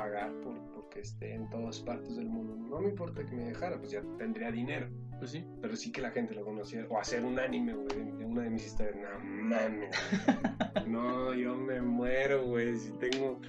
pagar 0.00 0.32
por 0.42 0.54
porque 0.72 1.00
esté 1.00 1.34
en 1.34 1.50
todas 1.50 1.78
partes 1.80 2.16
del 2.16 2.26
mundo. 2.26 2.56
No 2.56 2.80
me 2.80 2.88
importa 2.88 3.22
que 3.26 3.36
me 3.36 3.44
dejara, 3.44 3.76
pues 3.78 3.90
ya 3.90 4.02
tendría 4.16 4.50
dinero. 4.50 4.88
Pues 5.18 5.32
sí. 5.32 5.44
Pero 5.60 5.76
sí 5.76 5.92
que 5.92 6.00
la 6.00 6.10
gente 6.10 6.34
lo 6.34 6.42
conociera. 6.42 6.86
O 6.88 6.98
hacer 6.98 7.22
un 7.22 7.38
anime, 7.38 7.74
güey, 7.74 8.12
de 8.16 8.24
una 8.24 8.42
de 8.44 8.50
mis 8.50 8.64
historias. 8.66 8.96
No 9.02 9.18
mames. 9.44 9.94
No, 10.86 11.34
yo 11.34 11.54
me 11.54 11.80
muero, 11.82 12.46
güey. 12.46 12.76
Si 12.78 12.90
tengo. 12.92 13.40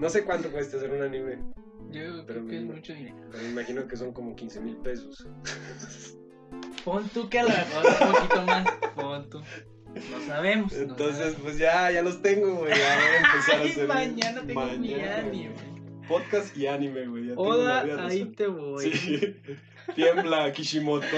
No 0.00 0.08
sé 0.10 0.24
cuánto 0.24 0.50
cuesta 0.50 0.76
hacer 0.78 0.90
un 0.90 1.02
anime. 1.02 1.38
Yo 1.90 2.24
Pero 2.26 2.40
creo 2.40 2.46
que 2.46 2.56
es 2.58 2.64
mucho 2.64 2.94
dinero. 2.94 3.16
Pero 3.30 3.44
me 3.44 3.50
imagino 3.50 3.86
que 3.86 3.96
son 3.96 4.12
como 4.12 4.34
15 4.34 4.60
mil 4.60 4.76
pesos. 4.78 5.26
Pon 6.84 7.08
tú 7.10 7.28
que 7.28 7.38
a 7.38 7.44
lo 7.44 7.50
mejor 7.50 7.84
un 8.08 8.12
poquito 8.14 8.42
más. 8.42 8.64
Pon 8.96 9.30
tú. 9.30 9.40
No 9.94 10.20
sabemos. 10.26 10.72
no 10.72 10.78
Entonces, 10.82 11.16
sabemos. 11.18 11.40
pues 11.42 11.58
ya, 11.58 11.90
ya 11.92 12.02
los 12.02 12.20
tengo, 12.22 12.54
güey. 12.56 12.72
Ya 12.76 12.96
voy 12.96 13.04
a 13.04 13.16
empezar 13.18 13.60
a 13.60 13.64
hacer. 13.64 13.88
mañana 13.88 14.46
tengo 14.46 14.62
mi 14.78 14.90
Mañana, 14.94 15.16
anime. 15.18 15.72
Podcast 16.08 16.56
y 16.56 16.66
anime, 16.66 17.06
güey. 17.06 17.24
Ya 17.24 17.30
tengo 17.30 17.42
Hola, 17.42 17.84
vida 17.84 18.06
ahí 18.06 18.24
resuelta. 18.24 18.36
te 18.36 18.46
voy. 18.46 18.92
Sí. 18.92 19.36
Tiembla 19.94 20.52
Kishimoto. 20.52 21.06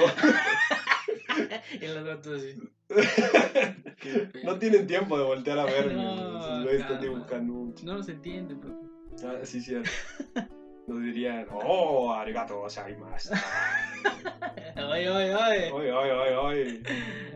Y 1.81 1.87
los 1.89 2.05
gatos 2.05 2.41
así. 2.41 2.57
no 4.45 4.59
tienen 4.59 4.87
tiempo 4.87 5.19
de 5.19 5.25
voltear 5.25 5.59
a 5.59 5.65
verme. 5.65 5.95
No, 5.95 6.63
güey. 6.63 6.77
Están 6.77 7.01
dibujando 7.01 7.53
un 7.53 7.75
No 7.83 7.95
los 7.95 8.09
entiende, 8.09 8.55
bro. 8.55 8.73
Ah, 9.25 9.41
sí, 9.43 9.61
cierto. 9.61 9.91
Nos 10.87 11.03
dirían, 11.03 11.47
oh, 11.51 12.13
arigato 12.13 12.61
gozaimasu. 12.61 13.33
Oye, 14.77 15.09
oye, 15.09 15.35
oye. 15.35 15.73
Oye, 15.73 15.93
oye, 15.93 16.13
oye, 16.13 16.37
oye. 16.37 16.83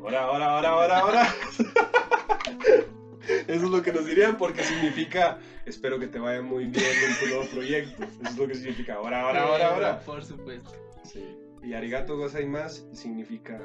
Ahora, 0.00 0.22
ahora, 0.22 0.46
ahora, 0.46 0.68
ahora, 0.68 0.98
ahora. 0.98 2.94
Eso 3.48 3.64
es 3.66 3.70
lo 3.70 3.82
que 3.82 3.92
nos 3.92 4.06
dirían 4.06 4.36
porque 4.36 4.62
significa, 4.64 5.38
espero 5.66 5.98
que 5.98 6.06
te 6.06 6.18
vaya 6.18 6.42
muy 6.42 6.64
bien 6.64 6.84
en 6.84 7.18
tu 7.20 7.26
nuevo 7.34 7.50
proyecto. 7.50 8.02
Eso 8.02 8.22
es 8.22 8.36
lo 8.36 8.48
que 8.48 8.54
significa, 8.54 8.94
ahora, 8.94 9.22
ahora, 9.22 9.42
ahora, 9.42 9.74
ahora. 9.74 10.00
Por 10.00 10.24
supuesto. 10.24 10.72
Sí. 11.04 11.24
Y 11.62 11.74
arigato 11.74 12.16
gozaimasu 12.16 12.94
significa, 12.94 13.60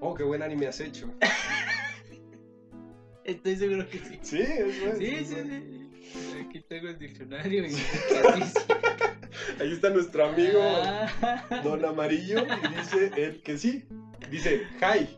oh, 0.00 0.14
qué 0.14 0.22
buen 0.22 0.42
anime 0.42 0.66
has 0.66 0.80
hecho. 0.80 1.10
Estoy 3.24 3.56
seguro 3.56 3.88
que 3.88 3.98
sí. 3.98 4.18
Sí, 4.22 4.40
eso 4.40 4.86
es. 4.88 4.98
Sí, 4.98 5.06
eso 5.06 5.34
sí, 5.34 5.40
es. 5.40 6.12
sí. 6.12 6.44
Aquí 6.44 6.60
tengo 6.68 6.88
el 6.88 6.98
diccionario 6.98 7.64
y. 7.66 7.74
Ahí 9.60 9.72
está 9.72 9.90
nuestro 9.90 10.26
amigo 10.26 10.60
Ah. 10.62 11.08
Don 11.64 11.84
Amarillo 11.84 12.44
y 12.44 12.76
dice 12.76 13.10
él 13.16 13.42
que 13.42 13.58
sí. 13.58 13.84
Dice, 14.30 14.62
hi, 14.80 15.08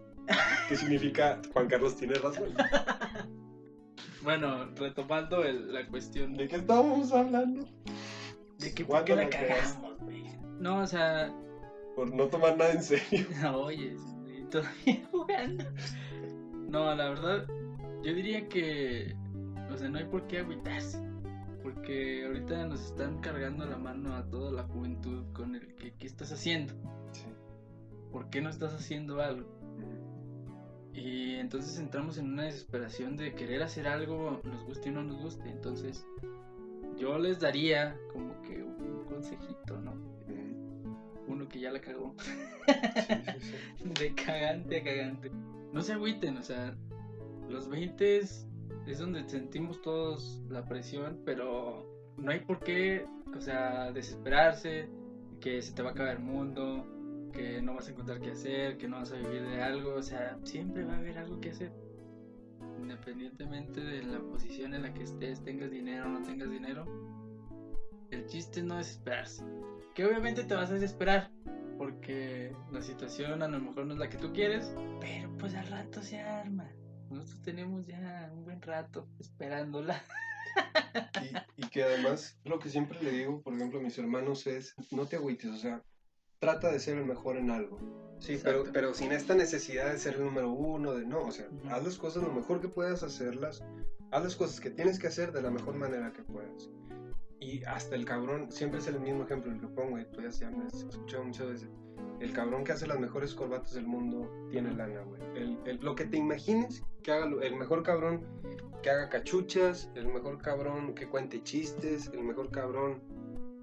que 0.68 0.76
significa 0.76 1.40
Juan 1.52 1.68
Carlos 1.68 1.96
tiene 1.96 2.14
razón. 2.14 2.54
Bueno, 4.24 4.64
retomando 4.76 5.44
el- 5.44 5.72
la 5.72 5.86
cuestión 5.86 6.34
¿De 6.34 6.48
qué 6.48 6.56
estábamos 6.56 7.12
hablando? 7.12 7.66
de 8.58 8.74
que 8.74 8.84
por 8.84 9.04
¿Cuándo 9.04 9.04
qué 9.06 9.16
la 9.16 9.28
cagamos, 9.30 9.98
güey. 10.00 10.24
No, 10.58 10.78
o 10.80 10.86
sea, 10.86 11.32
Por 11.94 12.12
no 12.14 12.26
tomar 12.28 12.56
nada 12.56 12.72
en 12.72 12.82
serio. 12.82 13.26
oye, 13.54 13.94
estoy 13.94 14.44
todavía 14.50 15.06
jugando. 15.10 15.64
No, 16.68 16.94
la 16.94 17.08
verdad, 17.10 17.46
yo 18.02 18.14
diría 18.14 18.48
que, 18.48 19.14
o 19.70 19.76
sea, 19.76 19.88
no 19.88 19.98
hay 19.98 20.04
por 20.04 20.26
qué 20.26 20.38
agüitarse. 20.38 21.02
Porque 21.62 22.24
ahorita 22.26 22.66
nos 22.66 22.84
están 22.84 23.18
cargando 23.20 23.64
la 23.64 23.78
mano 23.78 24.14
a 24.14 24.28
toda 24.28 24.52
la 24.52 24.64
juventud 24.64 25.24
con 25.32 25.54
el 25.54 25.74
que, 25.76 25.94
¿qué 25.94 26.06
estás 26.06 26.30
haciendo? 26.32 26.74
¿Por 28.12 28.28
qué 28.28 28.40
no 28.42 28.50
estás 28.50 28.74
haciendo 28.74 29.20
algo? 29.22 29.48
Y 30.94 31.34
entonces 31.34 31.78
entramos 31.78 32.18
en 32.18 32.32
una 32.32 32.44
desesperación 32.44 33.16
de 33.16 33.34
querer 33.34 33.62
hacer 33.62 33.88
algo, 33.88 34.40
nos 34.44 34.64
guste 34.64 34.90
o 34.90 34.92
no 34.92 35.02
nos 35.02 35.20
guste. 35.20 35.50
Entonces, 35.50 36.06
yo 36.96 37.18
les 37.18 37.40
daría 37.40 37.96
como 38.12 38.40
que 38.42 38.62
un 38.62 39.04
consejito, 39.06 39.80
¿no? 39.80 39.94
Uno 41.26 41.48
que 41.48 41.58
ya 41.58 41.72
la 41.72 41.80
cagó. 41.80 42.14
De 43.98 44.14
cagante 44.14 44.80
a 44.80 44.84
cagante. 44.84 45.30
No 45.72 45.82
se 45.82 45.94
agüiten, 45.94 46.36
o 46.36 46.42
sea, 46.42 46.76
los 47.48 47.68
20 47.68 48.18
es 48.18 48.46
donde 48.98 49.28
sentimos 49.28 49.82
todos 49.82 50.42
la 50.48 50.64
presión, 50.64 51.20
pero 51.24 51.94
no 52.16 52.30
hay 52.30 52.40
por 52.40 52.60
qué, 52.60 53.06
o 53.36 53.40
sea, 53.40 53.90
desesperarse, 53.90 54.88
que 55.40 55.60
se 55.62 55.72
te 55.72 55.82
va 55.82 55.90
a 55.90 55.92
acabar 55.92 56.16
el 56.16 56.22
mundo, 56.22 56.86
que 57.34 57.60
no 57.60 57.74
vas 57.74 57.88
a 57.88 57.90
encontrar 57.90 58.20
qué 58.20 58.30
hacer, 58.30 58.78
que 58.78 58.88
no 58.88 58.98
vas 58.98 59.12
a 59.12 59.16
vivir 59.16 59.42
de 59.42 59.62
algo, 59.62 59.94
o 59.94 60.02
sea, 60.02 60.38
siempre 60.44 60.84
va 60.84 60.94
a 60.94 60.98
haber 60.98 61.18
algo 61.18 61.40
que 61.40 61.50
hacer. 61.50 61.72
Independientemente 62.78 63.80
de 63.80 64.02
la 64.02 64.20
posición 64.20 64.74
en 64.74 64.82
la 64.82 64.94
que 64.94 65.02
estés, 65.02 65.42
tengas 65.42 65.70
dinero 65.70 66.06
o 66.06 66.08
no 66.08 66.22
tengas 66.22 66.50
dinero, 66.50 66.86
el 68.10 68.26
chiste 68.26 68.60
es 68.60 68.66
no 68.66 68.76
desesperarse. 68.76 69.44
Que 69.94 70.04
obviamente 70.04 70.44
te 70.44 70.54
vas 70.54 70.70
a 70.70 70.74
desesperar, 70.74 71.30
porque 71.76 72.54
la 72.72 72.82
situación 72.82 73.42
a 73.42 73.48
lo 73.48 73.60
mejor 73.60 73.86
no 73.86 73.94
es 73.94 73.98
la 73.98 74.08
que 74.08 74.18
tú 74.18 74.32
quieres, 74.32 74.72
pero 75.00 75.30
pues 75.38 75.54
al 75.54 75.66
rato 75.66 76.02
se 76.02 76.20
arma. 76.20 76.70
Nosotros 77.10 77.42
tenemos 77.42 77.86
ya 77.86 78.30
un 78.32 78.44
buen 78.44 78.62
rato 78.62 79.08
esperándola. 79.18 80.02
Y, 81.56 81.64
y 81.64 81.68
que 81.68 81.82
además, 81.82 82.38
lo 82.44 82.60
que 82.60 82.68
siempre 82.68 83.02
le 83.02 83.10
digo, 83.10 83.42
por 83.42 83.54
ejemplo, 83.54 83.80
a 83.80 83.82
mis 83.82 83.98
hermanos 83.98 84.46
es, 84.46 84.74
no 84.92 85.06
te 85.06 85.16
agüites, 85.16 85.50
o 85.50 85.56
sea, 85.56 85.82
trata 86.44 86.70
de 86.70 86.78
ser 86.78 86.98
el 86.98 87.04
mejor 87.06 87.36
en 87.36 87.50
algo. 87.50 87.78
Sí, 88.20 88.38
pero, 88.42 88.64
pero 88.72 88.94
sin 88.94 89.12
esta 89.12 89.34
necesidad 89.34 89.90
de 89.92 89.98
ser 89.98 90.14
el 90.14 90.24
número 90.24 90.50
uno, 90.50 90.92
de 90.94 91.04
no, 91.04 91.22
o 91.24 91.32
sea, 91.32 91.46
haz 91.70 91.84
las 91.84 91.98
cosas 91.98 92.22
lo 92.22 92.32
mejor 92.32 92.60
que 92.60 92.68
puedas 92.68 93.02
hacerlas, 93.02 93.62
haz 94.10 94.22
las 94.22 94.36
cosas 94.36 94.60
que 94.60 94.70
tienes 94.70 94.98
que 94.98 95.06
hacer 95.08 95.32
de 95.32 95.42
la 95.42 95.50
mejor 95.50 95.74
manera 95.74 96.12
que 96.12 96.22
puedas. 96.22 96.70
Y 97.40 97.62
hasta 97.64 97.94
el 97.96 98.04
cabrón, 98.06 98.50
siempre 98.50 98.80
es 98.80 98.86
el 98.86 98.98
mismo 99.00 99.24
ejemplo 99.24 99.52
el 99.52 99.60
que 99.60 99.66
pongo, 99.66 99.98
y 99.98 100.04
tú 100.06 100.22
ya, 100.22 100.30
ya 100.30 100.50
me 100.50 100.64
has 100.64 100.74
escuchado 100.74 101.24
muchas 101.24 101.48
veces. 101.48 101.68
el 102.20 102.32
cabrón 102.32 102.64
que 102.64 102.72
hace 102.72 102.86
las 102.86 102.98
mejores 102.98 103.34
corbatas 103.34 103.74
del 103.74 103.86
mundo 103.86 104.30
tiene 104.50 104.72
lana, 104.72 105.02
güey. 105.02 105.20
El, 105.34 105.58
el- 105.66 105.78
lo 105.82 105.94
que 105.94 106.04
te 106.06 106.16
imagines 106.16 106.82
que 107.02 107.12
haga 107.12 107.26
el 107.42 107.56
mejor 107.56 107.82
cabrón 107.82 108.24
que 108.82 108.88
haga 108.90 109.08
cachuchas, 109.10 109.90
el 109.94 110.06
mejor 110.08 110.38
cabrón 110.40 110.94
que 110.94 111.06
cuente 111.08 111.42
chistes, 111.42 112.10
el 112.14 112.22
mejor 112.22 112.50
cabrón 112.50 113.02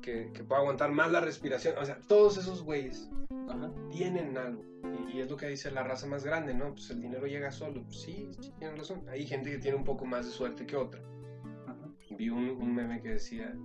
que, 0.02 0.32
que 0.34 0.43
pueda 0.43 0.62
aguantar 0.62 0.91
más 0.91 1.12
la 1.12 1.22
respiración. 1.22 1.76
O 1.80 1.86
sea, 1.86 1.99
todos 2.08 2.38
esos 2.38 2.64
güeyes 2.64 3.10
Ajá. 3.49 3.72
tienen 3.91 4.38
algo. 4.38 4.64
Y, 5.10 5.18
y 5.18 5.22
es 5.22 5.30
lo 5.30 5.38
que 5.38 5.47
dice 5.47 5.72
la 5.72 5.84
raza 5.84 6.08
más 6.08 6.24
grande, 6.26 6.54
¿no? 6.54 6.72
Pues 6.74 6.89
el 6.89 7.02
dinero 7.02 7.28
llega 7.28 7.52
solo. 7.52 7.84
Pues 7.84 8.02
sí, 8.02 8.30
sí, 8.39 8.52
tienen 8.58 8.78
razón. 8.78 9.04
Hay 9.10 9.26
gente 9.26 9.52
que 9.52 9.58
tiene 9.60 9.78
un 9.78 9.84
poco 9.84 10.06
más 10.06 10.26
de 10.26 10.32
suerte 10.32 10.66
que 10.66 10.76
otra. 10.76 11.02
Ajá. 11.68 11.88
Vi 12.18 12.30
un, 12.30 12.49
un 12.49 12.74
meme 12.76 13.02
que 13.02 13.10
decía, 13.10 13.56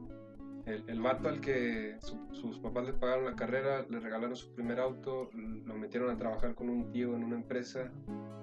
el, 0.67 0.85
el 0.89 1.01
vato 1.01 1.29
al 1.29 1.41
que 1.41 1.97
su- 2.01 2.29
sus 2.33 2.59
papás 2.59 2.85
le 2.87 2.93
pagaron 2.93 3.25
la 3.25 3.35
carrera, 3.37 3.87
le 3.89 4.01
regalaron 4.01 4.37
su 4.37 4.53
primer 4.53 4.79
auto, 4.81 5.31
lo 5.33 5.75
metieron 5.75 6.11
a 6.11 6.17
trabajar 6.19 6.55
con 6.55 6.69
un 6.69 6.91
tío 6.91 7.15
en 7.17 7.25
una 7.25 7.37
empresa 7.37 7.91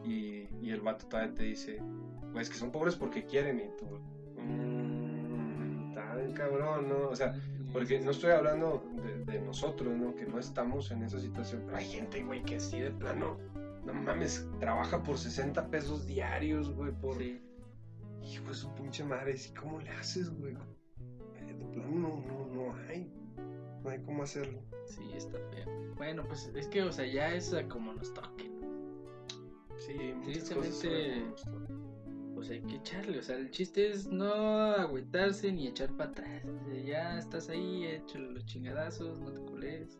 y, 0.05 0.47
y 0.61 0.69
el 0.71 0.81
vato 0.81 1.05
todavía 1.07 1.33
te 1.35 1.43
dice, 1.43 1.81
pues 2.31 2.49
que 2.49 2.55
son 2.55 2.71
pobres 2.71 2.95
porque 2.95 3.25
quieren 3.25 3.59
y 3.59 3.69
tú, 3.77 3.85
mmm, 4.41 5.93
tan 5.93 6.33
cabrón, 6.33 6.89
¿no? 6.89 7.09
O 7.09 7.15
sea, 7.15 7.35
porque 7.73 7.99
no 7.99 8.11
estoy 8.11 8.31
hablando 8.31 8.83
de, 9.03 9.25
de 9.25 9.41
nosotros, 9.41 9.97
¿no? 9.97 10.15
Que 10.15 10.25
no 10.25 10.39
estamos 10.39 10.91
en 10.91 11.03
esa 11.03 11.19
situación, 11.19 11.63
pero 11.65 11.77
hay 11.77 11.85
gente, 11.85 12.23
güey, 12.23 12.43
que 12.43 12.59
sí 12.59 12.79
de 12.79 12.91
plano, 12.91 13.37
no 13.83 13.93
mames, 13.93 14.47
trabaja 14.59 15.01
por 15.03 15.17
60 15.17 15.67
pesos 15.67 16.05
diarios, 16.05 16.71
güey, 16.73 16.91
por... 16.93 17.17
Sí. 17.17 17.41
Hijo 18.21 18.47
de 18.47 18.53
su 18.53 18.73
pinche 18.75 19.03
madre, 19.03 19.35
¿y 19.35 19.53
cómo 19.53 19.81
le 19.81 19.89
haces, 19.89 20.29
güey? 20.29 20.53
Eh, 20.53 21.45
De 21.45 21.65
plano 21.65 21.89
no, 21.91 22.23
no, 22.25 22.47
no 22.47 22.75
hay. 22.87 23.11
No 23.83 23.89
hay 23.89 23.99
cómo 23.99 24.23
hacerlo. 24.23 24.61
Sí, 24.85 25.01
está 25.13 25.37
feo. 25.49 25.65
Bueno, 25.97 26.23
pues 26.25 26.49
es 26.55 26.67
que, 26.67 26.83
o 26.83 26.91
sea, 26.91 27.05
ya 27.05 27.33
es 27.33 27.53
como 27.67 27.93
nos 27.93 28.13
toque. 28.13 28.49
Sí, 29.77 30.13
Tristemente-. 30.23 31.25
Pues 32.43 32.51
hay 32.51 32.61
que 32.67 32.75
echarle, 32.75 33.19
o 33.19 33.23
sea, 33.23 33.37
el 33.37 33.51
chiste 33.51 33.89
es 33.89 34.05
no 34.07 34.33
agüitarse 34.33 35.49
ni 35.49 35.67
echar 35.67 35.95
para 35.95 36.09
atrás. 36.09 36.43
O 36.43 36.65
sea, 36.65 36.83
ya 36.83 37.17
estás 37.17 37.47
ahí, 37.47 37.85
échale 37.85 38.33
los 38.33 38.45
chingadazos, 38.45 39.17
no 39.21 39.31
te 39.31 39.39
cules. 39.39 39.97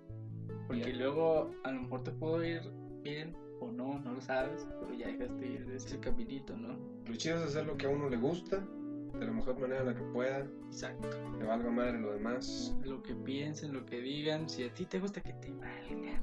Porque 0.68 0.92
luego 0.92 1.52
a 1.64 1.72
lo 1.72 1.84
mejor 1.84 2.04
te 2.04 2.12
puedo 2.12 2.44
ir 2.44 2.62
bien 3.02 3.34
o 3.62 3.72
no, 3.72 3.98
no 4.00 4.16
lo 4.16 4.20
sabes, 4.20 4.68
pero 4.78 4.94
ya 4.94 5.08
dejaste 5.08 5.48
ir 5.48 5.72
ese 5.74 5.98
caminito, 6.02 6.54
¿no? 6.58 6.78
Lo 7.08 7.16
chido 7.16 7.38
es 7.38 7.44
hacer 7.44 7.66
lo 7.66 7.78
que 7.78 7.86
a 7.86 7.90
uno 7.92 8.10
le 8.10 8.18
gusta, 8.18 8.58
de 8.58 9.26
la 9.26 9.32
mejor 9.32 9.58
manera 9.58 9.80
en 9.80 9.88
la 9.88 9.96
que 9.96 10.04
pueda, 10.12 10.40
Exacto. 10.66 11.10
que 11.40 11.46
valga 11.46 11.72
madre 11.72 11.98
lo 11.98 12.12
demás. 12.12 12.76
Lo 12.84 13.02
que 13.04 13.16
piensen, 13.16 13.72
lo 13.72 13.86
que 13.86 14.02
digan, 14.02 14.50
si 14.50 14.66
a 14.66 14.74
ti 14.74 14.84
te 14.84 15.00
gusta 15.00 15.22
que 15.22 15.32
te 15.32 15.50
valga, 15.54 16.22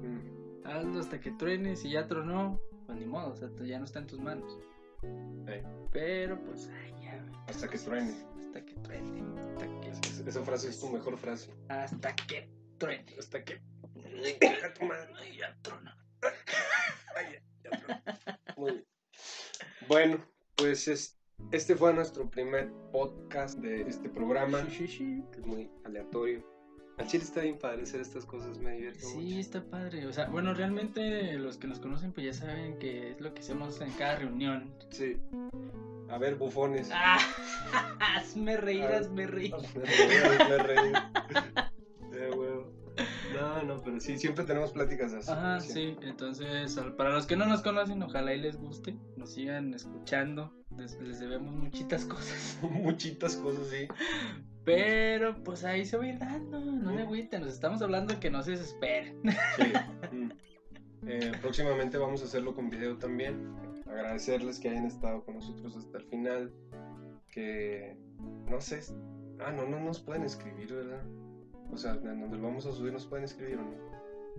Mm, 0.00 0.64
hazlo 0.64 1.00
hasta 1.00 1.20
que 1.20 1.32
truene, 1.32 1.76
si 1.76 1.90
ya 1.90 2.06
tronó, 2.06 2.58
pues 2.86 2.98
ni 2.98 3.04
modo, 3.04 3.32
o 3.32 3.36
sea, 3.36 3.50
ya 3.66 3.78
no 3.78 3.84
está 3.84 3.98
en 3.98 4.06
tus 4.06 4.20
manos. 4.20 4.58
Ey, 5.46 5.62
Pero 5.92 6.38
pues, 6.44 6.68
ay, 6.82 6.94
ya. 7.02 7.24
Hasta 7.46 7.68
que 7.68 7.78
truene. 7.78 8.14
Hasta 8.38 8.64
que 8.64 8.74
truene. 8.76 9.22
Hasta 9.40 9.66
que, 9.80 9.90
es- 9.90 10.20
Esa 10.26 10.42
frase 10.44 10.68
es 10.68 10.80
tu 10.80 10.88
mejor 10.90 11.16
frase. 11.18 11.50
hasta 11.68 12.14
que 12.14 12.48
truene. 12.78 13.04
Hasta 13.18 13.44
que. 13.44 13.60
Deja 14.40 14.72
tu 14.74 14.84
madre. 14.84 15.12
Ay, 15.20 15.36
ya 15.38 15.56
trona. 15.62 15.96
Ay, 17.16 17.26
ya, 17.32 17.70
ya, 17.70 17.70
perdón. 17.78 18.02
Muy 18.56 18.70
bien. 18.72 18.86
Bueno, 19.88 20.24
pues 20.56 20.88
es- 20.88 21.18
este 21.50 21.76
fue 21.76 21.92
nuestro 21.92 22.30
primer 22.30 22.70
podcast 22.92 23.58
de 23.58 23.82
este 23.82 24.08
programa. 24.08 24.64
Sí, 24.70 24.86
sí, 24.86 24.88
sí. 24.88 25.22
que 25.32 25.40
es 25.40 25.46
muy 25.46 25.70
aleatorio. 25.84 26.42
Al 26.96 27.06
chile 27.08 27.24
está 27.24 27.40
bien 27.40 27.58
padre 27.58 27.82
hacer 27.82 28.00
estas 28.00 28.24
cosas, 28.24 28.58
me 28.58 28.72
divierte 28.72 29.00
Sí, 29.00 29.16
mucho. 29.18 29.38
está 29.38 29.62
padre. 29.64 30.06
O 30.06 30.12
sea, 30.12 30.26
bueno, 30.28 30.54
realmente 30.54 31.32
los 31.38 31.56
que 31.58 31.66
nos 31.66 31.80
conocen 31.80 32.12
pues 32.12 32.26
ya 32.26 32.32
saben 32.32 32.78
que 32.78 33.10
es 33.12 33.20
lo 33.20 33.34
que 33.34 33.40
hacemos 33.40 33.80
en 33.80 33.90
cada 33.92 34.16
reunión. 34.16 34.72
Sí. 34.90 35.16
A 36.08 36.18
ver, 36.18 36.36
bufones. 36.36 36.90
Ah, 36.92 37.18
hazme 38.16 38.56
reír, 38.56 38.84
Ah. 38.84 38.98
hazme 38.98 39.26
reír. 39.26 39.54
Me 39.74 39.84
reí, 39.84 40.38
me 40.48 40.58
reí. 40.58 40.92
Eh, 42.12 42.30
huevo. 42.36 42.72
No, 43.34 43.62
no, 43.64 43.82
pero 43.82 43.98
sí, 43.98 44.16
siempre 44.16 44.44
tenemos 44.44 44.70
pláticas 44.70 45.12
así. 45.14 45.32
Ajá, 45.32 45.58
sí. 45.58 45.96
Entonces, 46.02 46.78
para 46.96 47.10
los 47.10 47.26
que 47.26 47.34
no 47.36 47.44
nos 47.46 47.62
conocen, 47.62 48.00
ojalá 48.04 48.32
y 48.34 48.40
les 48.40 48.56
guste, 48.56 48.96
nos 49.16 49.32
sigan 49.32 49.74
escuchando. 49.74 50.52
Les, 50.76 51.00
les 51.00 51.18
debemos 51.18 51.52
muchitas 51.56 52.04
cosas. 52.04 52.58
Muchitas 52.70 53.34
cosas, 53.36 53.66
sí. 53.68 53.88
Pero 54.64 55.42
pues 55.44 55.64
ahí 55.64 55.84
se 55.84 55.96
va 55.96 56.06
ir 56.06 56.18
dando, 56.18 56.58
no 56.58 56.94
se 56.94 57.02
agüiten, 57.02 57.42
nos 57.42 57.52
estamos 57.52 57.82
hablando 57.82 58.18
que 58.18 58.30
no 58.30 58.42
se 58.42 58.52
desesperen. 58.52 59.20
Mm. 60.12 60.30
Eh, 61.06 61.32
próximamente 61.42 61.98
vamos 61.98 62.22
a 62.22 62.24
hacerlo 62.24 62.54
con 62.54 62.70
video 62.70 62.96
también. 62.96 63.54
Agradecerles 63.86 64.58
que 64.58 64.70
hayan 64.70 64.86
estado 64.86 65.22
con 65.24 65.34
nosotros 65.34 65.76
hasta 65.76 65.98
el 65.98 66.04
final. 66.04 66.52
Que 67.30 67.96
no 68.48 68.60
sé. 68.60 68.80
Ah, 69.38 69.52
no, 69.52 69.66
no 69.66 69.80
nos 69.80 70.00
pueden 70.00 70.22
escribir, 70.22 70.72
¿verdad? 70.72 71.02
O 71.70 71.76
sea, 71.76 71.94
donde 71.94 72.38
lo 72.38 72.44
vamos 72.44 72.64
a 72.66 72.72
subir 72.72 72.92
nos 72.92 73.06
pueden 73.06 73.24
escribir 73.24 73.58
o 73.58 73.62
no. 73.62 73.74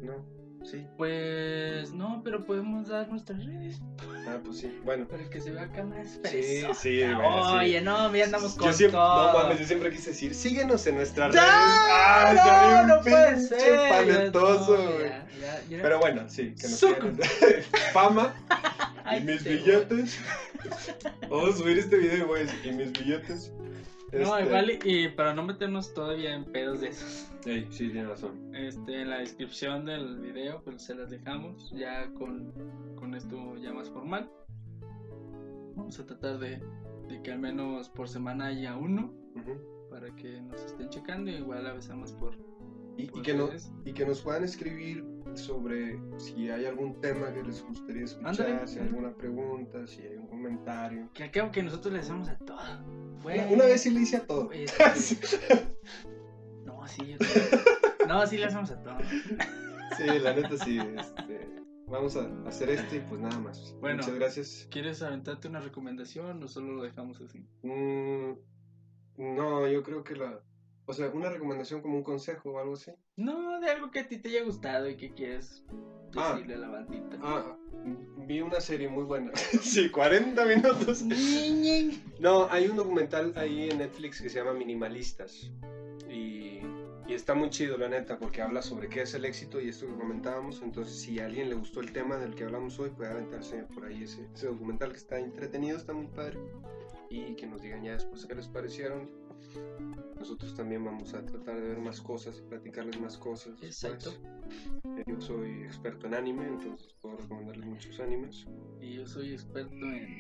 No, 0.02 0.26
sí. 0.70 0.86
Pues 0.98 1.94
no, 1.94 2.22
pero 2.24 2.46
podemos 2.46 2.88
dar 2.88 3.08
nuestras 3.10 3.46
redes 3.46 3.80
Ah, 4.28 4.38
pues 4.44 4.58
sí. 4.60 4.80
Bueno. 4.84 5.08
para 5.08 5.30
que 5.30 5.40
se 5.40 5.52
vea 5.52 5.64
acá 5.64 5.84
más 5.84 6.20
Sí, 6.30 6.64
sí, 6.76 7.04
bueno, 7.04 7.50
sí. 7.50 7.56
Oye, 7.58 7.82
no, 7.82 8.16
ya 8.16 8.26
andamos 8.26 8.56
con 8.56 8.68
Yo 8.68 8.74
siempre, 8.74 8.98
todo. 8.98 9.34
no 9.34 9.40
mames, 9.40 9.60
yo 9.60 9.66
siempre 9.68 9.92
quise 9.92 10.10
decir, 10.12 10.34
síguenos 10.34 10.86
en 10.88 10.96
nuestras 10.96 11.34
¡No! 11.36 11.42
redes. 11.42 11.54
¡Ay, 11.54 12.36
no, 12.36 12.44
bien 12.44 12.88
no 12.88 13.02
puede 13.02 13.40
ser. 13.40 13.90
paletoso, 13.90 14.78
No, 14.78 14.92
güey! 14.94 15.10
ya, 15.10 15.28
ya, 15.40 15.62
ya. 15.70 15.82
Pero 15.82 16.00
bueno, 16.00 16.24
sí, 16.30 16.56
que 16.60 16.68
nos 16.68 16.78
sigan. 16.80 17.18
Fama 17.94 18.34
Ay, 19.04 19.22
y 19.22 19.26
mis 19.26 19.44
te 19.44 19.50
billetes. 19.56 20.20
Vamos 21.30 21.56
a 21.56 21.58
subir 21.58 21.78
este 21.78 21.98
video 21.98 22.18
y 22.18 22.22
voy 22.22 22.40
a 22.40 22.44
decir, 22.44 22.60
y 22.66 22.72
mis 22.72 22.92
billetes. 22.92 23.52
No, 24.14 24.38
Este, 24.38 24.46
igual, 24.46 24.72
y, 24.86 25.06
y 25.06 25.10
para 25.10 25.34
no 25.34 25.44
meternos 25.44 25.94
todavía 25.94 26.34
en 26.36 26.46
pedos 26.46 26.82
de 26.82 26.90
esos, 26.90 27.28
sí, 27.44 27.66
tiene 27.70 28.06
razón. 28.06 28.56
este, 28.56 29.02
en 29.02 29.10
la 29.10 29.18
descripción 29.20 29.86
del 29.86 30.20
video, 30.22 30.62
pues 30.64 30.84
se 30.84 30.96
las 30.96 31.10
dejamos 31.10 31.72
ya 31.72 32.10
con, 32.14 32.54
con 32.96 33.14
esto 33.16 33.56
ya 33.58 33.74
más 33.74 33.90
formal. 33.90 34.30
Vamos 35.76 36.00
a 36.00 36.06
tratar 36.06 36.40
de, 36.40 36.62
de 37.10 37.22
que 37.24 37.32
al 37.32 37.40
menos 37.40 37.90
por 37.90 38.08
semana 38.08 38.46
haya 38.48 38.78
uno 38.78 39.14
para 39.90 40.16
que 40.16 40.40
nos 40.42 40.64
estén 40.64 40.90
checando. 40.90 41.30
Igual 41.32 41.66
avisamos 41.68 42.14
por, 42.14 42.36
y, 42.98 43.04
y 43.04 43.08
por 43.08 43.22
que 43.24 43.34
no, 43.34 43.50
y 43.84 43.92
que 43.92 44.06
nos 44.06 44.22
puedan 44.22 44.44
escribir 44.44 45.04
sobre 45.38 46.00
si 46.18 46.50
hay 46.50 46.66
algún 46.66 47.00
tema 47.02 47.34
que 47.34 47.44
les 47.44 47.64
gustaría 47.64 48.04
escuchar, 48.04 48.68
si 48.68 48.80
hay 48.80 48.88
alguna 48.88 49.14
pregunta, 49.14 49.86
si 49.88 50.02
hay 50.02 50.16
un 50.18 50.28
comentario. 50.28 51.10
Que 51.14 51.26
acabo 51.26 51.52
que 51.52 51.64
nosotros 51.64 51.94
le 51.94 52.00
hacemos 52.00 52.28
a 52.30 52.38
todo. 52.38 52.60
Una, 53.24 53.66
vez 53.66 53.82
sí 53.82 53.90
le 53.90 54.02
hice 54.02 54.18
a 54.18 54.28
todo. 54.28 54.48
Oye, 54.50 54.68
sí, 54.96 55.16
sí. 55.24 55.38
No, 56.64 56.88
sí, 56.88 57.08
yo 57.08 57.18
creo. 57.18 58.08
No, 58.08 58.26
sí 58.28 58.38
le 58.38 58.46
hacemos 58.46 58.72
a 58.72 58.82
todo. 58.84 58.98
Sí, 59.98 60.20
la 60.20 60.34
neta 60.34 60.58
sí. 60.58 60.78
Este, 60.78 61.50
vamos 61.88 62.16
a 62.18 62.30
hacer 62.48 62.70
este 62.70 62.98
y 62.98 63.00
pues 63.00 63.20
nada 63.22 63.40
más. 63.40 63.76
Bueno. 63.80 63.98
Muchas 63.98 64.16
gracias. 64.16 64.68
¿Quieres 64.70 65.02
aventarte 65.02 65.48
una 65.48 65.60
recomendación 65.60 66.42
o 66.44 66.48
solo 66.48 66.74
lo 66.74 66.84
dejamos 66.84 67.20
así? 67.22 67.46
Mm, 67.64 68.34
no, 69.18 69.68
yo 69.68 69.84
creo 69.84 70.04
que 70.04 70.16
la... 70.16 70.40
O 70.88 70.94
sea, 70.94 71.10
una 71.10 71.30
recomendación 71.30 71.82
como 71.82 71.98
un 71.98 72.04
consejo 72.04 72.52
o 72.52 72.60
algo 72.60 72.74
así. 72.74 72.92
No, 73.16 73.60
de 73.60 73.70
algo 73.72 73.90
que 73.92 74.00
a 74.02 74.08
ti 74.08 74.18
te 74.18 74.30
haya 74.30 74.44
gustado 74.44 74.88
y 74.90 74.96
que 74.98 75.14
quieres 75.14 75.64
Ah. 76.18 76.34
decirle 76.34 76.56
a 76.56 76.58
la 76.60 76.70
bandita. 76.70 77.18
Ah, 77.22 77.58
vi 78.28 78.40
una 78.42 78.62
serie 78.62 78.88
muy 78.88 79.04
buena. 79.04 79.32
sí, 79.62 79.90
40 79.90 80.46
minutos. 80.46 81.04
No, 82.20 82.48
hay 82.50 82.68
un 82.68 82.78
documental 82.78 83.34
ahí 83.36 83.70
en 83.70 83.80
Netflix 83.80 84.22
que 84.22 84.30
se 84.30 84.38
llama 84.40 84.54
Minimalistas. 84.54 85.52
Y, 86.10 86.62
y 87.08 87.14
está 87.14 87.34
muy 87.34 87.50
chido, 87.50 87.78
la 87.78 87.90
neta, 87.90 88.18
porque 88.18 88.42
habla 88.42 88.62
sobre 88.62 88.88
qué 88.88 89.02
es 89.02 89.14
el 89.14 89.26
éxito 89.26 89.60
y 89.60 89.70
esto 89.70 89.88
que 89.88 89.94
comentábamos. 89.96 90.62
Entonces, 90.62 90.96
si 91.02 91.20
a 91.20 91.26
alguien 91.26 91.50
le 91.50 91.56
gustó 91.56 91.82
el 91.82 91.92
tema 91.92 92.18
del 92.18 92.36
que 92.36 92.46
hablamos 92.46 92.80
hoy, 92.80 92.92
puede 92.92 93.12
aventarse 93.12 93.64
por 93.74 93.86
ahí 93.86 94.04
ese, 94.04 94.26
ese 94.34 94.48
documental 94.48 94.92
que 94.92 94.98
está 94.98 95.20
entretenido, 95.20 95.78
está 95.78 95.94
muy 95.94 96.08
padre. 96.08 96.40
Y 97.10 97.36
que 97.36 97.46
nos 97.46 97.62
digan 97.62 97.84
ya 97.84 97.94
después 97.94 98.26
qué 98.26 98.36
les 98.36 98.48
parecieron. 98.48 99.10
Nosotros 100.20 100.56
también 100.56 100.84
vamos 100.84 101.14
a 101.14 101.24
tratar 101.24 101.56
de 101.62 101.68
ver 101.70 101.78
más 101.80 102.02
cosas 102.02 102.38
y 102.40 102.50
platicarles 102.50 103.00
más 103.00 103.18
cosas. 103.18 103.54
Exacto. 103.62 104.12
Eh, 104.98 105.04
Yo 105.08 105.22
soy 105.22 105.64
experto 105.64 106.08
en 106.08 106.16
anime, 106.16 106.48
entonces 106.48 106.94
puedo 107.02 107.18
recomendarles 107.18 107.66
muchos 107.66 108.00
animes. 108.00 108.46
Y 108.82 108.96
yo 108.96 109.06
soy 109.08 109.34
experto 109.34 109.74
en. 109.76 110.18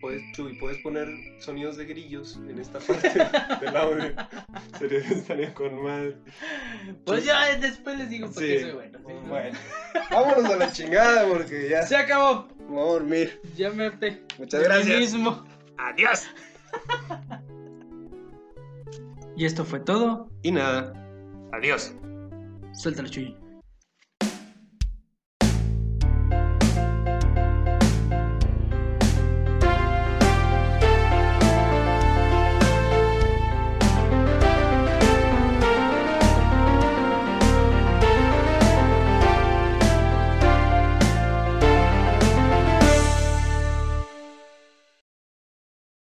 Puedes, 0.00 0.20
Chuy, 0.32 0.58
puedes 0.58 0.78
poner 0.82 1.06
sonidos 1.38 1.76
de 1.76 1.84
grillos 1.84 2.36
en 2.48 2.58
esta 2.58 2.80
parte 2.80 3.08
del 3.60 3.76
audio. 3.76 4.14
Sería, 4.76 4.98
estaría 4.98 5.54
con 5.54 5.80
madre. 5.80 6.16
Pues 7.06 7.24
ya 7.24 7.56
después 7.56 7.96
les 7.98 8.10
digo 8.10 8.26
porque 8.32 8.58
Sí. 8.58 8.62
soy 8.64 8.72
bueno. 8.72 8.98
¿sí? 8.98 9.14
Bueno, 9.28 9.58
vámonos 10.10 10.44
a 10.50 10.56
la 10.56 10.72
chingada 10.72 11.28
porque 11.28 11.68
ya 11.68 11.82
Se 11.82 11.94
acabó. 11.96 12.48
Vamos 12.74 12.90
a 12.90 12.92
dormir. 12.94 13.40
Ya 13.56 13.70
me 13.70 13.86
harté. 13.86 14.22
Muchas 14.38 14.60
de 14.62 14.68
mí 14.68 14.74
gracias. 14.74 14.98
mismo. 14.98 15.44
Adiós. 15.78 16.26
Y 19.36 19.44
esto 19.46 19.64
fue 19.64 19.80
todo. 19.80 20.28
Y 20.42 20.52
nada, 20.52 20.92
Adiós. 21.52 21.94
Suéltalo, 22.74 23.08
Chuy. 23.08 23.36